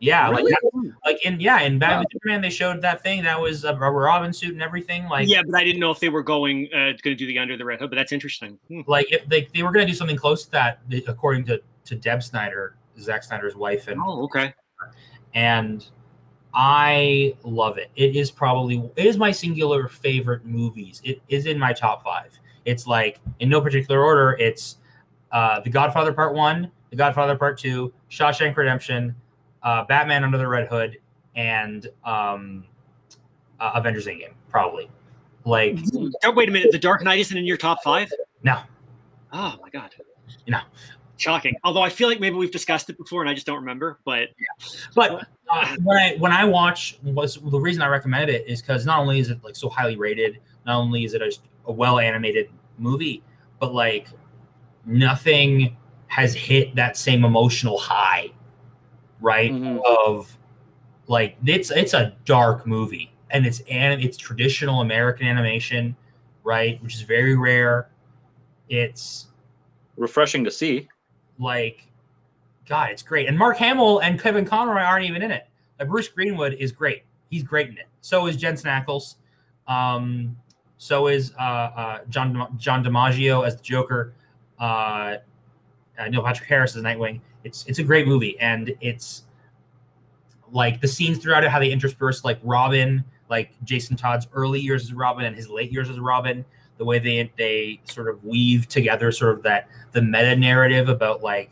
Yeah, 0.00 0.28
like 0.28 0.44
Really? 0.44 0.92
like 1.04 1.24
in 1.24 1.40
yeah 1.40 1.60
in 1.62 1.78
Batman 1.80 1.98
Wow. 1.98 2.04
Superman 2.12 2.40
they 2.40 2.50
showed 2.50 2.80
that 2.82 3.02
thing 3.02 3.24
that 3.24 3.40
was 3.40 3.64
a 3.64 3.74
rubber 3.74 3.98
Robin 3.98 4.32
suit 4.32 4.52
and 4.52 4.62
everything 4.62 5.08
like 5.08 5.28
yeah, 5.28 5.42
but 5.44 5.56
I 5.58 5.64
didn't 5.64 5.80
know 5.80 5.90
if 5.90 5.98
they 5.98 6.08
were 6.08 6.22
going 6.22 6.68
uh, 6.72 6.94
going 7.02 7.02
to 7.02 7.14
do 7.16 7.26
the 7.26 7.36
under 7.36 7.56
the 7.56 7.64
red 7.64 7.80
hood. 7.80 7.90
But 7.90 7.96
that's 7.96 8.12
interesting. 8.12 8.60
Hmm. 8.68 8.82
like 8.86 9.12
if 9.12 9.28
they, 9.28 9.48
they 9.52 9.64
were 9.64 9.72
going 9.72 9.84
to 9.84 9.92
do 9.92 9.96
something 9.96 10.16
close 10.16 10.44
to 10.44 10.50
that 10.52 10.80
according 11.08 11.46
to 11.46 11.60
to 11.86 11.96
Deb 11.96 12.22
Snyder 12.22 12.76
Zack 13.00 13.24
Snyder's 13.24 13.56
wife 13.56 13.88
and 13.88 14.00
Oh, 14.00 14.22
okay. 14.26 14.54
and 15.34 15.84
I 16.60 17.36
love 17.44 17.78
it. 17.78 17.88
It 17.94 18.16
is 18.16 18.32
probably 18.32 18.90
it 18.96 19.06
is 19.06 19.16
my 19.16 19.30
singular 19.30 19.86
favorite 19.86 20.44
movies. 20.44 21.00
It 21.04 21.22
is 21.28 21.46
in 21.46 21.56
my 21.56 21.72
top 21.72 22.02
five. 22.02 22.36
It's 22.64 22.84
like 22.88 23.20
in 23.38 23.48
no 23.48 23.60
particular 23.60 24.02
order. 24.04 24.36
It's 24.40 24.78
uh, 25.30 25.60
The 25.60 25.70
Godfather 25.70 26.12
Part 26.12 26.34
One, 26.34 26.68
The 26.90 26.96
Godfather 26.96 27.36
Part 27.36 27.58
Two, 27.58 27.92
Shawshank 28.10 28.56
Redemption, 28.56 29.14
uh, 29.62 29.84
Batman 29.84 30.24
Under 30.24 30.36
the 30.36 30.48
Red 30.48 30.66
Hood, 30.66 30.98
and 31.36 31.86
um, 32.04 32.64
uh, 33.60 33.70
Avengers 33.76 34.06
Endgame. 34.06 34.32
Probably 34.50 34.90
like 35.44 35.78
wait 36.34 36.48
a 36.48 36.52
minute. 36.52 36.72
The 36.72 36.78
Dark 36.80 37.04
Knight 37.04 37.20
isn't 37.20 37.36
in 37.38 37.44
your 37.44 37.56
top 37.56 37.84
five. 37.84 38.10
no. 38.42 38.62
Oh 39.32 39.54
my 39.62 39.70
god. 39.70 39.94
No. 40.48 40.58
Shocking. 41.18 41.56
Although 41.64 41.82
I 41.82 41.88
feel 41.90 42.08
like 42.08 42.20
maybe 42.20 42.36
we've 42.36 42.50
discussed 42.50 42.88
it 42.90 42.96
before 42.96 43.22
and 43.22 43.28
I 43.28 43.34
just 43.34 43.46
don't 43.46 43.58
remember. 43.58 43.98
But 44.04 44.28
But 44.94 45.26
uh, 45.50 45.76
when 45.82 45.98
I 45.98 46.16
when 46.18 46.32
I 46.32 46.44
watch 46.44 46.98
was 47.02 47.38
the 47.42 47.58
reason 47.58 47.82
I 47.82 47.88
recommended 47.88 48.34
it 48.34 48.48
is 48.48 48.62
because 48.62 48.86
not 48.86 49.00
only 49.00 49.18
is 49.18 49.28
it 49.28 49.42
like 49.42 49.56
so 49.56 49.68
highly 49.68 49.96
rated, 49.96 50.38
not 50.64 50.78
only 50.78 51.04
is 51.04 51.14
it 51.14 51.22
a, 51.22 51.32
a 51.66 51.72
well 51.72 51.98
animated 51.98 52.50
movie, 52.78 53.22
but 53.58 53.74
like 53.74 54.08
nothing 54.86 55.76
has 56.06 56.34
hit 56.34 56.74
that 56.76 56.96
same 56.96 57.24
emotional 57.24 57.78
high, 57.78 58.30
right? 59.20 59.52
Mhm. 59.52 59.82
Of 59.84 60.38
like 61.08 61.36
it's 61.44 61.72
it's 61.72 61.94
a 61.94 62.14
dark 62.24 62.64
movie 62.64 63.12
and 63.30 63.44
it's 63.44 63.60
and 63.68 64.00
it's 64.00 64.16
traditional 64.16 64.82
American 64.82 65.26
animation, 65.26 65.96
right? 66.44 66.80
Which 66.80 66.94
is 66.94 67.02
very 67.02 67.36
rare. 67.36 67.88
It's 68.68 69.26
Refreshing 69.96 70.44
to 70.44 70.50
see. 70.50 70.88
Like 71.38 71.86
god 72.66 72.90
it's 72.90 73.02
great. 73.02 73.28
And 73.28 73.38
mark 73.38 73.56
hamill 73.56 74.00
and 74.00 74.20
kevin 74.20 74.44
conroy 74.44 74.82
aren't 74.82 75.06
even 75.06 75.22
in 75.22 75.30
it. 75.30 75.46
Like 75.78 75.88
bruce 75.88 76.08
greenwood 76.08 76.54
is 76.54 76.72
great. 76.72 77.04
He's 77.30 77.42
great 77.42 77.68
in 77.68 77.78
it. 77.78 77.86
So 78.00 78.26
is 78.26 78.36
jensen 78.36 78.70
ackles. 78.70 79.16
Um 79.66 80.36
so 80.78 81.08
is 81.08 81.32
uh, 81.38 81.42
uh 81.42 81.98
john 82.08 82.56
john 82.58 82.84
dimaggio 82.84 83.46
as 83.46 83.56
the 83.56 83.62
joker. 83.62 84.14
Uh, 84.58 85.16
uh 85.98 86.08
neil 86.08 86.22
patrick 86.22 86.48
harris 86.48 86.76
as 86.76 86.82
nightwing. 86.82 87.20
It's 87.44 87.64
it's 87.66 87.78
a 87.78 87.84
great 87.84 88.06
movie. 88.06 88.38
And 88.40 88.74
it's 88.80 89.24
like 90.52 90.80
the 90.80 90.88
scenes 90.88 91.18
throughout 91.18 91.44
it 91.44 91.50
how 91.50 91.58
they 91.58 91.70
intersperse 91.70 92.24
like 92.24 92.38
robin 92.42 93.04
like 93.28 93.50
jason 93.64 93.96
todd's 93.96 94.26
early 94.32 94.60
years 94.60 94.84
as 94.84 94.92
robin 94.92 95.24
and 95.24 95.36
his 95.36 95.48
late 95.48 95.70
years 95.70 95.90
as 95.90 95.98
robin 95.98 96.44
the 96.78 96.84
way 96.84 96.98
they 96.98 97.30
they 97.36 97.80
sort 97.84 98.08
of 98.08 98.24
weave 98.24 98.68
together 98.68 99.12
sort 99.12 99.36
of 99.36 99.42
that 99.42 99.68
the 99.92 100.00
meta 100.00 100.36
narrative 100.36 100.88
about 100.88 101.22
like 101.22 101.50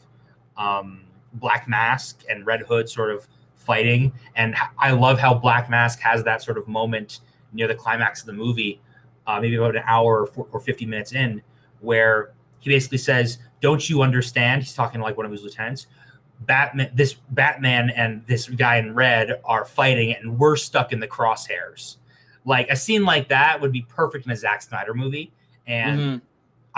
um, 0.57 1.03
Black 1.35 1.69
Mask 1.69 2.23
and 2.31 2.47
Red 2.47 2.62
Hood 2.62 2.89
sort 2.89 3.11
of 3.11 3.27
fighting, 3.57 4.12
and 4.37 4.55
I 4.79 4.93
love 4.93 5.19
how 5.19 5.35
Black 5.35 5.69
Mask 5.69 5.99
has 6.01 6.25
that 6.25 6.43
sort 6.43 6.57
of 6.57 6.69
moment 6.69 7.21
near 7.53 7.67
the 7.67 7.75
climax 7.75 8.21
of 8.21 8.27
the 8.27 8.33
movie, 8.33 8.81
uh, 9.27 9.41
maybe 9.41 9.57
about 9.57 9.77
an 9.77 9.83
hour 9.87 10.29
or, 10.37 10.61
fifty 10.61 10.87
minutes 10.87 11.12
in, 11.12 11.43
where 11.81 12.33
he 12.61 12.71
basically 12.71 12.99
says, 12.99 13.39
"Don't 13.61 13.89
you 13.91 14.03
understand?" 14.03 14.62
He's 14.62 14.75
talking 14.75 15.01
to 15.01 15.05
like 15.05 15.17
one 15.17 15.27
of 15.27 15.33
his 15.33 15.43
lieutenants. 15.43 15.89
Batman, 16.41 16.91
this 16.95 17.15
Batman 17.31 17.91
and 17.91 18.25
this 18.27 18.49
guy 18.49 18.77
in 18.77 18.95
red 18.95 19.41
are 19.45 19.65
fighting, 19.65 20.15
and 20.15 20.39
we're 20.39 20.57
stuck 20.57 20.93
in 20.93 21.01
the 21.01 21.09
crosshairs. 21.09 21.97
Like 22.46 22.70
a 22.70 22.76
scene 22.76 23.04
like 23.04 23.28
that 23.28 23.61
would 23.61 23.72
be 23.72 23.85
perfect 23.88 24.24
in 24.24 24.32
a 24.32 24.37
Zack 24.37 24.62
Snyder 24.62 24.94
movie, 24.94 25.32
and. 25.66 26.00
Mhm. 26.00 26.20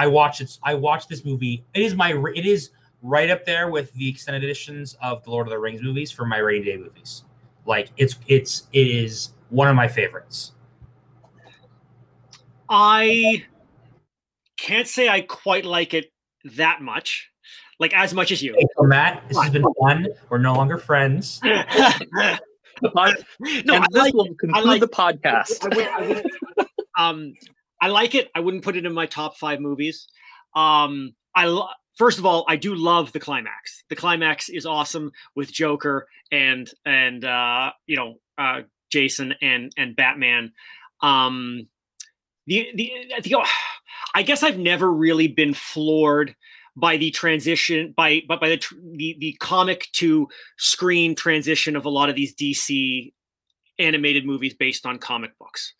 I 0.01 0.07
watched 0.07 0.41
it. 0.41 0.57
I 0.63 0.75
watched 0.75 1.09
this 1.09 1.25
movie. 1.25 1.65
It 1.75 1.83
is 1.83 1.97
my. 1.97 2.13
It 2.37 2.47
is 2.47 2.71
right 3.03 3.31
up 3.31 3.45
there 3.45 3.69
with 3.69 3.93
the 3.95 4.09
extended 4.09 4.45
editions 4.45 4.97
of 5.03 5.25
the 5.25 5.31
Lord 5.31 5.49
of 5.49 5.51
the 5.51 5.59
Rings 5.59 5.83
movies 5.83 6.13
for 6.13 6.25
my 6.25 6.39
rainy 6.39 6.65
day 6.65 6.77
movies. 6.77 7.25
Like 7.67 7.91
it's 7.97 8.17
it's 8.29 8.69
it 8.73 8.87
is 8.87 9.33
one 9.51 9.67
of 9.67 9.75
my 9.75 9.89
favorites. 9.89 10.53
I 12.69 13.45
can't 14.57 14.87
say 14.87 15.09
I 15.09 15.23
quite 15.23 15.65
like 15.65 15.95
it 15.95 16.13
that 16.57 16.81
much, 16.81 17.31
like 17.81 17.93
as 17.93 18.15
much 18.15 18.31
as 18.31 18.41
you. 18.41 18.55
Hey, 18.57 18.67
so 18.77 18.85
Matt, 18.85 19.25
this 19.29 19.37
has 19.37 19.51
been 19.51 19.65
fun. 19.81 20.07
We're 20.29 20.39
no 20.39 20.55
longer 20.55 20.79
friends. 20.79 21.41
pod- 22.95 23.25
no, 23.41 23.75
and 23.75 23.85
I 23.85 23.87
this 23.91 24.03
like, 24.03 24.15
will 24.15 24.35
conclude 24.35 24.65
like- 24.65 24.81
the 24.81 24.89
podcast. 24.89 25.65
I 25.65 25.77
would, 25.77 25.87
I 25.87 26.09
would, 26.09 26.67
um, 26.99 27.35
I 27.81 27.89
like 27.89 28.15
it. 28.15 28.31
I 28.35 28.41
wouldn't 28.41 28.65
put 28.65 28.77
it 28.77 28.85
in 28.87 28.93
my 28.93 29.07
top 29.07 29.37
five 29.37 29.61
movies. 29.61 30.09
Um, 30.55 31.15
I 31.35 31.47
lo- 31.47 31.69
first 31.97 32.19
of 32.19 32.27
all, 32.27 32.45
I 32.49 32.57
do 32.57 32.75
love 32.75 33.13
the 33.13 33.21
climax. 33.21 33.85
The 33.89 33.97
climax 33.97 34.49
is 34.49 34.67
awesome 34.67 35.13
with 35.37 35.53
Joker 35.53 36.09
and 36.33 36.69
and 36.85 37.25
uh, 37.25 37.71
you 37.87 37.97
know 37.97 38.15
uh, 38.37 38.63
Jason 38.91 39.35
and 39.41 39.73
and 39.77 39.95
Batman. 39.95 40.53
Um, 41.01 41.69
the 42.47 42.69
the 42.75 42.93
the 43.23 43.37
I 44.15 44.23
guess 44.23 44.43
I've 44.43 44.59
never 44.59 44.91
really 44.91 45.29
been 45.29 45.55
floored 45.55 46.35
by 46.79 46.97
the 46.97 47.11
transition 47.11 47.93
by 47.97 48.23
but 48.29 48.41
by 48.41 48.49
the, 48.49 48.63
the 48.97 49.17
the 49.19 49.33
comic 49.41 49.89
to 49.93 50.29
screen 50.59 51.15
transition 51.15 51.77
of 51.77 51.85
a 51.85 51.91
lot 51.91 52.09
of 52.09 52.17
these 52.17 52.35
DC 52.35 53.13
animated 53.79 54.25
movies 54.25 54.55
based 54.55 54.87
on 54.87 54.99
comic 54.99 55.37
books. 55.39 55.75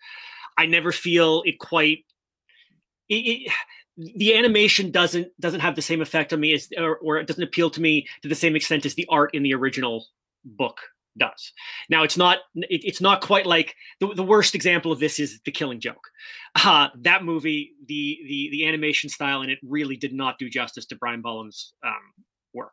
I 0.57 0.67
never 0.67 0.93
feel 0.93 1.43
it 1.45 1.59
quite. 1.59 2.05
It, 3.09 3.15
it, 3.15 3.53
the 3.97 4.37
animation 4.37 4.91
doesn't 4.91 5.29
doesn't 5.41 5.61
have 5.61 5.77
the 5.77 5.83
same 5.83 6.01
effect 6.01 6.33
on 6.33 6.41
me 6.41 6.53
as, 6.53 6.69
or, 6.77 6.99
or 6.99 7.19
it 7.19 7.27
doesn't 7.27 7.43
appeal 7.43 7.71
to 7.71 7.81
me 7.81 8.07
to 8.23 8.29
the 8.29 8.35
same 8.35 8.57
extent 8.57 8.87
as 8.87 8.95
the 8.95 9.07
art 9.09 9.35
in 9.35 9.43
the 9.43 9.55
original 9.55 10.07
book 10.45 10.81
does. 11.19 11.53
Now 11.89 12.03
it's 12.03 12.17
not 12.17 12.39
it, 12.55 12.83
it's 12.85 13.01
not 13.01 13.21
quite 13.21 13.47
like 13.47 13.75
the, 14.01 14.15
the 14.15 14.23
worst 14.23 14.55
example 14.55 14.93
of 14.93 15.01
this 15.01 15.19
is 15.19 15.41
the 15.45 15.53
Killing 15.53 15.81
Joke. 15.81 16.09
Uh, 16.55 16.89
that 17.01 17.25
movie, 17.25 17.73
the 17.87 18.19
the 18.27 18.49
the 18.53 18.67
animation 18.67 19.11
style 19.11 19.43
in 19.43 19.51
it 19.51 19.59
really 19.63 19.97
did 19.97 20.13
not 20.13 20.39
do 20.39 20.49
justice 20.49 20.87
to 20.87 20.97
Brian 20.97 21.23
Bolland's 21.23 21.75
um, 21.85 22.25
work. 22.55 22.73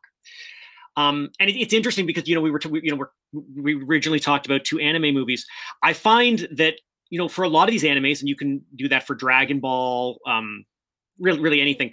Um, 0.97 1.29
and 1.39 1.49
it, 1.49 1.59
it's 1.59 1.73
interesting 1.73 2.05
because 2.05 2.27
you 2.27 2.35
know 2.35 2.41
we 2.41 2.51
were 2.51 2.59
t- 2.59 2.69
we, 2.69 2.81
you 2.83 2.91
know 2.91 3.05
we're, 3.33 3.43
we 3.61 3.83
originally 3.83 4.19
talked 4.19 4.45
about 4.45 4.63
two 4.63 4.79
anime 4.79 5.13
movies. 5.13 5.45
I 5.83 5.93
find 5.93 6.47
that 6.51 6.75
you 7.09 7.17
know 7.17 7.27
for 7.27 7.43
a 7.43 7.49
lot 7.49 7.67
of 7.67 7.71
these 7.71 7.83
animes, 7.83 8.19
and 8.19 8.29
you 8.29 8.35
can 8.35 8.61
do 8.75 8.87
that 8.89 9.05
for 9.05 9.15
Dragon 9.15 9.59
Ball, 9.59 10.19
um, 10.25 10.65
really 11.19 11.39
really 11.39 11.61
anything. 11.61 11.91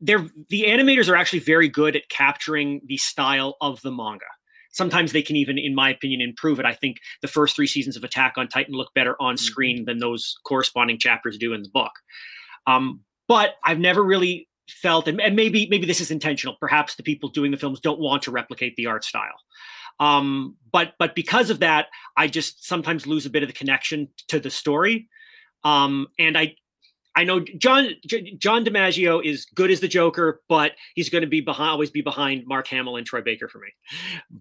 They're 0.00 0.26
the 0.48 0.64
animators 0.64 1.08
are 1.08 1.16
actually 1.16 1.40
very 1.40 1.68
good 1.68 1.94
at 1.94 2.08
capturing 2.08 2.80
the 2.86 2.96
style 2.96 3.56
of 3.60 3.80
the 3.82 3.92
manga. 3.92 4.24
Sometimes 4.72 5.12
they 5.12 5.22
can 5.22 5.36
even, 5.36 5.58
in 5.58 5.74
my 5.74 5.90
opinion, 5.90 6.20
improve 6.20 6.58
it. 6.58 6.66
I 6.66 6.74
think 6.74 6.98
the 7.20 7.28
first 7.28 7.54
three 7.54 7.66
seasons 7.66 7.96
of 7.96 8.04
Attack 8.04 8.34
on 8.36 8.48
Titan 8.48 8.74
look 8.74 8.92
better 8.94 9.16
on 9.20 9.36
screen 9.36 9.84
than 9.84 9.98
those 9.98 10.34
corresponding 10.44 10.98
chapters 10.98 11.38
do 11.38 11.52
in 11.52 11.62
the 11.62 11.68
book. 11.68 11.92
Um, 12.66 13.00
but 13.28 13.54
I've 13.64 13.78
never 13.78 14.02
really 14.02 14.48
felt, 14.68 15.08
and, 15.08 15.20
and 15.20 15.36
maybe 15.36 15.68
maybe 15.70 15.86
this 15.86 16.00
is 16.00 16.10
intentional. 16.10 16.56
Perhaps 16.60 16.96
the 16.96 17.02
people 17.02 17.28
doing 17.28 17.50
the 17.50 17.56
films 17.56 17.80
don't 17.80 18.00
want 18.00 18.22
to 18.22 18.30
replicate 18.30 18.74
the 18.76 18.86
art 18.86 19.04
style. 19.04 19.38
Um, 20.00 20.56
but 20.72 20.94
but 20.98 21.14
because 21.14 21.50
of 21.50 21.60
that, 21.60 21.86
I 22.16 22.28
just 22.28 22.66
sometimes 22.66 23.06
lose 23.06 23.26
a 23.26 23.30
bit 23.30 23.42
of 23.42 23.48
the 23.48 23.54
connection 23.54 24.08
to 24.28 24.40
the 24.40 24.50
story. 24.50 25.08
Um, 25.64 26.08
and 26.18 26.36
I 26.36 26.56
I 27.14 27.24
know 27.24 27.40
John 27.40 27.90
J- 28.06 28.34
John 28.36 28.64
DiMaggio 28.64 29.24
is 29.24 29.46
good 29.54 29.70
as 29.70 29.80
the 29.80 29.88
Joker, 29.88 30.40
but 30.48 30.72
he's 30.94 31.10
going 31.10 31.22
to 31.22 31.28
be 31.28 31.40
behind 31.40 31.70
always 31.70 31.90
be 31.90 32.00
behind 32.00 32.46
Mark 32.46 32.68
Hamill 32.68 32.96
and 32.96 33.06
Troy 33.06 33.20
Baker 33.20 33.48
for 33.48 33.58
me. 33.58 33.68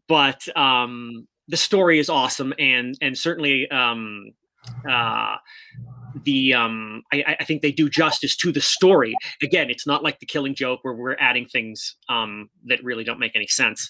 But 0.07 0.45
um, 0.57 1.27
the 1.47 1.57
story 1.57 1.99
is 1.99 2.09
awesome, 2.09 2.53
and 2.57 2.95
and 3.01 3.17
certainly 3.17 3.69
um, 3.71 4.31
uh, 4.89 5.35
the 6.23 6.53
um, 6.53 7.03
I, 7.11 7.37
I 7.39 7.43
think 7.43 7.61
they 7.61 7.71
do 7.71 7.89
justice 7.89 8.35
to 8.37 8.51
the 8.51 8.61
story. 8.61 9.15
Again, 9.41 9.69
it's 9.69 9.87
not 9.87 10.03
like 10.03 10.19
the 10.19 10.25
Killing 10.25 10.55
Joke 10.55 10.79
where 10.83 10.93
we're 10.93 11.17
adding 11.19 11.45
things 11.45 11.95
um, 12.09 12.49
that 12.65 12.83
really 12.83 13.03
don't 13.03 13.19
make 13.19 13.35
any 13.35 13.47
sense. 13.47 13.89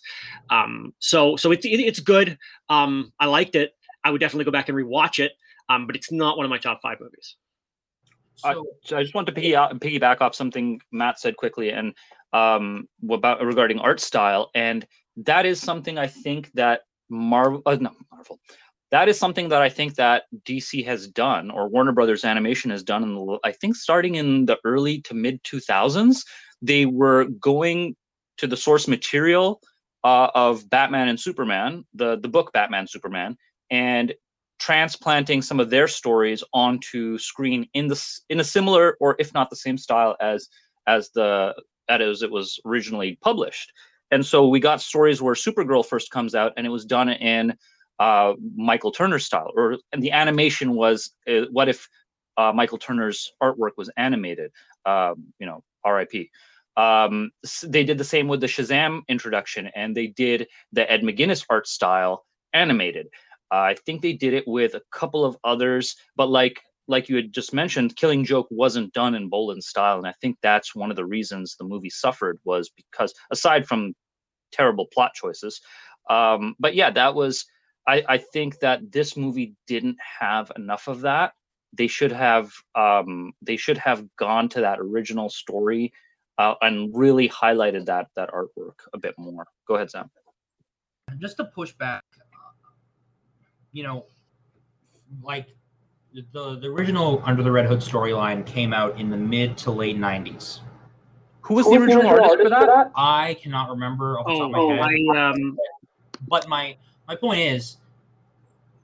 Um, 0.49 0.93
so 0.99 1.35
so 1.35 1.51
it's 1.51 1.65
it's 1.65 1.99
good. 1.99 2.37
Um, 2.69 3.13
I 3.19 3.27
liked 3.27 3.55
it. 3.55 3.73
I 4.03 4.09
would 4.09 4.21
definitely 4.21 4.45
go 4.45 4.51
back 4.51 4.69
and 4.69 4.77
rewatch 4.77 5.19
it. 5.19 5.33
Um, 5.69 5.87
but 5.87 5.95
it's 5.95 6.11
not 6.11 6.35
one 6.35 6.45
of 6.45 6.49
my 6.49 6.57
top 6.57 6.81
five 6.81 6.99
movies. 6.99 7.37
I, 8.43 8.53
so 8.83 8.97
I 8.97 9.03
just 9.03 9.13
want 9.13 9.27
to 9.27 9.33
piggy, 9.33 9.51
piggyback 9.51 10.21
off 10.21 10.35
something 10.35 10.81
Matt 10.91 11.19
said 11.19 11.37
quickly 11.37 11.71
and 11.71 11.93
um, 12.33 12.87
about 13.09 13.43
regarding 13.43 13.79
art 13.79 13.99
style, 13.99 14.49
and 14.55 14.85
that 15.17 15.45
is 15.45 15.59
something 15.59 15.97
I 15.97 16.07
think 16.07 16.51
that 16.53 16.81
Marvel, 17.09 17.61
uh, 17.65 17.77
no 17.79 17.91
Marvel, 18.11 18.39
that 18.91 19.09
is 19.09 19.17
something 19.17 19.49
that 19.49 19.61
I 19.61 19.69
think 19.69 19.95
that 19.95 20.23
DC 20.45 20.85
has 20.85 21.07
done 21.07 21.51
or 21.51 21.67
Warner 21.67 21.91
Brothers 21.91 22.25
Animation 22.25 22.71
has 22.71 22.83
done 22.83 23.03
in 23.03 23.15
the, 23.15 23.39
I 23.43 23.51
think 23.51 23.75
starting 23.75 24.15
in 24.15 24.45
the 24.45 24.57
early 24.63 25.01
to 25.01 25.13
mid 25.13 25.43
2000s, 25.43 26.23
they 26.61 26.85
were 26.85 27.25
going 27.25 27.95
to 28.37 28.47
the 28.47 28.57
source 28.57 28.87
material 28.87 29.61
uh, 30.03 30.29
of 30.35 30.69
Batman 30.69 31.07
and 31.07 31.19
Superman, 31.19 31.85
the 31.93 32.17
the 32.17 32.27
book 32.27 32.51
Batman 32.53 32.87
Superman, 32.87 33.37
and 33.69 34.13
transplanting 34.61 35.41
some 35.41 35.59
of 35.59 35.71
their 35.71 35.87
stories 35.87 36.43
onto 36.53 37.17
screen 37.17 37.67
in 37.73 37.87
the 37.87 38.19
in 38.29 38.39
a 38.39 38.43
similar 38.43 38.95
or 39.01 39.15
if 39.17 39.33
not 39.33 39.49
the 39.49 39.55
same 39.55 39.77
style 39.77 40.15
as 40.21 40.47
as 40.85 41.09
the 41.15 41.53
as 41.89 42.21
it 42.21 42.31
was 42.31 42.59
originally 42.65 43.17
published. 43.21 43.73
And 44.11 44.23
so 44.23 44.47
we 44.47 44.59
got 44.59 44.79
stories 44.79 45.21
where 45.21 45.33
Supergirl 45.33 45.85
first 45.85 46.11
comes 46.11 46.35
out 46.35 46.53
and 46.55 46.67
it 46.67 46.69
was 46.69 46.85
done 46.85 47.09
in 47.09 47.57
uh, 47.99 48.33
Michael 48.55 48.91
Turner 48.91 49.19
style, 49.19 49.51
or 49.55 49.77
and 49.91 50.03
the 50.03 50.11
animation 50.11 50.75
was 50.75 51.11
uh, 51.27 51.45
what 51.51 51.67
if 51.67 51.87
uh, 52.37 52.51
Michael 52.53 52.77
Turner's 52.77 53.31
artwork 53.41 53.71
was 53.77 53.89
animated? 53.97 54.51
Um, 54.85 55.25
you 55.39 55.47
know, 55.47 55.63
R.I.P. 55.83 56.29
Um, 56.77 57.31
they 57.63 57.83
did 57.83 57.97
the 57.97 58.03
same 58.03 58.27
with 58.27 58.41
the 58.41 58.47
Shazam 58.47 59.01
introduction, 59.07 59.69
and 59.75 59.95
they 59.95 60.07
did 60.07 60.47
the 60.71 60.89
Ed 60.91 61.01
McGuinness 61.01 61.45
art 61.49 61.67
style 61.67 62.25
animated. 62.53 63.07
Uh, 63.51 63.59
I 63.59 63.75
think 63.85 64.01
they 64.01 64.13
did 64.13 64.33
it 64.33 64.47
with 64.47 64.75
a 64.75 64.81
couple 64.91 65.25
of 65.25 65.37
others, 65.43 65.95
but 66.15 66.29
like 66.29 66.61
like 66.87 67.07
you 67.07 67.15
had 67.15 67.31
just 67.31 67.53
mentioned, 67.53 67.95
Killing 67.95 68.25
Joke 68.25 68.47
wasn't 68.49 68.93
done 68.93 69.15
in 69.15 69.29
Bolland 69.29 69.63
style, 69.63 69.97
and 69.97 70.07
I 70.07 70.13
think 70.21 70.37
that's 70.41 70.75
one 70.75 70.89
of 70.89 70.97
the 70.97 71.05
reasons 71.05 71.55
the 71.55 71.63
movie 71.63 71.89
suffered 71.89 72.39
was 72.43 72.69
because 72.69 73.13
aside 73.31 73.67
from 73.67 73.93
terrible 74.51 74.87
plot 74.93 75.13
choices, 75.13 75.61
um, 76.09 76.55
but 76.59 76.75
yeah, 76.75 76.91
that 76.91 77.15
was 77.15 77.45
I, 77.87 78.03
I 78.07 78.17
think 78.17 78.59
that 78.59 78.91
this 78.91 79.17
movie 79.17 79.55
didn't 79.67 79.97
have 80.19 80.51
enough 80.55 80.87
of 80.87 81.01
that. 81.01 81.33
They 81.73 81.87
should 81.87 82.11
have 82.11 82.51
um, 82.75 83.33
they 83.41 83.57
should 83.57 83.77
have 83.77 84.05
gone 84.17 84.49
to 84.49 84.61
that 84.61 84.79
original 84.79 85.29
story 85.29 85.93
uh, 86.37 86.55
and 86.61 86.91
really 86.93 87.29
highlighted 87.29 87.85
that 87.85 88.07
that 88.15 88.29
artwork 88.31 88.79
a 88.93 88.97
bit 88.97 89.15
more. 89.17 89.45
Go 89.67 89.75
ahead, 89.75 89.91
Sam. 89.91 90.09
Just 91.19 91.37
to 91.37 91.45
push 91.45 91.73
back 91.73 92.03
you 93.71 93.83
know, 93.83 94.05
like 95.23 95.47
the 96.13 96.57
the 96.59 96.67
original 96.67 97.21
Under 97.25 97.43
the 97.43 97.51
Red 97.51 97.65
Hood 97.65 97.79
storyline 97.79 98.45
came 98.45 98.73
out 98.73 98.99
in 98.99 99.09
the 99.09 99.17
mid 99.17 99.57
to 99.59 99.71
late 99.71 99.97
'90s. 99.97 100.59
Who 101.41 101.55
was 101.55 101.65
the 101.65 101.73
original 101.73 102.07
artist 102.07 102.43
for 102.43 102.49
that? 102.49 102.91
I 102.95 103.35
cannot 103.41 103.69
remember 103.69 104.19
off 104.19 104.27
the 104.27 104.33
top 104.33 104.43
of 104.43 104.51
my 104.51 104.59
oh, 104.59 104.69
head. 104.75 105.17
I, 105.17 105.29
um... 105.29 105.57
But 106.27 106.47
my 106.47 106.77
my 107.07 107.15
point 107.15 107.39
is, 107.39 107.77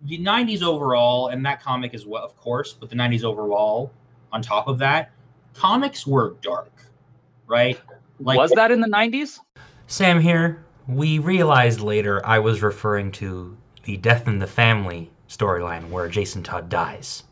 the 0.03 0.17
'90s 0.17 0.63
overall, 0.63 1.27
and 1.27 1.45
that 1.45 1.61
comic 1.61 1.93
as 1.93 2.05
well, 2.05 2.23
of 2.23 2.35
course, 2.35 2.73
but 2.73 2.89
the 2.89 2.95
'90s 2.95 3.23
overall. 3.23 3.91
On 4.33 4.41
top 4.41 4.67
of 4.67 4.77
that, 4.79 5.11
comics 5.53 6.05
were 6.05 6.35
dark, 6.41 6.73
right? 7.45 7.79
Like, 8.19 8.37
was 8.37 8.51
that 8.51 8.71
in 8.71 8.81
the 8.81 8.89
'90s? 8.89 9.39
Sam 9.87 10.19
here. 10.19 10.65
We 10.87 11.19
realized 11.19 11.79
later 11.81 12.25
I 12.25 12.39
was 12.39 12.61
referring 12.61 13.11
to 13.13 13.57
the 13.87 13.97
Death 13.97 14.27
in 14.27 14.37
the 14.37 14.47
Family 14.47 15.09
storyline 15.29 15.89
where 15.89 16.09
Jason 16.09 16.43
Todd 16.43 16.67
dies. 16.69 17.23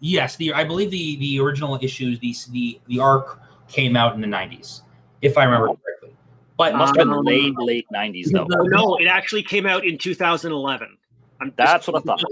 Yes, 0.00 0.34
the 0.36 0.52
I 0.52 0.64
believe 0.64 0.90
the 0.90 1.16
the 1.16 1.40
original 1.40 1.78
issues, 1.80 2.18
the 2.18 2.34
the 2.50 2.80
the 2.88 2.98
arc 2.98 3.40
came 3.68 3.96
out 3.96 4.14
in 4.14 4.20
the 4.20 4.26
'90s, 4.26 4.82
if 5.22 5.38
I 5.38 5.44
remember 5.44 5.68
correctly. 5.68 6.14
But 6.58 6.74
must 6.74 6.96
have 6.96 7.06
been 7.06 7.14
um, 7.14 7.24
late 7.24 7.54
late 7.56 7.86
'90s 7.94 8.30
though. 8.32 8.44
No, 8.44 8.96
it 8.96 9.06
actually 9.06 9.44
came 9.44 9.66
out 9.66 9.86
in 9.86 9.96
2011. 9.96 10.98
I'm 11.40 11.52
That's 11.56 11.86
what 11.86 11.96
I 11.96 12.00
thought. 12.00 12.22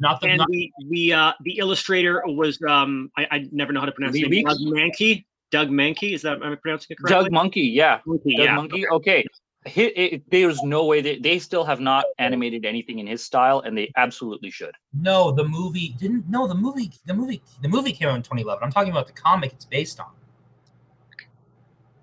Not 0.00 0.20
the, 0.20 0.28
and 0.28 0.38
not- 0.38 0.48
the 0.48 0.72
the 0.88 1.12
uh, 1.12 1.32
the 1.42 1.58
illustrator 1.58 2.22
was 2.26 2.58
um 2.66 3.10
I, 3.16 3.26
I 3.30 3.48
never 3.50 3.72
know 3.72 3.80
how 3.80 3.86
to 3.86 3.92
pronounce 3.92 4.16
it. 4.16 4.22
Doug 4.22 4.58
Mankey. 4.58 5.24
Doug 5.50 5.68
Mahnke. 5.68 6.14
Is 6.14 6.22
that 6.22 6.42
am 6.42 6.52
I 6.52 6.54
pronouncing 6.54 6.88
it 6.90 6.98
correctly? 6.98 7.24
Doug 7.24 7.32
Monkey. 7.32 7.60
Yeah. 7.60 8.00
Monkey, 8.06 8.36
Doug 8.36 8.44
yeah. 8.46 8.54
Monkey. 8.54 8.88
Okay 8.88 9.24
it, 9.66 10.22
there's 10.30 10.62
no 10.62 10.84
way 10.84 11.00
they, 11.00 11.18
they 11.18 11.38
still 11.38 11.64
have 11.64 11.80
not 11.80 12.04
animated 12.18 12.64
anything 12.64 12.98
in 12.98 13.06
his 13.06 13.24
style 13.24 13.60
and 13.60 13.76
they 13.76 13.90
absolutely 13.96 14.50
should. 14.50 14.74
No 14.92 15.30
the 15.32 15.44
movie 15.44 15.94
didn't 15.98 16.28
no 16.28 16.46
the 16.46 16.54
movie 16.54 16.92
the 17.06 17.14
movie 17.14 17.42
the 17.62 17.68
movie 17.68 17.92
came 17.92 18.08
out 18.08 18.16
in 18.16 18.22
2011 18.22 18.62
i'm 18.62 18.70
talking 18.70 18.90
about 18.90 19.06
the 19.06 19.12
comic 19.12 19.52
it's 19.52 19.64
based 19.64 20.00
on. 20.00 20.10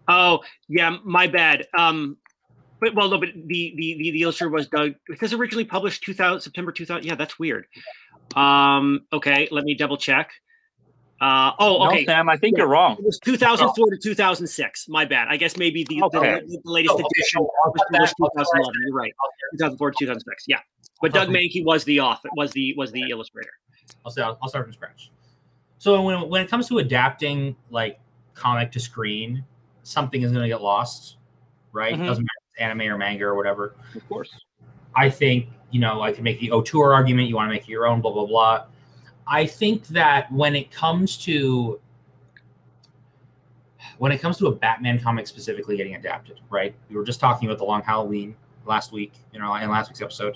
Oh 0.07 0.39
yeah 0.67 0.97
my 1.03 1.27
bad. 1.27 1.67
Um 1.77 2.17
but 2.79 2.95
well 2.95 3.09
no 3.09 3.19
but 3.19 3.29
the 3.33 3.73
the 3.75 3.95
the, 3.97 4.11
the 4.11 4.21
illustrator 4.23 4.49
was 4.49 4.67
doug 4.67 4.93
because 5.07 5.33
originally 5.33 5.65
published 5.65 6.03
2000 6.03 6.41
september 6.41 6.71
2000 6.71 7.05
yeah 7.05 7.15
that's 7.15 7.37
weird. 7.37 7.65
Um 8.35 9.01
okay 9.13 9.47
let 9.51 9.65
me 9.65 9.75
double 9.75 9.97
check 9.97 10.31
uh, 11.21 11.51
oh, 11.59 11.87
okay. 11.87 12.03
No, 12.03 12.13
Sam, 12.13 12.29
I 12.29 12.35
think 12.35 12.57
yeah. 12.57 12.63
you're 12.63 12.71
wrong. 12.71 12.97
It 12.97 13.05
was 13.05 13.19
2004 13.19 13.75
oh. 13.79 13.89
to 13.91 13.97
2006. 13.97 14.89
My 14.89 15.05
bad. 15.05 15.27
I 15.29 15.37
guess 15.37 15.55
maybe 15.55 15.83
the, 15.83 16.01
okay. 16.05 16.41
the, 16.47 16.59
the, 16.63 16.71
latest 16.71 16.93
oh, 16.93 16.95
okay. 16.95 17.05
edition 17.15 17.41
was 17.41 18.13
2011. 18.17 18.73
You're 18.87 18.95
right. 18.95 19.13
2004 19.53 19.91
to 19.91 19.97
2006. 19.99 20.45
Yeah, 20.47 20.57
but 20.99 21.13
Doug 21.13 21.29
Mahnke 21.29 21.63
was 21.63 21.83
the 21.83 21.99
author. 21.99 22.29
Was 22.35 22.51
the 22.53 22.73
was 22.75 22.91
the 22.91 23.03
illustrator. 23.11 23.51
I'll 24.03 24.11
say 24.11 24.23
I'll, 24.23 24.39
I'll 24.41 24.49
start 24.49 24.65
from 24.65 24.73
scratch. 24.73 25.11
So 25.77 26.01
when 26.01 26.27
when 26.27 26.41
it 26.41 26.49
comes 26.49 26.67
to 26.69 26.79
adapting 26.79 27.55
like 27.69 27.99
comic 28.33 28.71
to 28.71 28.79
screen, 28.79 29.45
something 29.83 30.23
is 30.23 30.31
going 30.31 30.41
to 30.41 30.49
get 30.49 30.63
lost, 30.63 31.17
right? 31.71 31.93
Mm-hmm. 31.93 32.05
Doesn't 32.05 32.23
matter 32.23 32.71
anime 32.71 32.91
or 32.91 32.97
manga 32.97 33.25
or 33.25 33.35
whatever. 33.35 33.75
Of 33.93 34.07
course. 34.09 34.31
I 34.95 35.11
think 35.11 35.49
you 35.69 35.79
know 35.79 36.01
I 36.01 36.13
can 36.13 36.23
make 36.23 36.39
the 36.39 36.51
auteur 36.51 36.93
argument. 36.93 37.29
You 37.29 37.35
want 37.35 37.47
to 37.47 37.53
make 37.53 37.67
your 37.67 37.85
own, 37.85 38.01
blah 38.01 38.11
blah 38.11 38.25
blah 38.25 38.65
I 39.27 39.45
think 39.45 39.87
that 39.87 40.31
when 40.31 40.55
it 40.55 40.71
comes 40.71 41.17
to 41.19 41.79
when 43.97 44.11
it 44.11 44.19
comes 44.19 44.37
to 44.37 44.47
a 44.47 44.51
Batman 44.51 44.99
comic 44.99 45.27
specifically 45.27 45.77
getting 45.77 45.95
adapted, 45.95 46.39
right? 46.49 46.73
We 46.89 46.95
were 46.95 47.03
just 47.03 47.19
talking 47.19 47.47
about 47.47 47.59
the 47.59 47.65
Long 47.65 47.83
Halloween 47.83 48.35
last 48.65 48.91
week, 48.91 49.13
you 49.31 49.39
know, 49.39 49.53
in 49.55 49.69
last 49.69 49.89
week's 49.89 50.01
episode. 50.01 50.35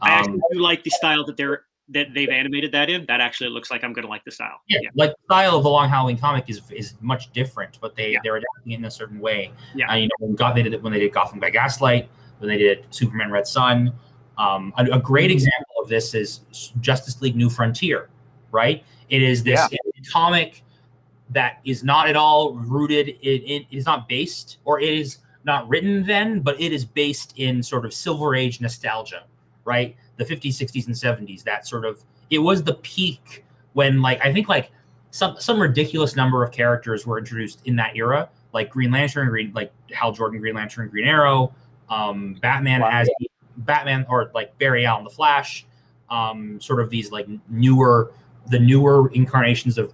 Um, 0.00 0.10
I 0.10 0.10
actually 0.12 0.40
do 0.52 0.58
like 0.60 0.82
the 0.82 0.90
style 0.90 1.24
that 1.26 1.36
they're 1.36 1.64
that 1.90 2.14
they've 2.14 2.28
animated 2.28 2.72
that 2.72 2.88
in. 2.88 3.04
That 3.06 3.20
actually 3.20 3.50
looks 3.50 3.70
like 3.70 3.84
I'm 3.84 3.92
going 3.92 4.04
to 4.04 4.08
like 4.08 4.24
the 4.24 4.30
style. 4.30 4.60
Yeah, 4.68 4.78
yeah, 4.82 4.88
like 4.94 5.10
the 5.10 5.24
style 5.26 5.56
of 5.56 5.62
the 5.62 5.68
Long 5.68 5.88
Halloween 5.88 6.18
comic 6.18 6.48
is 6.48 6.62
is 6.70 6.94
much 7.00 7.30
different, 7.32 7.78
but 7.80 7.94
they 7.96 8.12
yeah. 8.12 8.20
they're 8.24 8.36
adapting 8.36 8.72
it 8.72 8.76
in 8.76 8.84
a 8.84 8.90
certain 8.90 9.20
way. 9.20 9.52
Yeah, 9.74 9.90
uh, 9.90 9.96
you 9.96 10.06
know, 10.06 10.26
when 10.26 10.34
God 10.34 10.56
they 10.56 10.62
did 10.62 10.74
it 10.74 10.82
when 10.82 10.92
they 10.92 11.00
did 11.00 11.12
Gotham 11.12 11.38
by 11.38 11.50
Gaslight, 11.50 12.08
when 12.38 12.48
they 12.48 12.58
did 12.58 12.86
Superman 12.90 13.30
Red 13.30 13.46
Sun. 13.46 13.92
Um, 14.38 14.72
a, 14.78 14.84
a 14.84 14.98
great 14.98 15.26
mm-hmm. 15.26 15.34
example 15.34 15.74
of 15.82 15.88
this 15.88 16.14
is 16.14 16.40
Justice 16.80 17.20
League 17.20 17.36
New 17.36 17.50
Frontier 17.50 18.08
right? 18.52 18.84
It 19.08 19.22
is 19.22 19.42
this 19.42 19.60
yeah. 19.70 19.78
comic 20.12 20.62
that 21.30 21.60
is 21.64 21.82
not 21.82 22.08
at 22.08 22.16
all 22.16 22.54
rooted 22.54 23.08
in, 23.08 23.42
in, 23.42 23.62
it 23.62 23.76
is 23.76 23.86
not 23.86 24.08
based 24.08 24.58
or 24.64 24.80
it 24.80 24.88
is 24.88 25.18
not 25.44 25.68
written 25.68 26.04
then, 26.04 26.40
but 26.40 26.60
it 26.60 26.72
is 26.72 26.84
based 26.84 27.34
in 27.36 27.62
sort 27.62 27.84
of 27.84 27.92
silver 27.92 28.34
age 28.34 28.60
nostalgia, 28.60 29.24
right? 29.64 29.96
The 30.16 30.24
50s, 30.24 30.50
60s, 30.50 30.86
and 30.86 30.94
70s. 30.94 31.42
That 31.42 31.66
sort 31.66 31.84
of 31.84 32.04
it 32.30 32.38
was 32.38 32.62
the 32.62 32.74
peak 32.74 33.44
when 33.72 34.00
like 34.02 34.20
I 34.24 34.32
think 34.32 34.48
like 34.48 34.70
some 35.10 35.36
some 35.38 35.60
ridiculous 35.60 36.16
number 36.16 36.42
of 36.44 36.52
characters 36.52 37.06
were 37.06 37.18
introduced 37.18 37.60
in 37.64 37.76
that 37.76 37.96
era, 37.96 38.28
like 38.52 38.70
Green 38.70 38.90
Lantern, 38.90 39.28
Green 39.28 39.52
like 39.54 39.72
Hal 39.90 40.12
Jordan, 40.12 40.40
Green 40.40 40.54
Lantern, 40.54 40.88
Green 40.88 41.06
Arrow, 41.06 41.54
um, 41.88 42.34
Batman 42.40 42.80
wow. 42.80 42.90
as 42.92 43.08
Batman 43.58 44.06
or 44.08 44.30
like 44.34 44.56
Barry 44.58 44.86
Allen, 44.86 45.04
the 45.04 45.10
Flash, 45.10 45.66
um, 46.10 46.60
sort 46.60 46.80
of 46.80 46.90
these 46.90 47.10
like 47.10 47.26
newer 47.48 48.12
the 48.48 48.58
newer 48.58 49.10
incarnations 49.12 49.78
of 49.78 49.92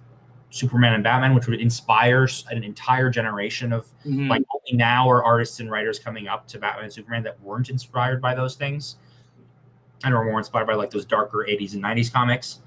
Superman 0.51 0.93
and 0.93 1.03
Batman, 1.03 1.35
which 1.35 1.47
would 1.47 1.59
inspire 1.59 2.27
an 2.49 2.63
entire 2.63 3.09
generation 3.09 3.71
of 3.71 3.85
mm-hmm. 4.05 4.27
like 4.27 4.43
only 4.53 4.77
now 4.77 5.09
are 5.09 5.23
artists 5.23 5.59
and 5.59 5.69
writers 5.69 5.99
coming 5.99 6.27
up 6.27 6.47
to 6.47 6.59
Batman 6.59 6.85
and 6.85 6.93
Superman 6.93 7.23
that 7.23 7.39
weren't 7.41 7.69
inspired 7.69 8.21
by 8.21 8.33
those 8.33 8.55
things 8.55 8.95
and 10.03 10.13
are 10.13 10.23
more 10.23 10.39
inspired 10.39 10.65
by 10.65 10.73
like 10.73 10.89
those 10.89 11.05
darker 11.05 11.45
80s 11.47 11.73
and 11.73 11.83
90s 11.83 12.11
comics. 12.11 12.59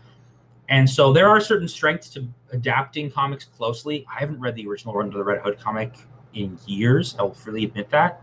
And 0.68 0.88
so 0.88 1.12
there 1.12 1.28
are 1.28 1.40
certain 1.40 1.66
strengths 1.66 2.08
to 2.10 2.26
adapting 2.52 3.10
comics 3.10 3.44
closely. 3.44 4.06
I 4.14 4.20
haven't 4.20 4.38
read 4.38 4.54
the 4.54 4.66
original 4.66 4.96
Under 4.98 5.18
the 5.18 5.24
Red 5.24 5.40
Hood 5.40 5.58
comic 5.58 5.94
in 6.34 6.58
years. 6.66 7.16
I 7.18 7.22
will 7.22 7.34
freely 7.34 7.64
admit 7.64 7.90
that. 7.90 8.22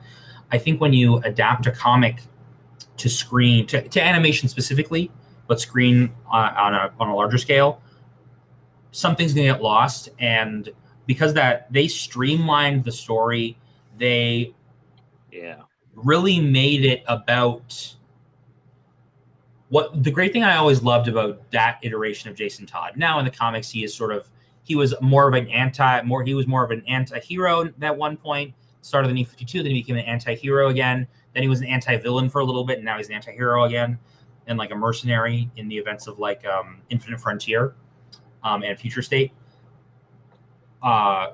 I 0.52 0.58
think 0.58 0.80
when 0.80 0.94
you 0.94 1.18
adapt 1.18 1.68
a 1.68 1.72
comic 1.72 2.22
to 2.98 3.10
screen, 3.10 3.68
to, 3.68 3.88
to 3.88 4.02
animation 4.02 4.48
specifically, 4.50 5.12
but 5.50 5.60
screen 5.60 6.14
uh, 6.32 6.54
on, 6.56 6.76
a, 6.76 6.94
on 7.00 7.10
a 7.10 7.16
larger 7.16 7.40
scale, 7.40 7.82
something's 8.92 9.34
going 9.34 9.48
to 9.48 9.54
get 9.54 9.64
lost. 9.64 10.10
And 10.20 10.70
because 11.08 11.34
that 11.34 11.74
they 11.74 11.88
streamlined 11.88 12.84
the 12.86 12.92
story, 12.92 13.58
they 13.98 14.54
Yeah. 15.32 15.64
really 15.96 16.40
made 16.40 16.86
it 16.86 17.04
about 17.08 17.96
what 19.70 20.04
the 20.04 20.12
great 20.12 20.34
thing 20.34 20.44
I 20.44 20.56
always 20.58 20.84
loved 20.84 21.08
about 21.08 21.50
that 21.52 21.80
iteration 21.82 22.30
of 22.30 22.38
Jason 22.38 22.68
Todd. 22.68 22.94
Now 22.96 23.18
in 23.18 23.26
the 23.26 23.32
comics, 23.32 23.70
he 23.72 23.84
is 23.84 23.94
sort 23.94 24.12
of 24.12 24.30
he 24.64 24.76
was 24.76 24.94
more 25.02 25.28
of 25.28 25.34
an 25.34 25.48
anti 25.48 26.02
more 26.04 26.24
he 26.24 26.36
was 26.36 26.46
more 26.46 26.64
of 26.64 26.70
an 26.70 26.84
anti-hero 26.88 27.72
at 27.82 27.98
one 27.98 28.18
point, 28.18 28.54
started 28.82 29.10
the 29.10 29.14
New 29.14 29.26
52, 29.26 29.64
then 29.64 29.72
he 29.72 29.82
became 29.82 29.98
an 29.98 30.06
anti-hero 30.06 30.70
again. 30.70 31.08
Then 31.34 31.44
he 31.44 31.50
was 31.50 31.60
an 31.62 31.68
anti-villain 31.68 32.30
for 32.30 32.40
a 32.40 32.46
little 32.46 32.64
bit, 32.64 32.78
and 32.78 32.86
now 32.86 32.98
he's 32.98 33.08
an 33.10 33.16
anti-hero 33.16 33.64
again, 33.66 33.98
and 34.50 34.58
like 34.58 34.72
a 34.72 34.76
mercenary 34.76 35.50
in 35.56 35.70
the 35.70 35.78
events 35.78 36.08
of 36.08 36.20
like 36.20 36.46
um, 36.46 36.82
Infinite 36.90 37.22
Frontier 37.22 37.76
um, 38.44 38.64
and 38.64 38.78
Future 38.78 39.02
State. 39.02 39.32
Uh, 40.84 41.28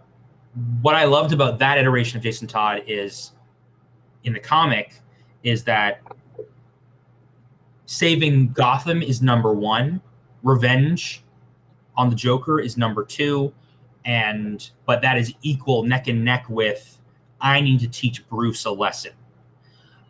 what 0.81 0.95
I 0.95 1.05
loved 1.05 1.33
about 1.33 1.57
that 1.59 1.77
iteration 1.77 2.17
of 2.17 2.23
Jason 2.23 2.47
Todd 2.47 2.83
is 2.85 3.31
in 4.23 4.33
the 4.33 4.39
comic 4.39 5.01
is 5.43 5.63
that 5.63 6.01
saving 7.85 8.51
Gotham 8.51 9.01
is 9.01 9.21
number 9.21 9.53
one, 9.53 10.01
revenge 10.43 11.23
on 11.95 12.09
the 12.09 12.15
Joker 12.15 12.59
is 12.59 12.77
number 12.77 13.03
two, 13.03 13.53
and 14.03 14.69
but 14.85 15.01
that 15.01 15.17
is 15.17 15.33
equal 15.41 15.83
neck 15.83 16.07
and 16.07 16.23
neck 16.23 16.45
with 16.49 16.99
I 17.39 17.61
need 17.61 17.79
to 17.81 17.87
teach 17.87 18.27
Bruce 18.27 18.65
a 18.65 18.71
lesson. 18.71 19.11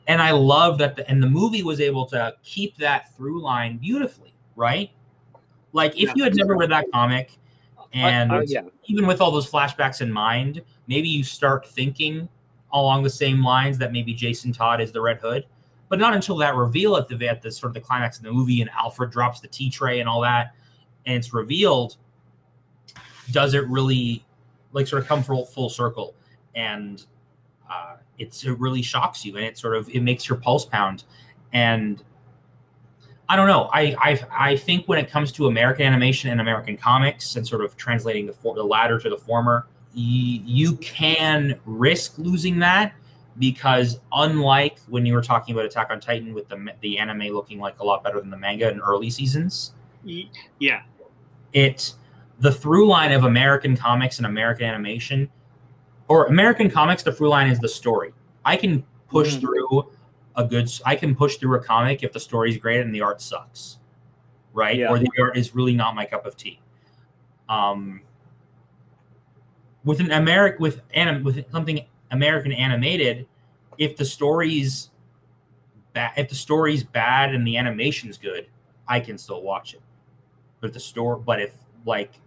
And 0.07 0.21
I 0.21 0.31
love 0.31 0.77
that 0.77 0.95
the 0.95 1.09
and 1.09 1.21
the 1.21 1.29
movie 1.29 1.63
was 1.63 1.81
able 1.81 2.05
to 2.07 2.35
keep 2.43 2.77
that 2.77 3.15
through 3.15 3.41
line 3.41 3.77
beautifully, 3.77 4.33
right? 4.55 4.91
Like 5.73 5.93
if 5.95 6.09
Yeah. 6.09 6.13
you 6.15 6.23
had 6.23 6.35
never 6.35 6.55
read 6.55 6.71
that 6.71 6.85
comic 6.93 7.31
and 7.93 8.31
Uh, 8.31 8.41
yeah. 8.45 8.61
even 8.85 9.07
with 9.07 9.21
all 9.21 9.31
those 9.31 9.49
flashbacks 9.49 10.01
in 10.01 10.11
mind, 10.11 10.61
maybe 10.87 11.07
you 11.07 11.23
start 11.23 11.67
thinking 11.67 12.29
along 12.71 13.03
the 13.03 13.09
same 13.09 13.43
lines 13.43 13.77
that 13.77 13.91
maybe 13.91 14.13
Jason 14.13 14.51
Todd 14.51 14.81
is 14.81 14.91
the 14.91 15.01
Red 15.01 15.17
Hood, 15.19 15.45
but 15.89 15.97
not 15.97 16.13
until 16.13 16.35
that 16.37 16.55
reveal 16.55 16.97
at 16.97 17.07
the 17.07 17.27
at 17.27 17.41
the 17.41 17.51
sort 17.51 17.69
of 17.71 17.73
the 17.73 17.81
climax 17.81 18.17
of 18.17 18.23
the 18.23 18.31
movie 18.31 18.61
and 18.61 18.69
Alfred 18.71 19.11
drops 19.11 19.39
the 19.39 19.47
tea 19.47 19.69
tray 19.69 20.01
and 20.01 20.09
all 20.09 20.21
that, 20.21 20.53
and 21.05 21.15
it's 21.15 21.33
revealed. 21.33 21.97
Does 23.31 23.53
it 23.53 23.67
really 23.67 24.23
like 24.71 24.87
sort 24.87 25.01
of 25.01 25.07
come 25.07 25.23
full 25.23 25.45
full 25.45 25.69
circle, 25.69 26.15
and 26.53 27.05
uh, 27.69 27.95
it's 28.19 28.43
it 28.45 28.57
really 28.59 28.81
shocks 28.81 29.25
you, 29.25 29.35
and 29.35 29.45
it 29.45 29.57
sort 29.57 29.75
of 29.75 29.89
it 29.89 30.01
makes 30.01 30.27
your 30.29 30.37
pulse 30.37 30.65
pound, 30.65 31.03
and 31.53 32.03
I 33.27 33.35
don't 33.35 33.47
know. 33.47 33.69
I 33.73 33.95
I 33.99 34.19
I 34.31 34.55
think 34.55 34.87
when 34.87 34.99
it 34.99 35.09
comes 35.09 35.31
to 35.33 35.47
American 35.47 35.85
animation 35.85 36.29
and 36.31 36.39
American 36.41 36.77
comics 36.77 37.35
and 37.35 37.47
sort 37.47 37.63
of 37.63 37.75
translating 37.75 38.25
the 38.27 38.33
for, 38.33 38.53
the 38.55 38.63
latter 38.63 38.99
to 38.99 39.09
the 39.09 39.17
former, 39.17 39.67
y- 39.95 40.41
you 40.45 40.75
can 40.77 41.59
risk 41.65 42.17
losing 42.17 42.59
that 42.59 42.93
because 43.39 43.99
unlike 44.13 44.79
when 44.87 45.05
you 45.05 45.13
were 45.13 45.21
talking 45.21 45.53
about 45.55 45.65
Attack 45.65 45.87
on 45.89 45.99
Titan 45.99 46.33
with 46.33 46.47
the 46.47 46.71
the 46.81 46.99
anime 46.99 47.33
looking 47.33 47.59
like 47.59 47.79
a 47.79 47.83
lot 47.83 48.03
better 48.03 48.19
than 48.21 48.29
the 48.29 48.37
manga 48.37 48.69
in 48.69 48.79
early 48.79 49.09
seasons, 49.09 49.73
Yeah. 50.59 50.81
it 51.53 51.93
the 52.39 52.51
through 52.51 52.87
line 52.87 53.11
of 53.11 53.23
American 53.23 53.75
comics 53.75 54.17
and 54.17 54.25
American 54.27 54.65
animation 54.65 55.29
or 56.07 56.25
American 56.27 56.69
comics, 56.69 57.03
the 57.03 57.11
through 57.11 57.29
line 57.29 57.49
is 57.49 57.59
the 57.59 57.67
story. 57.69 58.13
I 58.43 58.55
can 58.55 58.83
push 59.09 59.35
Mhm. 59.35 59.41
through 59.41 59.91
a 60.35 60.43
good 60.43 60.69
I 60.85 60.95
can 60.95 61.15
push 61.15 61.37
through 61.37 61.55
a 61.57 61.63
comic 61.63 62.03
if 62.03 62.11
the 62.11 62.19
story's 62.19 62.57
great 62.57 62.81
and 62.81 62.93
the 62.93 63.01
art 63.01 63.21
sucks. 63.21 63.79
Right? 64.53 64.77
Yeah. 64.77 64.89
Or 64.89 64.99
the 64.99 65.09
art 65.19 65.37
is 65.37 65.55
really 65.55 65.73
not 65.75 65.95
my 65.95 66.05
cup 66.05 66.25
of 66.25 66.35
tea. 66.35 66.59
Um 67.49 68.01
with 69.83 69.99
an 69.99 70.11
American 70.11 70.61
with 70.61 70.81
anim 70.93 71.23
with 71.23 71.49
something 71.51 71.85
American 72.11 72.51
animated, 72.51 73.27
if 73.77 73.95
the 73.95 74.05
story's 74.05 74.91
bad 75.93 76.13
if 76.17 76.29
the 76.29 76.35
story's 76.35 76.83
bad 76.83 77.33
and 77.33 77.45
the 77.47 77.57
animation's 77.57 78.17
good, 78.17 78.47
I 78.87 78.99
can 78.99 79.17
still 79.17 79.41
watch 79.41 79.73
it. 79.73 79.81
But 80.59 80.73
the 80.73 80.79
store 80.79 81.15
but 81.17 81.41
if 81.41 81.53
like 81.85 82.19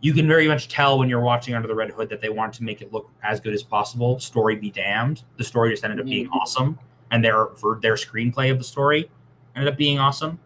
you 0.00 0.12
can 0.12 0.28
very 0.28 0.46
much 0.46 0.68
tell 0.68 0.98
when 0.98 1.08
you're 1.08 1.20
watching 1.20 1.54
Under 1.54 1.66
the 1.66 1.74
Red 1.74 1.90
Hood 1.90 2.08
that 2.10 2.20
they 2.20 2.28
wanted 2.28 2.54
to 2.54 2.64
make 2.64 2.82
it 2.82 2.92
look 2.92 3.10
as 3.22 3.40
good 3.40 3.54
as 3.54 3.62
possible. 3.62 4.18
Story 4.18 4.54
be 4.56 4.70
damned. 4.70 5.22
The 5.36 5.44
story 5.44 5.70
just 5.70 5.84
ended 5.84 6.00
up 6.00 6.06
being 6.06 6.26
mm-hmm. 6.26 6.34
awesome, 6.34 6.78
and 7.10 7.24
their 7.24 7.46
for 7.56 7.78
their 7.80 7.94
screenplay 7.94 8.50
of 8.50 8.58
the 8.58 8.64
story 8.64 9.10
ended 9.54 9.72
up 9.72 9.78
being 9.78 9.98
awesome. 9.98 10.38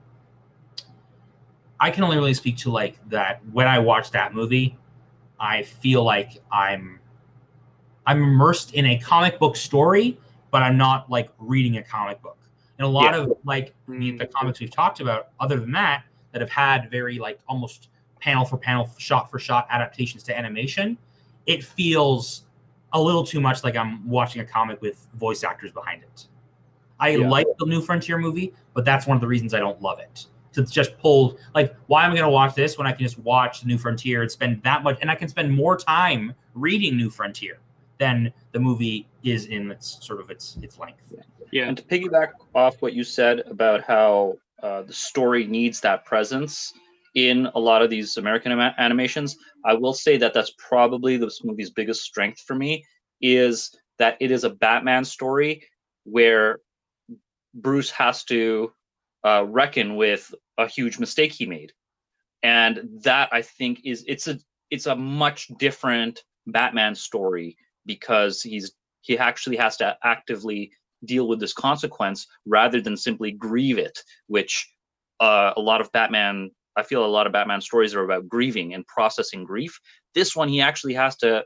I 1.80 1.90
can 1.90 2.05
only 2.05 2.16
really 2.16 2.34
speak 2.34 2.59
to 2.59 2.70
like 2.70 2.98
that 3.09 3.40
when 3.53 3.66
I 3.66 3.78
watch 3.78 4.11
that 4.12 4.34
movie, 4.34 4.76
I 5.40 5.62
feel 5.62 6.05
like 6.05 6.42
I'm 6.53 7.01
I'm 8.07 8.22
immersed 8.22 8.74
in 8.74 8.86
a 8.86 8.98
comic 8.98 9.38
book 9.38 9.57
story, 9.57 10.18
but 10.51 10.62
I'm 10.62 10.76
not 10.76 11.11
like 11.11 11.30
reading 11.38 11.78
a 11.78 11.82
comic 11.82 12.20
book. 12.22 12.38
And 12.78 12.86
a 12.86 12.88
lot 12.88 13.14
Yeah. 13.14 13.22
of 13.22 13.32
like 13.44 13.74
the, 13.88 14.12
the 14.12 14.26
comics 14.26 14.61
we've 14.61 14.70
talked 14.70 15.01
about, 15.01 15.28
other 15.38 15.59
than 15.59 15.72
that, 15.72 16.05
that 16.32 16.40
have 16.40 16.51
had 16.51 16.90
very 16.90 17.18
like 17.18 17.40
almost 17.48 17.88
panel 18.20 18.44
for 18.44 18.56
panel, 18.56 18.90
shot 18.98 19.30
for 19.30 19.38
shot 19.38 19.66
adaptations 19.70 20.22
to 20.24 20.36
animation, 20.36 20.96
it 21.46 21.64
feels 21.64 22.44
a 22.92 23.00
little 23.00 23.24
too 23.24 23.40
much 23.40 23.62
like 23.64 23.76
I'm 23.76 24.06
watching 24.08 24.42
a 24.42 24.44
comic 24.44 24.80
with 24.82 25.06
voice 25.14 25.44
actors 25.44 25.72
behind 25.72 26.02
it. 26.02 26.26
I 26.98 27.10
Yeah. 27.10 27.28
like 27.28 27.46
the 27.58 27.66
New 27.66 27.80
Frontier 27.80 28.18
movie, 28.18 28.52
but 28.74 28.84
that's 28.84 29.06
one 29.06 29.16
of 29.16 29.20
the 29.20 29.26
reasons 29.26 29.54
I 29.54 29.60
don't 29.60 29.80
love 29.80 30.00
it. 30.00 30.26
So 30.52 30.60
it's 30.60 30.72
just 30.72 30.98
pulled 30.98 31.38
like, 31.54 31.74
why 31.86 32.04
am 32.04 32.12
I 32.12 32.16
going 32.16 32.26
to 32.26 32.30
watch 32.30 32.54
this 32.54 32.76
when 32.76 32.86
I 32.86 32.92
can 32.92 33.04
just 33.04 33.18
watch 33.20 33.60
the 33.60 33.68
New 33.68 33.78
Frontier 33.78 34.22
and 34.22 34.30
spend 34.30 34.62
that 34.64 34.82
much, 34.82 34.98
and 35.00 35.10
I 35.10 35.14
can 35.14 35.28
spend 35.28 35.52
more 35.52 35.76
time 35.76 36.34
reading 36.54 36.96
New 36.96 37.08
Frontier 37.08 37.58
than 37.98 38.32
the 38.52 38.58
movie 38.58 39.06
is 39.22 39.46
in 39.46 39.70
its 39.70 40.04
sort 40.04 40.20
of 40.20 40.30
its 40.30 40.56
its 40.62 40.78
length. 40.78 41.12
Yeah. 41.52 41.66
And 41.68 41.76
to 41.76 41.82
piggyback 41.84 42.30
off 42.54 42.80
what 42.82 42.92
you 42.92 43.04
said 43.04 43.40
about 43.40 43.82
how 43.82 44.38
uh, 44.62 44.82
the 44.82 44.92
story 44.92 45.46
needs 45.46 45.80
that 45.80 46.04
presence 46.04 46.72
in 47.14 47.48
a 47.54 47.61
lot 47.61 47.82
of 47.82 47.90
these 47.90 48.16
American 48.16 48.52
animations, 48.52 49.36
I 49.64 49.74
will 49.74 49.94
say 49.94 50.16
that 50.18 50.32
that's 50.34 50.52
probably 50.58 51.16
this 51.16 51.42
movie's 51.44 51.70
biggest 51.70 52.02
strength 52.02 52.40
for 52.40 52.54
me 52.54 52.84
is 53.20 53.74
that 53.98 54.16
it 54.20 54.30
is 54.30 54.44
a 54.44 54.50
Batman 54.50 55.04
story 55.04 55.62
where 56.04 56.61
Bruce 57.54 57.90
has 57.90 58.24
to 58.24 58.72
uh, 59.24 59.44
reckon 59.46 59.96
with 59.96 60.32
a 60.58 60.66
huge 60.66 60.98
mistake 60.98 61.32
he 61.32 61.46
made, 61.46 61.72
and 62.42 62.88
that 63.02 63.28
I 63.32 63.42
think 63.42 63.80
is 63.84 64.04
it's 64.06 64.28
a 64.28 64.38
it's 64.70 64.86
a 64.86 64.96
much 64.96 65.48
different 65.58 66.22
Batman 66.46 66.94
story 66.94 67.56
because 67.86 68.40
he's 68.40 68.72
he 69.02 69.18
actually 69.18 69.56
has 69.56 69.76
to 69.78 69.96
actively 70.04 70.70
deal 71.04 71.28
with 71.28 71.40
this 71.40 71.52
consequence 71.52 72.26
rather 72.46 72.80
than 72.80 72.96
simply 72.96 73.32
grieve 73.32 73.78
it, 73.78 73.98
which 74.26 74.68
uh, 75.20 75.52
a 75.56 75.61
lot 75.61 75.80
of 75.80 75.92
Batman, 75.92 76.50
I 76.76 76.82
feel 76.82 77.04
a 77.04 77.06
lot 77.06 77.26
of 77.26 77.32
Batman 77.32 77.60
stories 77.60 77.94
are 77.94 78.04
about 78.04 78.28
grieving 78.28 78.74
and 78.74 78.86
processing 78.86 79.44
grief. 79.44 79.78
This 80.14 80.36
one, 80.36 80.48
he 80.48 80.60
actually 80.60 80.94
has 80.94 81.16
to 81.16 81.44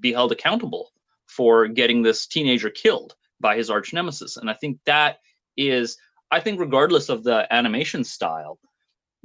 be 0.00 0.12
held 0.12 0.32
accountable 0.32 0.90
for 1.26 1.66
getting 1.66 2.02
this 2.02 2.26
teenager 2.26 2.70
killed 2.70 3.14
by 3.40 3.56
his 3.56 3.70
arch 3.70 3.92
nemesis. 3.92 4.36
And 4.36 4.48
I 4.48 4.54
think 4.54 4.78
that 4.86 5.18
is, 5.56 5.96
I 6.30 6.40
think, 6.40 6.60
regardless 6.60 7.08
of 7.08 7.24
the 7.24 7.52
animation 7.52 8.04
style, 8.04 8.58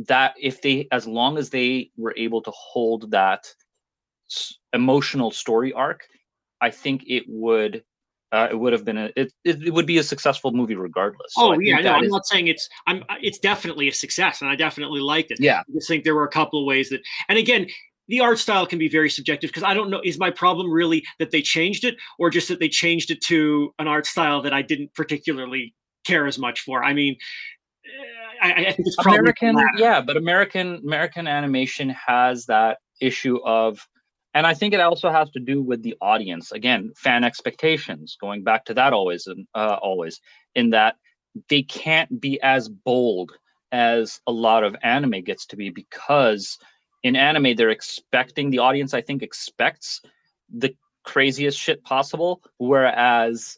that 0.08 0.34
if 0.40 0.62
they, 0.62 0.88
as 0.92 1.08
long 1.08 1.38
as 1.38 1.50
they 1.50 1.92
were 1.98 2.14
able 2.18 2.42
to 2.42 2.52
hold 2.52 3.12
that 3.12 3.46
emotional 4.74 5.32
story 5.32 5.74
arc, 5.74 6.08
I 6.60 6.72
think 6.72 7.04
it 7.08 7.24
would 7.28 7.84
uh, 8.32 8.48
it 8.50 8.56
would 8.58 8.74
have 8.74 8.86
been 8.86 8.98
a 8.98 9.12
it, 9.16 9.34
it, 9.44 9.74
would 9.74 9.86
be 9.86 9.98
a 9.98 10.04
successful 10.04 10.52
movie 10.52 10.76
regardless. 10.76 11.34
So 11.34 11.48
Oh 11.48 11.52
think 11.52 11.66
yeah, 11.66 11.80
no, 11.80 11.94
I'm 11.94 12.04
is- 12.04 12.12
not 12.12 12.26
saying 12.26 12.48
it's 12.48 12.68
I'm 12.88 13.04
it's 13.22 13.40
definitely 13.40 13.88
a 13.88 13.94
success 13.94 14.42
and 14.42 14.50
I 14.50 14.56
definitely 14.56 15.02
liked 15.02 15.32
it. 15.32 15.40
yeah, 15.40 15.60
I 15.60 15.72
just 15.74 15.88
think 15.88 16.04
there 16.04 16.16
were 16.16 16.24
a 16.24 16.30
couple 16.32 16.60
of 16.60 16.66
ways 16.66 16.90
that 16.90 17.02
and 17.28 17.38
again, 17.38 17.68
the 18.08 18.22
art 18.22 18.40
style 18.40 18.66
can 18.66 18.80
be 18.80 18.88
very 18.88 19.10
subjective 19.10 19.50
because 19.50 19.64
I 19.64 19.74
don't 19.74 19.90
know 19.90 20.02
is 20.04 20.18
my 20.18 20.32
problem 20.32 20.72
really 20.72 21.04
that 21.20 21.32
they 21.32 21.42
changed 21.42 21.84
it 21.84 21.96
or 22.20 22.30
just 22.30 22.48
that 22.48 22.60
they 22.60 22.70
changed 22.70 23.12
it 23.12 23.22
to 23.26 23.74
an 23.80 23.88
art 23.88 24.06
style 24.06 24.42
that 24.44 24.54
I 24.54 24.62
didn't 24.62 24.94
particularly 24.94 25.74
care 26.06 26.26
as 26.26 26.40
much 26.40 26.62
for. 26.62 26.84
I 26.84 26.94
mean, 26.94 27.18
eh, 27.86 28.48
I, 28.48 28.52
I 28.54 28.72
think 28.72 28.88
it's 28.88 28.96
probably 28.96 29.20
American 29.20 29.58
yeah, 29.78 30.02
but 30.02 30.16
American 30.16 30.82
American 30.86 31.28
animation 31.28 31.90
has 32.08 32.46
that 32.46 32.78
issue 33.02 33.40
of 33.46 33.86
and 34.34 34.48
I 34.48 34.54
think 34.54 34.74
it 34.74 34.80
also 34.80 35.10
has 35.10 35.30
to 35.32 35.40
do 35.40 35.62
with 35.62 35.84
the 35.84 35.96
audience. 36.02 36.52
Again, 36.52 36.94
fan 36.96 37.24
expectations, 37.24 38.18
going 38.20 38.44
back 38.44 38.66
to 38.66 38.74
that 38.76 38.94
always 38.94 39.28
and 39.28 39.46
uh, 39.54 39.78
always 39.82 40.22
in 40.56 40.70
that 40.72 40.96
they 41.50 41.64
can't 41.64 42.20
be 42.20 42.42
as 42.42 42.70
bold 42.70 43.32
as 43.72 44.20
a 44.28 44.32
lot 44.32 44.64
of 44.64 44.76
anime 44.84 45.22
gets 45.24 45.46
to 45.48 45.56
be 45.56 45.70
because 45.70 46.58
in 47.04 47.16
anime 47.16 47.56
they're 47.56 47.70
expecting 47.70 48.50
the 48.50 48.60
audience 48.60 48.94
I 48.94 49.02
think 49.02 49.24
expects 49.24 50.02
the 50.54 50.76
craziest 51.04 51.58
shit 51.58 51.84
possible 51.84 52.42
whereas 52.58 53.58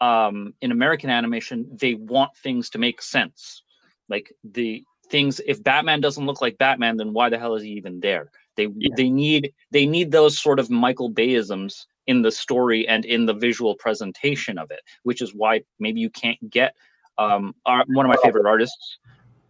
um, 0.00 0.54
in 0.62 0.72
American 0.72 1.10
animation 1.10 1.68
they 1.78 1.94
want 1.94 2.34
things 2.42 2.70
to 2.70 2.78
make 2.78 3.02
sense 3.02 3.62
like 4.08 4.32
the 4.44 4.82
things 5.10 5.40
if 5.46 5.62
Batman 5.62 6.00
doesn't 6.00 6.24
look 6.24 6.40
like 6.40 6.56
Batman 6.56 6.96
then 6.96 7.12
why 7.12 7.28
the 7.28 7.38
hell 7.38 7.54
is 7.54 7.62
he 7.62 7.70
even 7.72 8.00
there 8.00 8.30
they 8.60 8.68
Yeah. 8.76 8.94
they 8.96 9.10
need 9.10 9.52
they 9.70 9.86
need 9.86 10.08
those 10.12 10.34
sort 10.46 10.58
of 10.60 10.70
Michael 10.70 11.10
Bayisms 11.10 11.86
in 12.06 12.22
the 12.22 12.32
story 12.44 12.86
and 12.88 13.04
in 13.04 13.26
the 13.26 13.34
visual 13.46 13.74
presentation 13.84 14.58
of 14.58 14.70
it 14.70 14.80
which 15.08 15.20
is 15.22 15.34
why 15.34 15.52
maybe 15.78 16.00
you 16.00 16.10
can't 16.10 16.40
get 16.50 16.74
um, 17.18 17.54
our, 17.66 17.84
one 17.88 18.06
of 18.06 18.10
my 18.10 18.20
favorite 18.22 18.46
artists 18.46 18.98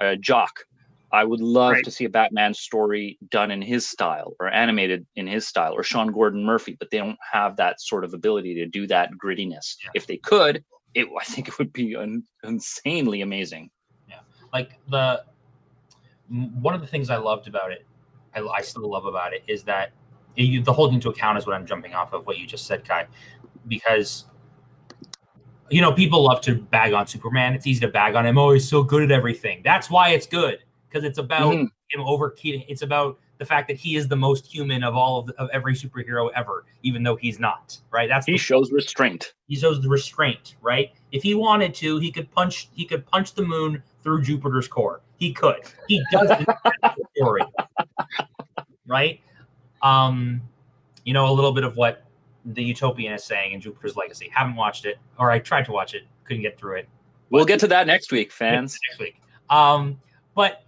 uh, 0.01 0.15
Jock. 0.17 0.55
I 1.13 1.25
would 1.25 1.41
love 1.41 1.73
Right. 1.75 1.85
to 1.85 1.91
see 1.91 2.05
a 2.05 2.09
Batman 2.09 2.55
story 2.55 3.19
done 3.31 3.51
in 3.51 3.61
his 3.63 3.89
style 3.89 4.35
or 4.41 4.47
animated 4.49 5.05
in 5.17 5.27
his 5.27 5.47
style 5.47 5.73
or 5.75 5.83
Sean 5.83 6.09
Gordon 6.13 6.45
Murphy, 6.45 6.77
but 6.79 6.89
they 6.91 6.99
don't 6.99 7.19
have 7.33 7.57
that 7.57 7.81
sort 7.81 8.05
of 8.05 8.15
ability 8.15 8.55
to 8.55 8.67
do 8.67 8.87
that 8.87 9.11
grittiness. 9.23 9.67
Yeah. 9.85 9.91
If 9.95 10.07
they 10.07 10.19
could, 10.19 10.65
it 10.95 11.07
I 11.21 11.25
think 11.25 11.49
it 11.49 11.59
would 11.59 11.73
be 11.73 11.97
un, 11.97 12.23
insanely 12.45 13.21
amazing. 13.23 13.71
Yeah. 14.09 14.21
Like 14.53 14.71
the 14.89 15.25
one 16.65 16.75
of 16.75 16.81
the 16.81 16.87
things 16.87 17.11
I 17.11 17.17
loved 17.17 17.47
about 17.49 17.73
it, 17.73 17.85
I, 18.35 18.41
I 18.41 18.61
still 18.63 18.89
love 18.89 19.07
about 19.07 19.33
it, 19.33 19.43
is 19.47 19.63
that 19.65 19.93
you, 20.37 20.63
the 20.63 20.73
holding 20.73 21.01
to 21.01 21.11
account 21.11 21.39
is 21.39 21.47
what 21.47 21.55
I'm 21.55 21.67
jumping 21.67 21.95
off 21.95 22.13
of 22.13 22.27
what 22.27 22.39
you 22.39 22.47
just 22.47 22.67
said, 22.67 22.85
Kai, 22.85 23.07
because 23.69 24.27
you 25.71 25.81
know 25.81 25.93
people 25.93 26.23
love 26.23 26.41
to 26.43 26.57
bag 26.57 26.93
on 26.93 27.07
Superman. 27.07 27.55
It's 27.55 27.67
easy 27.67 27.81
to 27.81 27.89
bag 27.89 28.15
on 28.15 28.27
him. 28.27 28.39
Oh, 28.39 28.53
he's 28.53 28.69
so 28.69 28.83
good 28.83 29.03
at 29.03 29.11
everything. 29.11 29.61
That's 29.65 29.91
why 29.91 30.11
it's 30.11 30.27
good 30.27 30.59
because 30.89 31.05
it's 31.05 31.19
about 31.19 31.55
Mhm. 31.55 31.71
him 31.91 32.01
over. 32.01 32.35
It's 32.43 32.83
about 32.83 33.19
the 33.39 33.45
fact 33.45 33.69
that 33.69 33.77
he 33.77 33.97
is 33.97 34.07
the 34.09 34.17
most 34.17 34.47
human 34.47 34.83
of 34.85 34.95
all 34.95 35.19
of, 35.21 35.27
the, 35.27 35.35
of 35.41 35.49
every 35.51 35.75
superhero 35.75 36.31
ever, 36.35 36.67
even 36.83 37.03
though 37.03 37.17
he's 37.17 37.39
not. 37.39 37.79
Right? 37.91 38.09
That's 38.09 38.27
He 38.27 38.33
the 38.33 38.39
shows 38.39 38.71
restraint. 38.73 39.35
he 39.47 39.57
shows 39.57 39.81
the 39.81 39.89
restraint, 39.89 40.57
right? 40.61 40.91
If 41.13 41.23
he 41.23 41.35
wanted 41.35 41.75
to, 41.77 41.99
he 41.99 42.11
could 42.11 42.31
punch 42.33 42.69
he 42.73 42.85
could 42.85 43.07
punch 43.07 43.35
the 43.35 43.43
moon 43.43 43.83
through 44.03 44.23
Jupiter's 44.23 44.69
core. 44.69 45.01
He 45.21 45.33
could. 45.33 45.61
He 45.87 46.03
doesn't 46.11 46.49
story. 47.17 47.43
Right? 48.89 49.21
Um, 49.83 50.41
you 51.05 51.15
know, 51.15 51.31
a 51.31 51.33
little 51.33 51.53
bit 51.53 51.63
of 51.63 51.77
what 51.77 52.05
the 52.45 52.65
Utopian 52.65 53.13
is 53.13 53.23
saying 53.23 53.53
in 53.53 53.61
Jupiter's 53.61 53.95
Legacy. 53.95 54.29
Haven't 54.35 54.57
watched 54.57 54.85
it, 54.85 54.99
or 55.19 55.31
I 55.31 55.39
tried 55.39 55.67
to 55.67 55.73
watch 55.73 55.95
it, 55.95 56.03
couldn't 56.25 56.43
get 56.43 56.59
through 56.59 56.79
it 56.79 56.89
We'll 57.31 57.45
get 57.45 57.61
to 57.61 57.69
that 57.69 57.87
next 57.87 58.11
week, 58.11 58.33
fans. 58.33 58.77
next 58.91 59.01
week. 59.01 59.21
Um, 59.49 60.01
but 60.35 60.65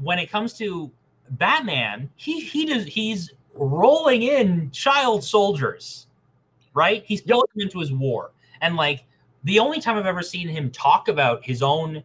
when 0.00 0.18
it 0.18 0.30
comes 0.30 0.54
to 0.54 0.90
Batman, 1.30 2.08
he 2.14 2.40
he 2.40 2.64
does 2.66 2.86
he's 2.86 3.32
rolling 3.54 4.22
in 4.22 4.70
child 4.70 5.24
soldiers, 5.24 6.06
right? 6.72 7.02
He's 7.04 7.20
pulling 7.20 7.46
them 7.54 7.62
into 7.62 7.80
his 7.80 7.92
war, 7.92 8.30
and 8.60 8.76
like 8.76 9.04
the 9.44 9.58
only 9.58 9.80
time 9.80 9.96
I've 9.96 10.06
ever 10.06 10.22
seen 10.22 10.48
him 10.48 10.70
talk 10.70 11.08
about 11.08 11.44
his 11.44 11.62
own 11.62 12.02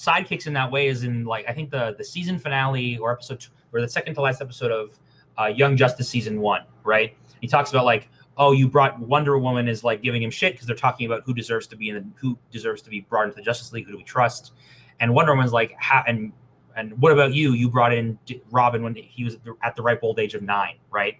sidekicks 0.00 0.46
in 0.46 0.52
that 0.54 0.70
way 0.70 0.88
is 0.88 1.04
in 1.04 1.24
like 1.24 1.44
I 1.48 1.52
think 1.52 1.70
the 1.70 1.94
the 1.98 2.04
season 2.04 2.38
finale 2.38 2.96
or 2.98 3.12
episode 3.12 3.40
two, 3.40 3.50
or 3.72 3.80
the 3.80 3.88
second 3.88 4.14
to 4.14 4.20
last 4.20 4.40
episode 4.40 4.72
of 4.72 4.98
uh, 5.38 5.46
Young 5.46 5.76
Justice 5.76 6.08
season 6.08 6.40
one, 6.40 6.62
right? 6.84 7.16
He 7.40 7.46
talks 7.46 7.70
about 7.70 7.84
like 7.84 8.08
oh, 8.40 8.52
you 8.52 8.66
brought 8.66 8.98
Wonder 8.98 9.38
Woman 9.38 9.68
is 9.68 9.84
like 9.84 10.02
giving 10.02 10.22
him 10.22 10.30
shit 10.30 10.54
because 10.54 10.66
they're 10.66 10.74
talking 10.74 11.06
about 11.06 11.22
who 11.24 11.34
deserves 11.34 11.66
to 11.68 11.76
be 11.76 11.90
in 11.90 11.94
the 11.96 12.04
who 12.14 12.38
deserves 12.50 12.80
to 12.82 12.90
be 12.90 13.00
brought 13.00 13.24
into 13.24 13.36
the 13.36 13.42
Justice 13.42 13.72
League, 13.72 13.84
who 13.84 13.92
do 13.92 13.98
we 13.98 14.04
trust? 14.04 14.52
And 14.98 15.14
Wonder 15.14 15.32
Woman's 15.32 15.52
like, 15.52 15.76
and 16.06 16.32
and 16.76 16.98
what 17.00 17.12
about 17.12 17.34
you? 17.34 17.52
You 17.52 17.68
brought 17.68 17.92
in 17.92 18.18
Robin 18.50 18.82
when 18.82 18.94
he 18.94 19.24
was 19.24 19.36
at 19.62 19.76
the 19.76 19.82
ripe 19.82 20.00
old 20.02 20.18
age 20.18 20.34
of 20.34 20.42
nine, 20.42 20.76
right? 20.90 21.18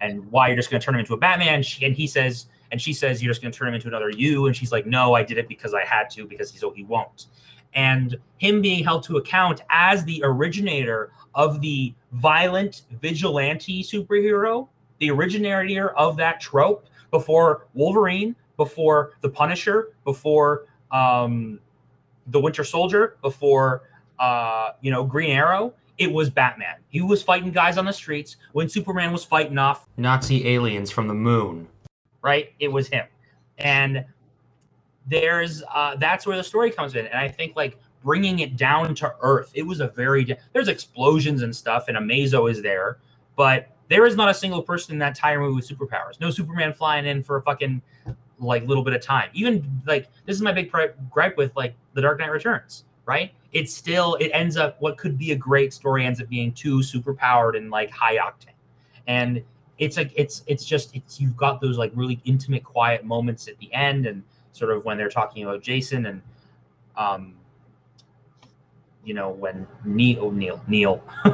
And 0.00 0.30
why 0.30 0.48
you're 0.48 0.56
just 0.56 0.70
going 0.70 0.80
to 0.80 0.84
turn 0.84 0.94
him 0.94 1.00
into 1.00 1.14
a 1.14 1.16
Batman? 1.16 1.62
She, 1.62 1.84
and 1.86 1.94
he 1.94 2.08
says, 2.08 2.46
and 2.72 2.80
she 2.80 2.92
says, 2.92 3.22
you're 3.22 3.30
just 3.30 3.40
going 3.40 3.52
to 3.52 3.58
turn 3.58 3.68
him 3.68 3.74
into 3.74 3.86
another 3.86 4.10
you. 4.10 4.46
And 4.46 4.56
she's 4.56 4.72
like, 4.72 4.84
no, 4.84 5.14
I 5.14 5.22
did 5.22 5.38
it 5.38 5.46
because 5.46 5.74
I 5.74 5.84
had 5.84 6.10
to, 6.10 6.26
because 6.26 6.50
he's 6.50 6.62
oh 6.64 6.72
he 6.72 6.82
won't. 6.82 7.26
And 7.74 8.16
him 8.38 8.60
being 8.60 8.84
held 8.84 9.04
to 9.04 9.16
account 9.16 9.62
as 9.70 10.04
the 10.04 10.20
originator 10.24 11.10
of 11.34 11.60
the 11.60 11.94
violent 12.12 12.82
vigilante 13.00 13.82
superhero 13.82 14.68
the 15.02 15.10
originator 15.10 15.90
of 15.90 16.16
that 16.16 16.40
trope 16.40 16.86
before 17.10 17.66
Wolverine, 17.74 18.36
before 18.56 19.14
the 19.20 19.28
Punisher, 19.28 19.94
before 20.04 20.66
um, 20.92 21.58
the 22.28 22.40
Winter 22.40 22.62
Soldier, 22.62 23.16
before 23.20 23.82
uh, 24.20 24.70
you 24.80 24.92
know 24.92 25.02
Green 25.02 25.30
Arrow. 25.30 25.74
It 25.98 26.10
was 26.10 26.30
Batman. 26.30 26.76
He 26.88 27.02
was 27.02 27.20
fighting 27.20 27.50
guys 27.50 27.78
on 27.78 27.84
the 27.84 27.92
streets 27.92 28.36
when 28.52 28.68
Superman 28.68 29.12
was 29.12 29.24
fighting 29.24 29.58
off 29.58 29.88
Nazi 29.96 30.46
aliens 30.46 30.90
from 30.90 31.08
the 31.08 31.14
moon. 31.14 31.66
right? 32.22 32.52
It 32.60 32.68
was 32.68 32.86
him, 32.86 33.06
and 33.58 34.04
there's 35.06 35.62
uh, 35.72 35.96
that's 35.96 36.26
where 36.26 36.36
the 36.36 36.44
story 36.44 36.70
comes 36.70 36.94
in, 36.94 37.06
and 37.06 37.18
I 37.18 37.28
think 37.28 37.56
like 37.56 37.78
bringing 38.02 38.40
it 38.40 38.56
down 38.56 38.94
to 38.96 39.14
earth. 39.20 39.50
It 39.54 39.62
was 39.62 39.80
a 39.80 39.88
very 39.88 40.36
there's 40.52 40.68
explosions 40.68 41.42
and 41.42 41.54
stuff, 41.54 41.88
and 41.88 41.96
Amazo 41.96 42.50
is 42.50 42.62
there, 42.62 42.98
but 43.36 43.68
there 43.88 44.06
is 44.06 44.16
not 44.16 44.28
a 44.28 44.34
single 44.34 44.62
person 44.62 44.94
in 44.94 44.98
that 45.00 45.08
entire 45.08 45.40
movie 45.40 45.56
with 45.56 45.68
superpowers. 45.68 46.20
No 46.20 46.30
Superman 46.30 46.72
flying 46.72 47.06
in 47.06 47.22
for 47.22 47.36
a 47.36 47.42
fucking 47.42 47.82
like 48.38 48.66
little 48.66 48.82
bit 48.82 48.94
of 48.94 49.02
time. 49.02 49.28
Even 49.32 49.82
like 49.86 50.08
this 50.26 50.36
is 50.36 50.42
my 50.42 50.52
big 50.52 50.72
gripe 51.10 51.36
with 51.36 51.54
like 51.56 51.74
The 51.94 52.00
Dark 52.00 52.18
Knight 52.18 52.30
Returns. 52.30 52.84
Right? 53.04 53.32
It's 53.52 53.74
still 53.74 54.14
it 54.14 54.30
ends 54.32 54.56
up 54.56 54.80
what 54.80 54.96
could 54.96 55.18
be 55.18 55.32
a 55.32 55.36
great 55.36 55.72
story 55.72 56.06
ends 56.06 56.20
up 56.20 56.28
being 56.28 56.52
too 56.52 56.78
superpowered 56.78 57.56
and 57.56 57.70
like 57.70 57.90
high 57.90 58.16
octane, 58.16 58.54
and 59.08 59.42
it's 59.78 59.96
like 59.96 60.12
it's 60.14 60.44
it's 60.46 60.64
just 60.64 60.94
it's 60.94 61.20
you've 61.20 61.36
got 61.36 61.60
those 61.60 61.76
like 61.78 61.90
really 61.96 62.20
intimate 62.24 62.62
quiet 62.62 63.04
moments 63.04 63.48
at 63.48 63.58
the 63.58 63.72
end 63.74 64.06
and 64.06 64.22
sort 64.52 64.70
of 64.70 64.84
when 64.84 64.96
they're 64.96 65.08
talking 65.08 65.42
about 65.44 65.62
Jason 65.62 66.06
and 66.06 66.22
um 66.96 67.34
you 69.04 69.14
know 69.14 69.30
when 69.30 69.66
Neil 69.84 70.30
Neil 70.30 70.62
Neil 70.68 70.96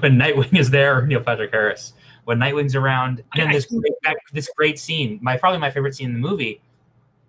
when 0.00 0.18
Nightwing 0.18 0.56
is 0.58 0.70
there 0.70 1.06
Neil 1.06 1.20
Patrick 1.20 1.50
Harris 1.52 1.94
when 2.24 2.38
Nightwing's 2.38 2.74
around 2.74 3.22
and 3.34 3.42
then 3.42 3.48
I- 3.48 3.50
I 3.50 3.54
this 3.54 3.66
great, 3.66 4.16
this 4.32 4.50
great 4.56 4.78
scene 4.78 5.18
my 5.22 5.36
probably 5.36 5.58
my 5.58 5.70
favorite 5.70 5.94
scene 5.94 6.08
in 6.08 6.12
the 6.20 6.28
movie 6.28 6.60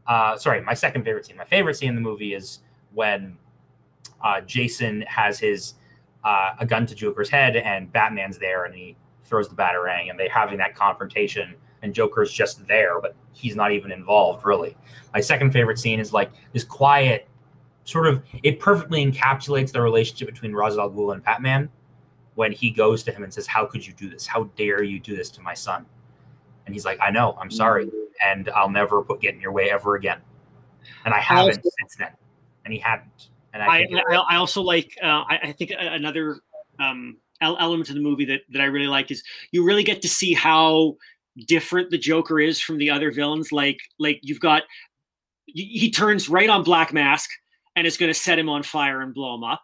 uh 0.06 0.38
sorry 0.38 0.62
my 0.62 0.74
second 0.74 1.04
favorite 1.04 1.26
scene 1.26 1.38
my 1.38 1.46
favorite 1.46 1.76
scene 1.76 1.90
in 1.90 1.96
the 1.96 2.02
movie 2.02 2.34
is 2.34 2.60
when 2.94 3.38
uh 4.24 4.42
Jason 4.42 5.02
has 5.02 5.40
his 5.40 5.76
uh, 6.24 6.56
a 6.60 6.66
gun 6.66 6.86
to 6.86 6.94
Joker's 6.94 7.30
head 7.30 7.56
and 7.56 7.90
Batman's 7.94 8.38
there 8.38 8.66
and 8.66 8.76
he 8.76 8.98
throws 9.24 9.48
the 9.48 9.56
batarang 9.56 10.10
and 10.10 10.20
they're 10.20 10.28
having 10.30 10.58
that 10.58 10.76
confrontation 10.76 11.56
and 11.82 11.94
Joker's 11.94 12.32
just 12.32 12.66
there, 12.68 13.00
but 13.02 13.16
he's 13.34 13.56
not 13.56 13.72
even 13.72 13.92
involved 13.92 14.46
really. 14.46 14.76
My 15.14 15.20
second 15.22 15.52
favorite 15.52 15.80
scene 15.80 16.00
is 16.00 16.14
like 16.14 16.32
this 16.54 16.64
quiet 16.64 17.28
sort 17.84 18.08
of 18.08 18.24
it 18.44 18.60
perfectly 18.60 19.06
encapsulates 19.06 19.72
the 19.72 19.82
relationship 19.82 20.28
between 20.28 20.54
Ra's 20.54 20.78
al 20.78 20.92
Ghul 20.92 21.14
and 21.14 21.24
Batman 21.24 21.70
when 22.36 22.52
he 22.52 22.70
goes 22.70 23.02
to 23.04 23.12
him 23.12 23.24
and 23.24 23.34
says, 23.34 23.48
How 23.48 23.66
could 23.66 23.86
you 23.86 23.94
do 23.94 24.10
this? 24.10 24.28
How 24.28 24.44
dare 24.56 24.84
you 24.84 25.00
do 25.00 25.16
this 25.16 25.30
to 25.32 25.42
my 25.42 25.54
son? 25.54 25.86
And 26.66 26.76
he's 26.76 26.86
like, 26.86 27.00
I 27.02 27.10
know, 27.10 27.38
I'm 27.40 27.50
sorry, 27.50 27.90
and 28.24 28.50
I'll 28.50 28.70
never 28.70 29.02
put 29.02 29.22
get 29.22 29.34
in 29.34 29.40
your 29.40 29.54
way 29.54 29.72
ever 29.72 29.96
again. 29.96 30.20
And 31.06 31.14
I 31.14 31.20
haven't 31.20 31.58
Also- 31.58 31.70
since 31.80 31.96
then. 31.98 32.12
And 32.66 32.74
he 32.74 32.80
hadn't. 32.80 33.30
And 33.54 33.64
I, 33.64 33.78
I, 33.78 33.88
I, 34.12 34.16
I 34.32 34.36
also 34.36 34.62
like. 34.62 34.92
Uh, 35.02 35.24
I, 35.30 35.40
I 35.44 35.52
think 35.54 35.72
another 35.80 36.42
um, 36.80 37.16
element 37.42 37.88
of 37.90 37.96
the 37.96 38.02
movie 38.02 38.26
that 38.26 38.42
that 38.50 38.62
I 38.62 38.66
really 38.66 38.88
like 38.88 39.10
is 39.10 39.24
you 39.52 39.64
really 39.64 39.84
get 39.84 40.02
to 40.02 40.10
see 40.10 40.34
how 40.34 40.98
different 41.46 41.90
the 41.90 41.98
Joker 41.98 42.40
is 42.40 42.60
from 42.60 42.78
the 42.78 42.90
other 42.90 43.12
villains. 43.12 43.52
Like 43.52 43.80
like 44.00 44.20
you've 44.24 44.40
got 44.40 44.64
he 45.46 45.92
turns 45.92 46.28
right 46.28 46.50
on 46.50 46.64
Black 46.64 46.94
Mask 46.94 47.30
and 47.76 47.88
is 47.88 47.98
going 47.98 48.12
to 48.12 48.20
set 48.20 48.40
him 48.40 48.50
on 48.50 48.64
fire 48.64 49.02
and 49.02 49.14
blow 49.14 49.36
him 49.36 49.44
up. 49.44 49.62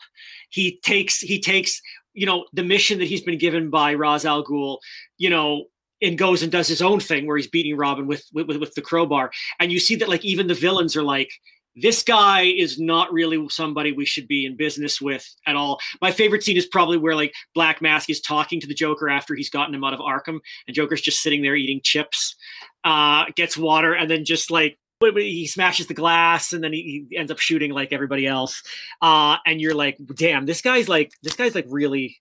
He 0.50 0.80
takes 0.84 1.20
he 1.20 1.40
takes 1.40 1.82
you 2.14 2.26
know 2.26 2.46
the 2.54 2.64
mission 2.64 3.00
that 3.00 3.06
he's 3.06 3.24
been 3.24 3.38
given 3.38 3.70
by 3.70 3.94
Ra's 3.94 4.26
al 4.26 4.44
Ghul. 4.44 4.80
You 5.18 5.30
know. 5.30 5.66
And 6.02 6.18
goes 6.18 6.44
and 6.44 6.52
does 6.52 6.68
his 6.68 6.82
own 6.82 7.00
thing 7.00 7.26
where 7.26 7.38
he's 7.38 7.48
beating 7.48 7.78
Robin 7.78 8.08
with, 8.08 8.26
with 8.34 8.58
with 8.58 8.74
the 8.74 8.82
crowbar, 8.82 9.32
and 9.62 9.72
you 9.72 9.80
see 9.80 9.96
that 9.96 10.10
like 10.10 10.26
even 10.26 10.48
the 10.48 10.54
villains 10.54 10.98
are 10.98 11.04
like, 11.04 11.32
this 11.76 12.04
guy 12.04 12.44
is 12.44 12.80
not 12.80 13.12
really 13.12 13.48
somebody 13.50 13.92
we 13.92 14.06
should 14.06 14.28
be 14.28 14.46
in 14.46 14.56
business 14.56 15.02
with 15.02 15.28
at 15.48 15.56
all. 15.56 15.80
My 16.02 16.12
favorite 16.12 16.44
scene 16.44 16.58
is 16.58 16.66
probably 16.66 16.98
where 16.98 17.16
like 17.16 17.34
Black 17.56 17.82
Mask 17.82 18.10
is 18.10 18.22
talking 18.22 18.60
to 18.62 18.68
the 18.68 18.74
Joker 18.74 19.10
after 19.10 19.36
he's 19.36 19.50
gotten 19.50 19.74
him 19.74 19.84
out 19.84 19.94
of 19.94 20.00
Arkham, 20.00 20.40
and 20.68 20.76
Joker's 20.76 21.02
just 21.02 21.22
sitting 21.22 21.42
there 21.42 21.56
eating 21.56 21.82
chips, 21.84 22.36
uh, 22.84 23.26
gets 23.36 23.58
water, 23.58 23.94
and 23.94 24.10
then 24.10 24.26
just 24.26 24.52
like 24.52 24.78
he 25.02 25.48
smashes 25.48 25.88
the 25.88 25.94
glass, 25.94 26.54
and 26.54 26.64
then 26.64 26.72
he, 26.72 27.06
he 27.10 27.18
ends 27.18 27.32
up 27.32 27.40
shooting 27.40 27.72
like 27.72 27.92
everybody 27.92 28.26
else. 28.26 28.62
Uh, 29.02 29.38
and 29.46 29.60
you're 29.60 29.76
like, 29.76 29.98
damn, 30.16 30.46
this 30.46 30.62
guy's 30.62 30.88
like 30.88 31.12
this 31.24 31.36
guy's 31.36 31.56
like 31.56 31.66
really, 31.70 32.18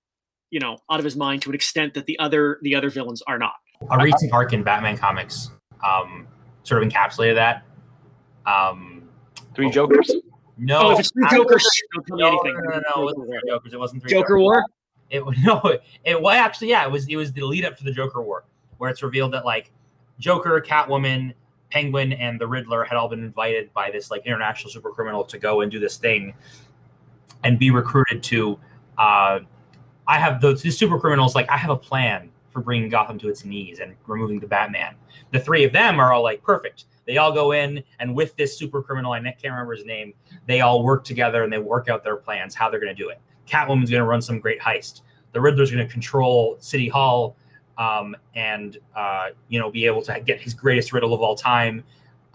you 0.51 0.61
know, 0.61 0.79
out 0.91 0.99
of 0.99 1.05
his 1.05 1.17
mind 1.17 1.43
to 1.43 1.51
an 1.51 1.55
extent 1.55 1.95
that 1.95 2.07
the 2.07 2.19
other 2.19 2.59
the 2.63 2.75
other 2.75 2.91
villains 2.91 3.23
are 3.27 3.39
not. 3.39 3.55
a 3.91 4.03
recent 4.03 4.33
arc 4.33 4.53
in 4.53 4.63
Batman 4.63 4.97
comics 4.97 5.51
um, 5.85 6.27
sort 6.63 6.83
of 6.83 6.89
encapsulated 6.89 7.35
that. 7.35 7.65
Um, 8.47 8.92
Three 9.55 9.71
Jokers. 9.71 10.11
No, 10.59 10.81
oh, 10.81 10.93
if 10.93 11.01
it's 11.01 11.11
three 11.11 11.27
I- 11.27 11.37
Jokers, 11.37 11.67
don't 11.95 12.07
tell 12.07 12.17
me 12.17 12.23
no, 12.23 12.29
anything. 12.29 12.55
No, 12.55 12.71
no, 12.71 12.81
no, 12.81 12.83
no, 12.97 13.03
it 13.03 13.05
wasn't 13.05 13.27
three 13.29 13.41
Jokers. 13.49 13.73
It 13.73 13.79
wasn't 13.79 14.03
three 14.03 14.11
Joker 14.11 14.29
Jokers. 14.29 14.41
War. 14.41 14.65
It 15.11 15.25
no, 15.45 15.61
it, 15.65 15.83
it 16.05 16.21
well 16.21 16.35
actually 16.35 16.71
yeah, 16.71 16.85
it 16.85 16.91
was 16.91 17.07
it 17.09 17.17
was 17.17 17.33
the 17.33 17.43
lead 17.43 17.65
up 17.65 17.77
to 17.79 17.85
the 17.85 17.93
Joker 17.93 18.23
War, 18.23 18.45
where 18.79 18.91
it's 18.91 19.03
revealed 19.03 19.33
that 19.33 19.45
like 19.45 19.71
Joker, 20.19 20.61
Catwoman, 20.61 21.35
Penguin, 21.71 22.13
and 22.13 22.41
the 22.41 22.47
Riddler 22.47 22.85
had 22.85 22.97
all 22.97 23.09
been 23.09 23.25
invited 23.25 23.73
by 23.75 23.91
this 23.91 24.11
like 24.11 24.27
international 24.27 24.71
super 24.71 24.91
criminal 24.91 25.25
to 25.25 25.39
go 25.39 25.61
and 25.63 25.71
do 25.71 25.79
this 25.79 25.97
thing, 25.97 26.35
and 27.45 27.59
be 27.59 27.71
recruited 27.71 28.23
to. 28.25 28.59
Uh, 28.99 29.41
I 30.07 30.19
have 30.19 30.41
those 30.41 30.63
these 30.63 30.79
super 30.79 30.99
criminals 30.99 31.35
like 31.35 31.51
I 31.51 31.57
have 31.57 31.71
a 31.71 31.77
plan 31.77 32.31
for 32.51 32.61
bringing 32.61 32.89
Gotham 32.89 33.19
to 33.21 33.29
its 33.29 33.45
knees 33.45 33.81
and 33.81 33.95
removing 34.07 34.39
the 34.39 34.47
Batman. 34.47 34.95
The 35.33 35.41
three 35.41 35.65
of 35.65 35.73
them 35.73 35.99
are 35.99 36.13
all 36.13 36.23
like 36.23 36.43
perfect. 36.43 36.85
They 37.07 37.19
all 37.19 37.33
go 37.33 37.53
in 37.53 37.83
and 37.99 38.15
with 38.15 38.37
this 38.37 38.57
super 38.57 38.83
criminal, 38.83 39.13
I 39.13 39.21
can't 39.21 39.45
remember 39.45 39.75
his 39.75 39.85
name. 39.85 40.15
They 40.47 40.61
all 40.61 40.85
work 40.85 41.05
together 41.05 41.43
and 41.43 41.53
they 41.53 41.59
work 41.59 41.89
out 41.89 42.05
their 42.05 42.17
plans, 42.17 42.55
how 42.55 42.71
they're 42.71 42.81
going 42.81 42.95
to 42.95 43.03
do 43.03 43.09
it. 43.09 43.21
Catwoman's 43.49 43.91
going 43.91 44.03
to 44.03 44.07
run 44.07 44.23
some 44.23 44.39
great 44.39 44.61
heist. 44.61 45.03
The 45.33 45.41
Riddler's 45.41 45.71
going 45.71 45.85
to 45.85 45.93
control 45.93 46.57
City 46.61 46.89
Hall 46.89 47.37
um, 47.79 48.17
and 48.35 48.79
uh, 48.95 49.29
you 49.49 49.59
know 49.59 49.71
be 49.71 49.87
able 49.87 50.03
to 50.03 50.21
get 50.21 50.41
his 50.41 50.55
greatest 50.55 50.93
riddle 50.93 51.15
of 51.15 51.21
all 51.21 51.35
time. 51.35 51.85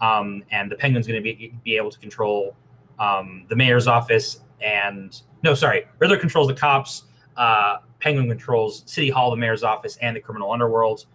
Um, 0.00 0.44
and 0.50 0.70
the 0.70 0.76
Penguin's 0.76 1.06
going 1.06 1.22
to 1.22 1.22
be 1.22 1.54
be 1.64 1.76
able 1.76 1.90
to 1.90 1.98
control 1.98 2.56
um, 2.98 3.46
the 3.48 3.56
mayor's 3.56 3.86
office. 3.86 4.40
And 4.60 5.20
no, 5.42 5.54
sorry, 5.54 5.86
Riddler 5.98 6.18
controls 6.18 6.48
the 6.48 6.54
cops. 6.54 7.04
Uh, 7.36 7.78
Penguin 8.00 8.28
controls 8.28 8.82
City 8.86 9.10
Hall, 9.10 9.30
the 9.30 9.36
mayor's 9.36 9.62
office, 9.62 9.96
and 10.02 10.14
the 10.14 10.20
criminal 10.20 10.52
underworld. 10.52 11.06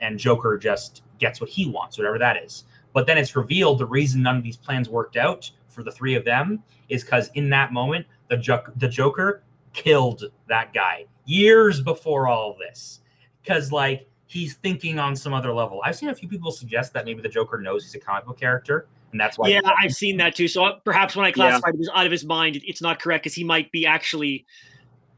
And 0.00 0.18
Joker 0.18 0.58
just 0.58 1.02
gets 1.18 1.40
what 1.40 1.50
he 1.50 1.68
wants, 1.68 1.98
whatever 1.98 2.18
that 2.18 2.42
is. 2.42 2.64
But 2.96 3.06
then 3.06 3.18
it's 3.18 3.36
revealed 3.36 3.78
the 3.78 3.84
reason 3.84 4.22
none 4.22 4.38
of 4.38 4.42
these 4.42 4.56
plans 4.56 4.88
worked 4.88 5.18
out 5.18 5.50
for 5.68 5.82
the 5.82 5.92
three 5.92 6.14
of 6.14 6.24
them 6.24 6.62
is 6.88 7.04
because 7.04 7.28
in 7.34 7.50
that 7.50 7.70
moment, 7.70 8.06
the, 8.28 8.38
jo- 8.38 8.64
the 8.76 8.88
Joker 8.88 9.42
killed 9.74 10.24
that 10.48 10.72
guy 10.72 11.04
years 11.26 11.82
before 11.82 12.26
all 12.26 12.52
of 12.52 12.58
this. 12.58 13.00
Because, 13.42 13.70
like, 13.70 14.08
he's 14.24 14.54
thinking 14.54 14.98
on 14.98 15.14
some 15.14 15.34
other 15.34 15.52
level. 15.52 15.82
I've 15.84 15.94
seen 15.94 16.08
a 16.08 16.14
few 16.14 16.26
people 16.26 16.50
suggest 16.50 16.94
that 16.94 17.04
maybe 17.04 17.20
the 17.20 17.28
Joker 17.28 17.58
knows 17.58 17.84
he's 17.84 17.94
a 17.94 17.98
comic 17.98 18.24
book 18.24 18.40
character, 18.40 18.86
and 19.12 19.20
that's 19.20 19.36
why. 19.36 19.48
Yeah, 19.48 19.60
I've 19.78 19.92
seen 19.92 20.16
that 20.16 20.34
too. 20.34 20.48
So 20.48 20.64
uh, 20.64 20.78
perhaps 20.82 21.14
when 21.14 21.26
I 21.26 21.32
classified 21.32 21.74
it 21.74 21.80
as 21.82 21.90
out 21.94 22.06
of 22.06 22.12
his 22.12 22.24
mind, 22.24 22.62
it's 22.64 22.80
not 22.80 22.98
correct 22.98 23.24
because 23.24 23.34
he 23.34 23.44
might 23.44 23.70
be 23.72 23.84
actually 23.84 24.46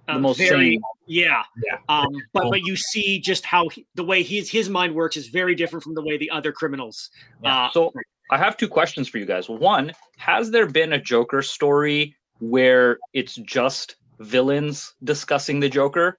uh, 0.08 0.14
The 0.14 0.20
most 0.20 0.38
very, 0.38 0.70
sane. 0.72 0.80
yeah. 1.06 1.42
Yeah. 1.64 1.78
Um, 1.88 2.08
but 2.32 2.44
but 2.50 2.60
you 2.62 2.76
see 2.76 3.20
just 3.20 3.44
how 3.44 3.68
he, 3.68 3.86
the 3.94 4.04
way 4.04 4.22
his 4.22 4.50
his 4.50 4.68
mind 4.68 4.94
works 4.94 5.16
is 5.16 5.28
very 5.28 5.54
different 5.54 5.82
from 5.84 5.94
the 5.94 6.02
way 6.02 6.16
the 6.16 6.30
other 6.30 6.50
criminals. 6.52 7.10
Yeah. 7.42 7.66
Uh, 7.66 7.70
So 7.72 7.92
I 8.30 8.38
have 8.38 8.56
two 8.56 8.68
questions 8.68 9.08
for 9.08 9.18
you 9.18 9.26
guys. 9.26 9.48
One, 9.48 9.92
has 10.16 10.50
there 10.50 10.66
been 10.66 10.92
a 10.94 11.00
Joker 11.00 11.42
story 11.42 12.14
where 12.40 12.98
it's 13.12 13.36
just 13.36 13.96
villains 14.20 14.94
discussing 15.04 15.60
the 15.60 15.68
Joker? 15.68 16.18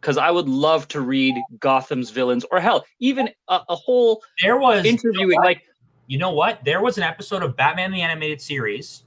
Because 0.00 0.16
I 0.16 0.30
would 0.30 0.48
love 0.48 0.86
to 0.88 1.00
read 1.00 1.34
Gotham's 1.58 2.10
villains, 2.10 2.44
or 2.52 2.60
hell, 2.60 2.84
even 3.00 3.28
a, 3.48 3.60
a 3.68 3.74
whole 3.74 4.22
There 4.42 4.56
was 4.58 4.84
interviewing. 4.84 5.38
Like 5.40 5.62
you 6.06 6.18
know 6.18 6.30
what? 6.30 6.64
There 6.64 6.80
was 6.80 6.96
an 6.98 7.02
episode 7.04 7.42
of 7.42 7.56
Batman 7.56 7.90
the 7.92 8.00
Animated 8.00 8.40
Series 8.40 9.02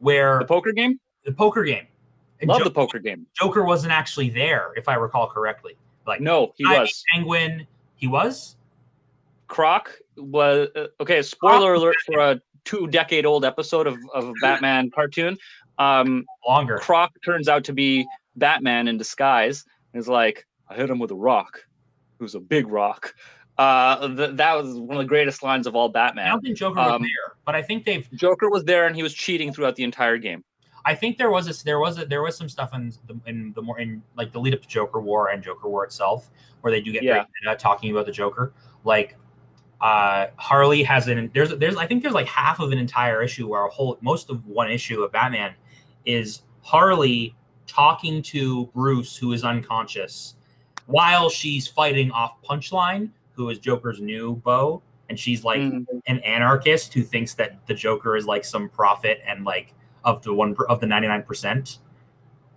where 0.00 0.40
the 0.40 0.44
poker 0.44 0.72
game. 0.72 0.98
the 1.24 1.32
poker 1.32 1.62
game. 1.64 1.86
Love 2.48 2.58
Jo- 2.58 2.64
the 2.64 2.70
poker 2.70 2.98
game. 2.98 3.26
Joker 3.38 3.64
wasn't 3.64 3.92
actually 3.92 4.30
there, 4.30 4.72
if 4.76 4.88
I 4.88 4.94
recall 4.94 5.28
correctly. 5.28 5.76
Like 6.06 6.20
No, 6.20 6.52
he 6.56 6.64
I- 6.66 6.80
was. 6.80 7.04
Penguin. 7.12 7.66
He 7.96 8.06
was. 8.06 8.56
Croc 9.48 9.90
was 10.16 10.68
uh, 10.74 10.86
okay. 11.00 11.22
Spoiler 11.22 11.74
alert 11.74 11.96
for 12.06 12.18
a 12.18 12.40
two-decade-old 12.64 13.44
episode 13.44 13.86
of, 13.86 13.96
of 14.14 14.28
a 14.28 14.32
Batman 14.40 14.90
cartoon. 14.90 15.36
Um, 15.78 16.24
Longer. 16.46 16.78
Croc 16.78 17.10
turns 17.24 17.48
out 17.48 17.64
to 17.64 17.72
be 17.72 18.06
Batman 18.36 18.88
in 18.88 18.96
disguise. 18.98 19.64
And 19.92 20.00
is 20.00 20.08
like, 20.08 20.46
I 20.68 20.74
hit 20.74 20.88
him 20.88 20.98
with 20.98 21.10
a 21.10 21.14
rock. 21.16 21.60
It 22.18 22.22
was 22.22 22.34
a 22.34 22.40
big 22.40 22.68
rock. 22.68 23.14
Uh, 23.58 24.08
th- 24.08 24.36
that 24.36 24.54
was 24.54 24.78
one 24.78 24.96
of 24.96 25.02
the 25.02 25.08
greatest 25.08 25.42
lines 25.42 25.66
of 25.66 25.76
all 25.76 25.88
I 25.88 25.92
Batman. 25.92 26.28
don't 26.30 26.40
think 26.40 26.56
Joker 26.56 26.76
was 26.80 26.92
Um, 26.92 27.02
there, 27.02 27.36
but 27.44 27.54
I 27.54 27.62
think 27.62 27.84
they've. 27.84 28.08
Joker 28.12 28.48
was 28.48 28.64
there 28.64 28.86
and 28.86 28.96
he 28.96 29.02
was 29.02 29.12
cheating 29.12 29.52
throughout 29.52 29.76
the 29.76 29.84
entire 29.84 30.16
game. 30.18 30.42
I 30.84 30.94
think 30.94 31.16
there 31.18 31.30
was 31.30 31.48
a 31.60 31.64
there 31.64 31.78
was 31.78 31.98
a, 31.98 32.04
there 32.06 32.22
was 32.22 32.36
some 32.36 32.48
stuff 32.48 32.74
in 32.74 32.92
the 33.06 33.18
in 33.26 33.52
the 33.54 33.62
more 33.62 33.78
in 33.78 34.02
like 34.16 34.32
the 34.32 34.40
lead 34.40 34.54
up 34.54 34.62
to 34.62 34.68
Joker 34.68 35.00
War 35.00 35.28
and 35.30 35.42
Joker 35.42 35.68
War 35.68 35.84
itself 35.84 36.30
where 36.60 36.70
they 36.72 36.80
do 36.80 36.92
get 36.92 37.02
Yeah. 37.02 37.24
very 37.44 37.56
talking 37.56 37.90
about 37.92 38.06
the 38.06 38.12
Joker. 38.12 38.52
Like 38.84 39.16
uh 39.80 40.28
Harley 40.36 40.82
has 40.82 41.08
an 41.08 41.30
there's 41.34 41.50
there's 41.56 41.76
I 41.76 41.86
think 41.86 42.02
there's 42.02 42.14
like 42.14 42.26
half 42.26 42.60
of 42.60 42.72
an 42.72 42.78
entire 42.78 43.22
issue 43.22 43.48
where 43.48 43.64
a 43.66 43.70
whole 43.70 43.98
most 44.00 44.30
of 44.30 44.46
one 44.46 44.70
issue 44.70 45.02
of 45.02 45.12
Batman 45.12 45.54
is 46.04 46.42
Harley 46.62 47.34
talking 47.66 48.22
to 48.22 48.66
Bruce 48.74 49.16
who 49.16 49.32
is 49.32 49.44
unconscious 49.44 50.34
while 50.86 51.28
she's 51.30 51.66
fighting 51.66 52.10
off 52.12 52.42
Punchline 52.42 53.10
who 53.34 53.48
is 53.50 53.58
Joker's 53.58 54.00
new 54.00 54.36
beau 54.44 54.82
and 55.08 55.18
she's 55.18 55.42
like 55.44 55.60
Mm. 55.60 55.84
an 56.06 56.18
anarchist 56.20 56.92
who 56.94 57.02
thinks 57.02 57.34
that 57.34 57.66
the 57.66 57.74
Joker 57.74 58.16
is 58.16 58.26
like 58.26 58.44
some 58.44 58.68
prophet 58.68 59.20
and 59.26 59.44
like 59.44 59.74
of 60.04 60.22
the 60.22 60.32
one 60.32 60.56
of 60.68 60.80
the 60.80 60.86
99%, 60.86 61.78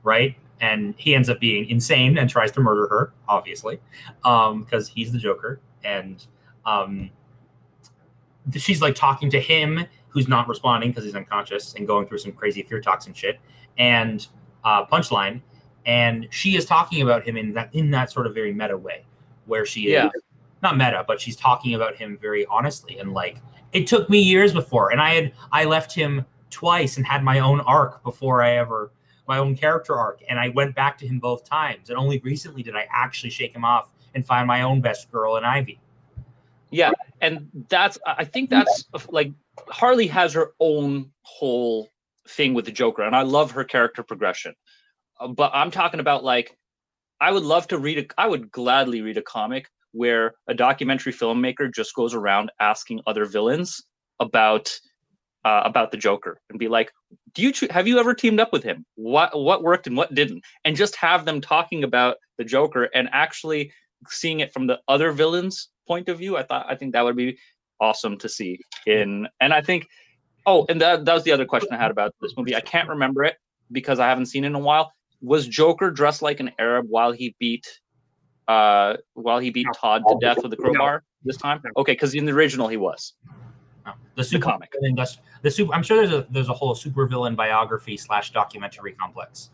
right? 0.04 0.36
And 0.62 0.96
he 0.98 1.16
ends 1.16 1.30
up 1.30 1.40
being 1.40 1.70
insane 1.70 2.18
and 2.18 2.30
tries 2.30 2.52
to 2.54 2.62
murder 2.62 2.88
her, 2.88 3.14
obviously, 3.28 3.80
um, 4.24 4.64
because 4.64 4.88
he's 4.88 5.12
the 5.12 5.18
Joker. 5.20 5.60
And 5.84 6.26
um, 6.66 7.10
she's 8.56 8.82
like 8.82 8.96
talking 8.96 9.30
to 9.32 9.40
him, 9.40 9.86
who's 10.10 10.28
not 10.28 10.48
responding 10.48 10.92
because 10.92 11.04
he's 11.04 11.16
unconscious 11.16 11.74
and 11.76 11.86
going 11.86 12.08
through 12.08 12.20
some 12.20 12.32
crazy 12.32 12.64
fear 12.64 12.80
toxin 12.82 13.14
shit. 13.14 13.40
And 13.78 14.26
uh, 14.64 14.86
punchline, 14.86 15.42
and 15.86 16.28
she 16.32 16.56
is 16.56 16.66
talking 16.66 17.02
about 17.02 17.24
him 17.24 17.38
in 17.38 17.54
that 17.54 17.70
in 17.76 17.92
that 17.92 18.12
sort 18.12 18.26
of 18.26 18.34
very 18.34 18.54
meta 18.54 18.78
way, 18.78 19.06
where 19.46 19.66
she 19.66 19.88
is 19.88 19.92
Yeah. 19.92 20.10
not 20.64 20.78
meta, 20.78 21.04
but 21.08 21.20
she's 21.20 21.36
talking 21.36 21.76
about 21.76 21.96
him 21.96 22.18
very 22.20 22.46
honestly 22.48 22.98
and 22.98 23.14
like 23.14 23.42
it 23.74 23.86
took 23.88 24.10
me 24.10 24.20
years 24.20 24.54
before, 24.54 24.92
and 24.92 25.02
I 25.02 25.14
had 25.14 25.34
I 25.52 25.66
left 25.66 25.94
him 25.94 26.26
twice 26.56 26.96
and 26.96 27.06
had 27.06 27.22
my 27.22 27.40
own 27.40 27.60
arc 27.60 28.02
before 28.02 28.42
I 28.42 28.56
ever 28.56 28.92
my 29.28 29.40
own 29.40 29.58
character 29.58 29.96
arc, 29.96 30.22
and 30.30 30.40
I 30.40 30.50
went 30.50 30.74
back 30.76 30.98
to 31.00 31.08
him 31.08 31.20
both 31.20 31.44
times, 31.44 31.90
and 31.90 31.98
only 31.98 32.20
recently 32.20 32.64
did 32.64 32.76
I 32.76 32.88
actually 32.92 33.32
shake 33.32 33.54
him 33.54 33.66
off 33.66 33.90
and 34.14 34.26
find 34.26 34.48
my 34.48 34.62
own 34.62 34.82
best 34.82 35.12
girl 35.12 35.36
in 35.36 35.44
Ivy. 35.44 35.80
Yeah, 36.70 36.92
and 37.22 37.50
that's 37.70 37.98
I 38.06 38.24
think 38.24 38.50
that's 38.50 38.86
like 39.10 39.32
Harley 39.68 40.08
has 40.08 40.34
her 40.34 40.52
own 40.60 41.12
whole 41.24 41.90
thing 42.28 42.54
with 42.54 42.66
the 42.66 42.72
Joker, 42.72 43.04
and 43.04 43.16
I 43.16 43.24
love 43.24 43.52
her 43.52 43.64
character 43.64 44.04
progression. 44.04 44.54
Uh, 45.20 45.28
but 45.28 45.52
I'm 45.54 45.72
talking 45.72 46.00
about 46.00 46.24
like 46.24 46.58
I 47.20 47.32
would 47.32 47.44
love 47.44 47.68
to 47.70 47.80
read 47.80 47.98
a 47.98 48.06
I 48.18 48.28
would 48.28 48.52
gladly 48.52 49.02
read 49.02 49.18
a 49.18 49.22
comic 49.22 49.70
where 49.92 50.36
a 50.48 50.54
documentary 50.54 51.14
filmmaker 51.14 51.74
just 51.74 51.96
goes 51.96 52.14
around 52.14 52.52
asking 52.60 53.02
other 53.08 53.26
villains 53.26 53.82
about 54.20 54.78
uh, 55.46 55.62
about 55.64 55.92
the 55.92 55.98
Joker 55.98 56.42
and 56.50 56.60
be 56.60 56.68
like, 56.68 56.92
"Do 57.34 57.44
you 57.44 57.54
have 57.70 57.88
you 57.88 58.00
ever 58.00 58.14
teamed 58.14 58.40
up 58.40 58.52
with 58.52 58.64
him? 58.64 58.86
What 58.96 59.40
what 59.40 59.64
worked 59.64 59.88
and 59.88 59.96
what 59.96 60.14
didn't?" 60.14 60.44
And 60.66 60.76
just 60.76 60.96
have 60.98 61.24
them 61.24 61.40
talking 61.40 61.84
about 61.84 62.18
the 62.38 62.44
Joker 62.44 62.90
and 62.94 63.08
actually 63.14 63.72
seeing 64.10 64.40
it 64.42 64.52
from 64.52 64.68
the 64.68 64.80
other 64.88 65.12
villains' 65.12 65.70
point 65.88 66.10
of 66.10 66.18
view. 66.18 66.36
I 66.36 66.44
thought 66.44 66.66
I 66.68 66.76
think 66.76 66.94
that 66.94 67.04
would 67.06 67.16
be 67.16 67.38
awesome 67.80 68.18
to 68.18 68.28
see 68.28 68.60
in, 68.86 69.28
and 69.40 69.54
I 69.54 69.62
think. 69.62 69.88
Oh, 70.48 70.64
and 70.70 70.80
that, 70.80 71.06
that 71.06 71.14
was 71.16 71.24
the 71.24 71.32
other 71.32 71.46
question 71.46 71.70
I 71.72 71.78
had 71.78 71.90
about 71.90 72.14
this 72.22 72.34
movie. 72.38 72.56
I 72.56 72.62
can't 72.62 72.88
remember 72.88 73.24
it 73.24 73.36
because 73.72 73.98
I 73.98 74.08
haven't 74.08 74.28
seen 74.28 74.44
it 74.44 74.48
in 74.48 74.54
a 74.54 74.60
while. 74.60 74.92
Was 75.20 75.48
Joker 75.48 75.90
dressed 75.90 76.22
like 76.22 76.40
an 76.40 76.52
Arab 76.60 76.86
while 76.88 77.12
he 77.12 77.36
beat 77.40 77.66
uh 78.48 78.98
while 79.16 79.40
he 79.40 79.50
beat 79.50 79.66
Todd 79.76 80.04
to 80.08 80.18
death 80.22 80.44
with 80.44 80.54
a 80.54 80.58
crowbar 80.58 81.04
this 81.24 81.38
time? 81.38 81.62
Okay, 81.78 81.94
because 81.94 82.14
in 82.14 82.26
the 82.26 82.32
original 82.32 82.68
he 82.68 82.78
was. 82.78 83.14
The 84.16 84.24
super 84.24 84.44
comic. 84.46 84.72
villain 84.74 84.96
does- 84.96 85.20
the 85.42 85.52
super. 85.52 85.74
I'm 85.74 85.84
sure 85.84 85.98
there's 85.98 86.12
a 86.12 86.26
there's 86.30 86.50
a 86.50 86.54
whole 86.54 86.74
super 86.76 87.06
villain 87.06 87.36
biography 87.36 87.98
slash 87.98 88.32
documentary 88.32 88.94
complex, 88.94 89.50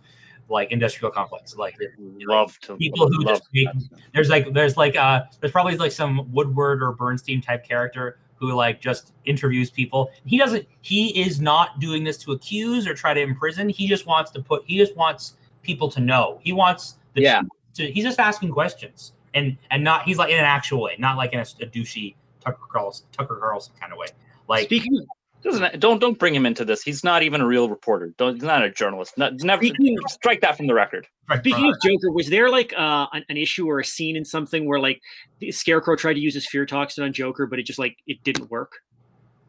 like 0.50 0.72
industrial 0.72 1.12
complex. 1.12 1.56
Like 1.56 1.76
Love 1.98 2.60
to 2.62 2.78
people 2.78 3.08
who 3.08 3.24
love 3.24 3.40
just 3.40 3.50
make 3.54 3.68
there's 4.14 4.30
like 4.30 4.54
there's 4.54 4.78
like 4.78 4.96
uh 4.96 5.24
there's 5.40 5.52
probably 5.52 5.78
like 5.78 5.92
some 5.92 6.32
Woodward 6.32 6.82
or 6.84 6.94
Bernstein 6.94 7.42
type 7.42 7.68
character 7.68 8.20
who 8.36 8.54
like 8.54 8.82
just 8.82 9.14
interviews 9.26 9.70
people. 9.70 10.10
He 10.26 10.38
doesn't. 10.38 10.66
He 10.82 11.22
is 11.22 11.40
not 11.40 11.80
doing 11.80 12.04
this 12.04 12.18
to 12.20 12.32
accuse 12.32 12.88
or 12.88 12.94
try 12.94 13.14
to 13.14 13.22
imprison. 13.22 13.70
He 13.70 13.88
just 13.88 14.06
wants 14.08 14.32
to 14.32 14.42
put. 14.42 14.64
He 14.66 14.78
just 14.78 14.96
wants 14.96 15.38
people 15.62 15.90
to 15.92 16.00
know. 16.00 16.40
He 16.44 16.54
wants 16.54 16.98
the 17.14 17.22
Yeah. 17.22 17.42
To, 17.76 17.92
he's 17.92 18.04
just 18.04 18.20
asking 18.20 18.52
questions 18.52 19.14
and 19.34 19.58
and 19.70 19.84
not. 19.84 20.04
He's 20.04 20.18
like 20.18 20.32
in 20.32 20.38
an 20.40 20.46
actual 20.46 20.82
way, 20.82 20.96
not 20.98 21.18
like 21.18 21.34
in 21.34 21.40
a, 21.40 21.44
a 21.44 21.66
douchey 21.68 22.16
Tucker 22.44 22.66
Carlson 22.70 23.06
Tucker 23.12 23.36
Carlson 23.40 23.74
kind 23.80 23.92
of 23.94 24.00
way. 24.00 24.08
Like 24.48 24.66
speaking 24.66 24.98
of 24.98 25.06
Doesn't 25.44 25.80
don't 25.80 26.00
don't 26.00 26.20
bring 26.20 26.36
him 26.36 26.46
into 26.46 26.66
this. 26.66 26.82
He's 26.82 27.04
not 27.04 27.24
even 27.24 27.42
a 27.42 27.48
real 27.48 27.70
reporter. 27.70 28.14
Don't 28.18 28.36
he's 28.36 28.44
not 28.44 28.64
a 28.64 28.70
journalist. 28.72 29.18
Not, 29.18 29.34
never 29.42 29.64
Speaking- 29.64 29.98
strike 30.10 30.42
that 30.42 30.58
from 30.58 30.68
the 30.68 30.74
record. 30.74 31.08
Speaking 31.40 31.70
of 31.70 31.76
Joker, 31.82 32.12
was 32.12 32.30
there 32.30 32.50
like 32.50 32.74
uh, 32.78 33.08
an, 33.14 33.24
an 33.30 33.38
issue 33.38 33.66
or 33.66 33.80
a 33.80 33.86
scene 33.86 34.18
in 34.18 34.26
something 34.26 34.66
where 34.68 34.80
like 34.80 35.02
the 35.40 35.52
Scarecrow 35.52 35.96
tried 35.96 36.16
to 36.16 36.20
use 36.20 36.34
his 36.34 36.46
fear 36.46 36.66
toxin 36.66 37.06
on 37.06 37.14
Joker, 37.14 37.48
but 37.48 37.58
it 37.58 37.66
just 37.66 37.80
like 37.80 37.96
it 38.06 38.22
didn't 38.24 38.52
work 38.52 38.74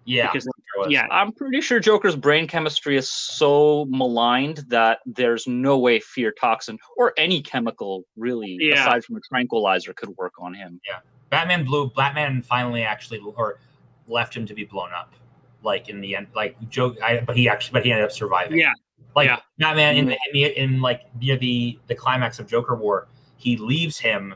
yeah, 0.04 0.30
because 0.30 0.46
like. 0.46 0.90
Yeah. 0.90 1.06
I'm 1.10 1.32
pretty 1.32 1.60
sure 1.60 1.78
Joker's 1.78 2.16
brain 2.16 2.48
chemistry 2.48 2.96
is 2.96 3.08
so 3.10 3.84
maligned 3.88 4.58
that 4.68 5.00
there's 5.06 5.46
no 5.46 5.78
way 5.78 6.00
fear 6.00 6.32
toxin 6.32 6.78
or 6.96 7.12
any 7.16 7.40
chemical 7.42 8.04
really, 8.16 8.56
Yeah. 8.60 8.82
aside 8.82 9.04
from 9.04 9.16
a 9.16 9.20
tranquilizer, 9.28 9.92
could 9.92 10.08
work 10.16 10.32
on 10.40 10.54
him. 10.54 10.80
Yeah, 10.86 11.00
Batman 11.30 11.64
blew 11.64 11.90
Batman 11.90 12.42
finally 12.42 12.82
actually 12.82 13.20
or 13.36 13.58
left 14.08 14.36
him 14.36 14.46
to 14.46 14.54
be 14.54 14.64
blown 14.64 14.90
up. 14.92 15.14
Like 15.62 15.88
in 15.88 16.00
the 16.00 16.16
end, 16.16 16.26
like 16.34 16.56
Joe, 16.68 16.96
I, 17.02 17.20
but 17.20 17.36
he 17.36 17.48
actually, 17.48 17.74
but 17.74 17.84
he 17.84 17.92
ended 17.92 18.04
up 18.04 18.12
surviving. 18.12 18.58
Yeah. 18.58 18.72
like 19.14 19.28
yeah. 19.28 19.38
Batman 19.58 19.96
in 19.96 20.06
the, 20.06 20.12
in 20.12 20.32
the 20.32 20.60
in 20.60 20.80
like 20.80 21.02
near 21.20 21.36
the 21.36 21.78
the 21.86 21.94
climax 21.94 22.38
of 22.40 22.48
Joker 22.48 22.74
War, 22.74 23.06
he 23.36 23.56
leaves 23.56 23.98
him. 23.98 24.34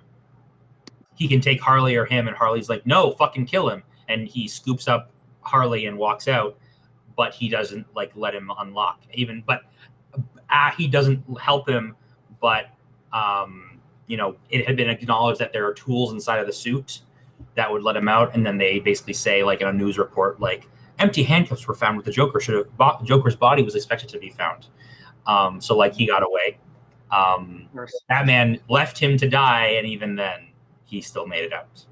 He 1.17 1.27
can 1.27 1.41
take 1.41 1.61
Harley 1.61 1.97
or 1.97 2.05
him, 2.05 2.29
and 2.29 2.37
Harley's 2.37 2.69
like, 2.69 2.87
"No, 2.87 3.12
fucking 3.12 3.47
kill 3.47 3.69
him!" 3.69 3.83
And 4.09 4.29
he 4.29 4.47
scoops 4.47 4.87
up 4.87 5.11
Harley 5.41 5.87
and 5.87 5.99
walks 5.99 6.29
out, 6.29 6.59
but 7.17 7.35
he 7.35 7.49
doesn't 7.49 7.87
like 7.97 8.12
let 8.14 8.35
him 8.35 8.51
unlock 8.59 9.01
even. 9.12 9.43
But 9.45 9.62
uh, 10.51 10.71
he 10.77 10.87
doesn't 10.87 11.25
help 11.41 11.69
him. 11.69 11.97
But 12.41 12.67
um, 13.12 13.81
you 14.07 14.17
know, 14.17 14.37
it 14.51 14.67
had 14.67 14.77
been 14.77 14.91
acknowledged 14.91 15.41
that 15.41 15.53
there 15.53 15.67
are 15.67 15.75
tools 15.75 16.12
inside 16.12 16.39
of 16.39 16.47
the 16.47 16.53
suit 16.53 17.01
that 17.55 17.70
would 17.70 17.82
let 17.82 17.97
him 17.97 18.09
out, 18.09 18.34
and 18.34 18.45
then 18.45 18.59
they 18.59 18.78
basically 18.80 19.14
say, 19.14 19.43
like 19.43 19.61
in 19.61 19.68
a 19.68 19.72
news 19.72 19.99
report, 19.99 20.41
like 20.41 20.68
empty 20.99 21.22
handcuffs 21.22 21.66
were 21.66 21.74
found 21.74 21.97
with 21.97 22.07
the 22.07 22.12
Joker. 22.12 22.41
Should 22.41 22.55
have 22.57 22.76
bo- 22.76 22.99
Joker's 23.05 23.37
body 23.37 23.62
was 23.62 23.74
expected 23.74 24.09
to 24.11 24.18
be 24.18 24.30
found. 24.30 24.66
Um, 25.26 25.61
so 25.61 25.76
like 25.76 25.95
he 25.95 26.07
got 26.07 26.22
away. 26.22 26.59
Um, 27.11 27.68
Batman 28.09 28.59
left 28.68 28.99
him 28.99 29.16
to 29.18 29.28
die, 29.28 29.66
and 29.78 29.87
even 29.87 30.16
then, 30.16 30.49
he 30.84 31.01
still 31.01 31.26
made 31.26 31.45
it 31.45 31.53
out. 31.53 31.84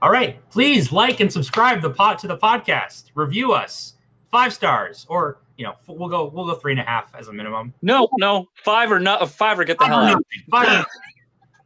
All 0.00 0.10
right, 0.10 0.38
please 0.50 0.90
like 0.90 1.20
and 1.20 1.32
subscribe 1.32 1.80
the 1.82 1.90
pod 1.90 2.18
to 2.20 2.26
the 2.26 2.36
podcast. 2.36 3.10
Review 3.14 3.52
us 3.52 3.94
five 4.30 4.52
stars, 4.52 5.06
or 5.08 5.38
you 5.56 5.64
know, 5.64 5.72
f- 5.72 5.84
we'll 5.88 6.08
go 6.08 6.26
we'll 6.34 6.46
go 6.46 6.54
three 6.54 6.72
and 6.72 6.80
a 6.80 6.84
half 6.84 7.14
as 7.14 7.28
a 7.28 7.32
minimum. 7.32 7.72
No, 7.82 8.08
no, 8.18 8.48
five 8.64 8.90
or 8.90 8.98
not, 8.98 9.30
five 9.30 9.58
or 9.60 9.64
get 9.64 9.78
the 9.78 9.84
hell 9.86 10.00
out. 10.00 10.24
Five 10.50 10.86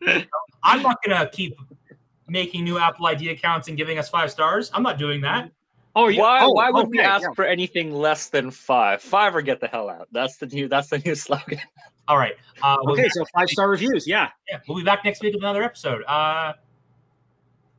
or- 0.06 0.24
I'm 0.62 0.82
not 0.82 0.98
gonna 1.06 1.28
keep 1.30 1.56
making 2.28 2.64
new 2.64 2.78
Apple 2.78 3.06
ID 3.06 3.30
accounts 3.30 3.68
and 3.68 3.76
giving 3.76 3.98
us 3.98 4.08
five 4.08 4.30
stars. 4.30 4.70
I'm 4.74 4.82
not 4.82 4.98
doing 4.98 5.20
that. 5.22 5.50
Oh, 5.94 6.08
you, 6.08 6.20
Why? 6.20 6.40
oh, 6.42 6.50
why 6.52 6.70
would 6.70 6.88
we 6.88 7.00
ask 7.00 7.22
yeah. 7.22 7.32
for 7.34 7.44
anything 7.46 7.90
less 7.90 8.28
than 8.28 8.50
five? 8.50 9.00
Five 9.00 9.34
or 9.34 9.40
get 9.40 9.60
the 9.60 9.66
hell 9.68 9.88
out. 9.88 10.08
That's 10.12 10.36
the 10.36 10.46
new. 10.46 10.68
That's 10.68 10.88
the 10.88 10.98
new 10.98 11.14
slogan. 11.14 11.58
All 12.06 12.18
right. 12.18 12.34
Uh, 12.62 12.76
we'll, 12.82 12.92
Okay, 12.92 13.08
so 13.08 13.24
five 13.34 13.48
star 13.48 13.70
reviews. 13.70 14.06
Yeah. 14.06 14.28
yeah, 14.50 14.60
we'll 14.68 14.76
be 14.76 14.84
back 14.84 15.04
next 15.04 15.22
week 15.22 15.32
with 15.34 15.42
another 15.42 15.62
episode. 15.62 16.02
Uh, 16.04 16.52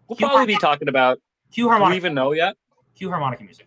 We'll 0.07 0.17
You 0.19 0.25
probably 0.25 0.43
are- 0.43 0.47
be 0.47 0.57
talking 0.57 0.87
about. 0.87 1.19
cue 1.51 1.69
Do 1.69 1.83
we 1.83 1.95
even 1.95 2.13
know 2.13 2.31
yet? 2.31 2.55
Q 2.95 3.09
harmonica 3.09 3.43
music. 3.43 3.66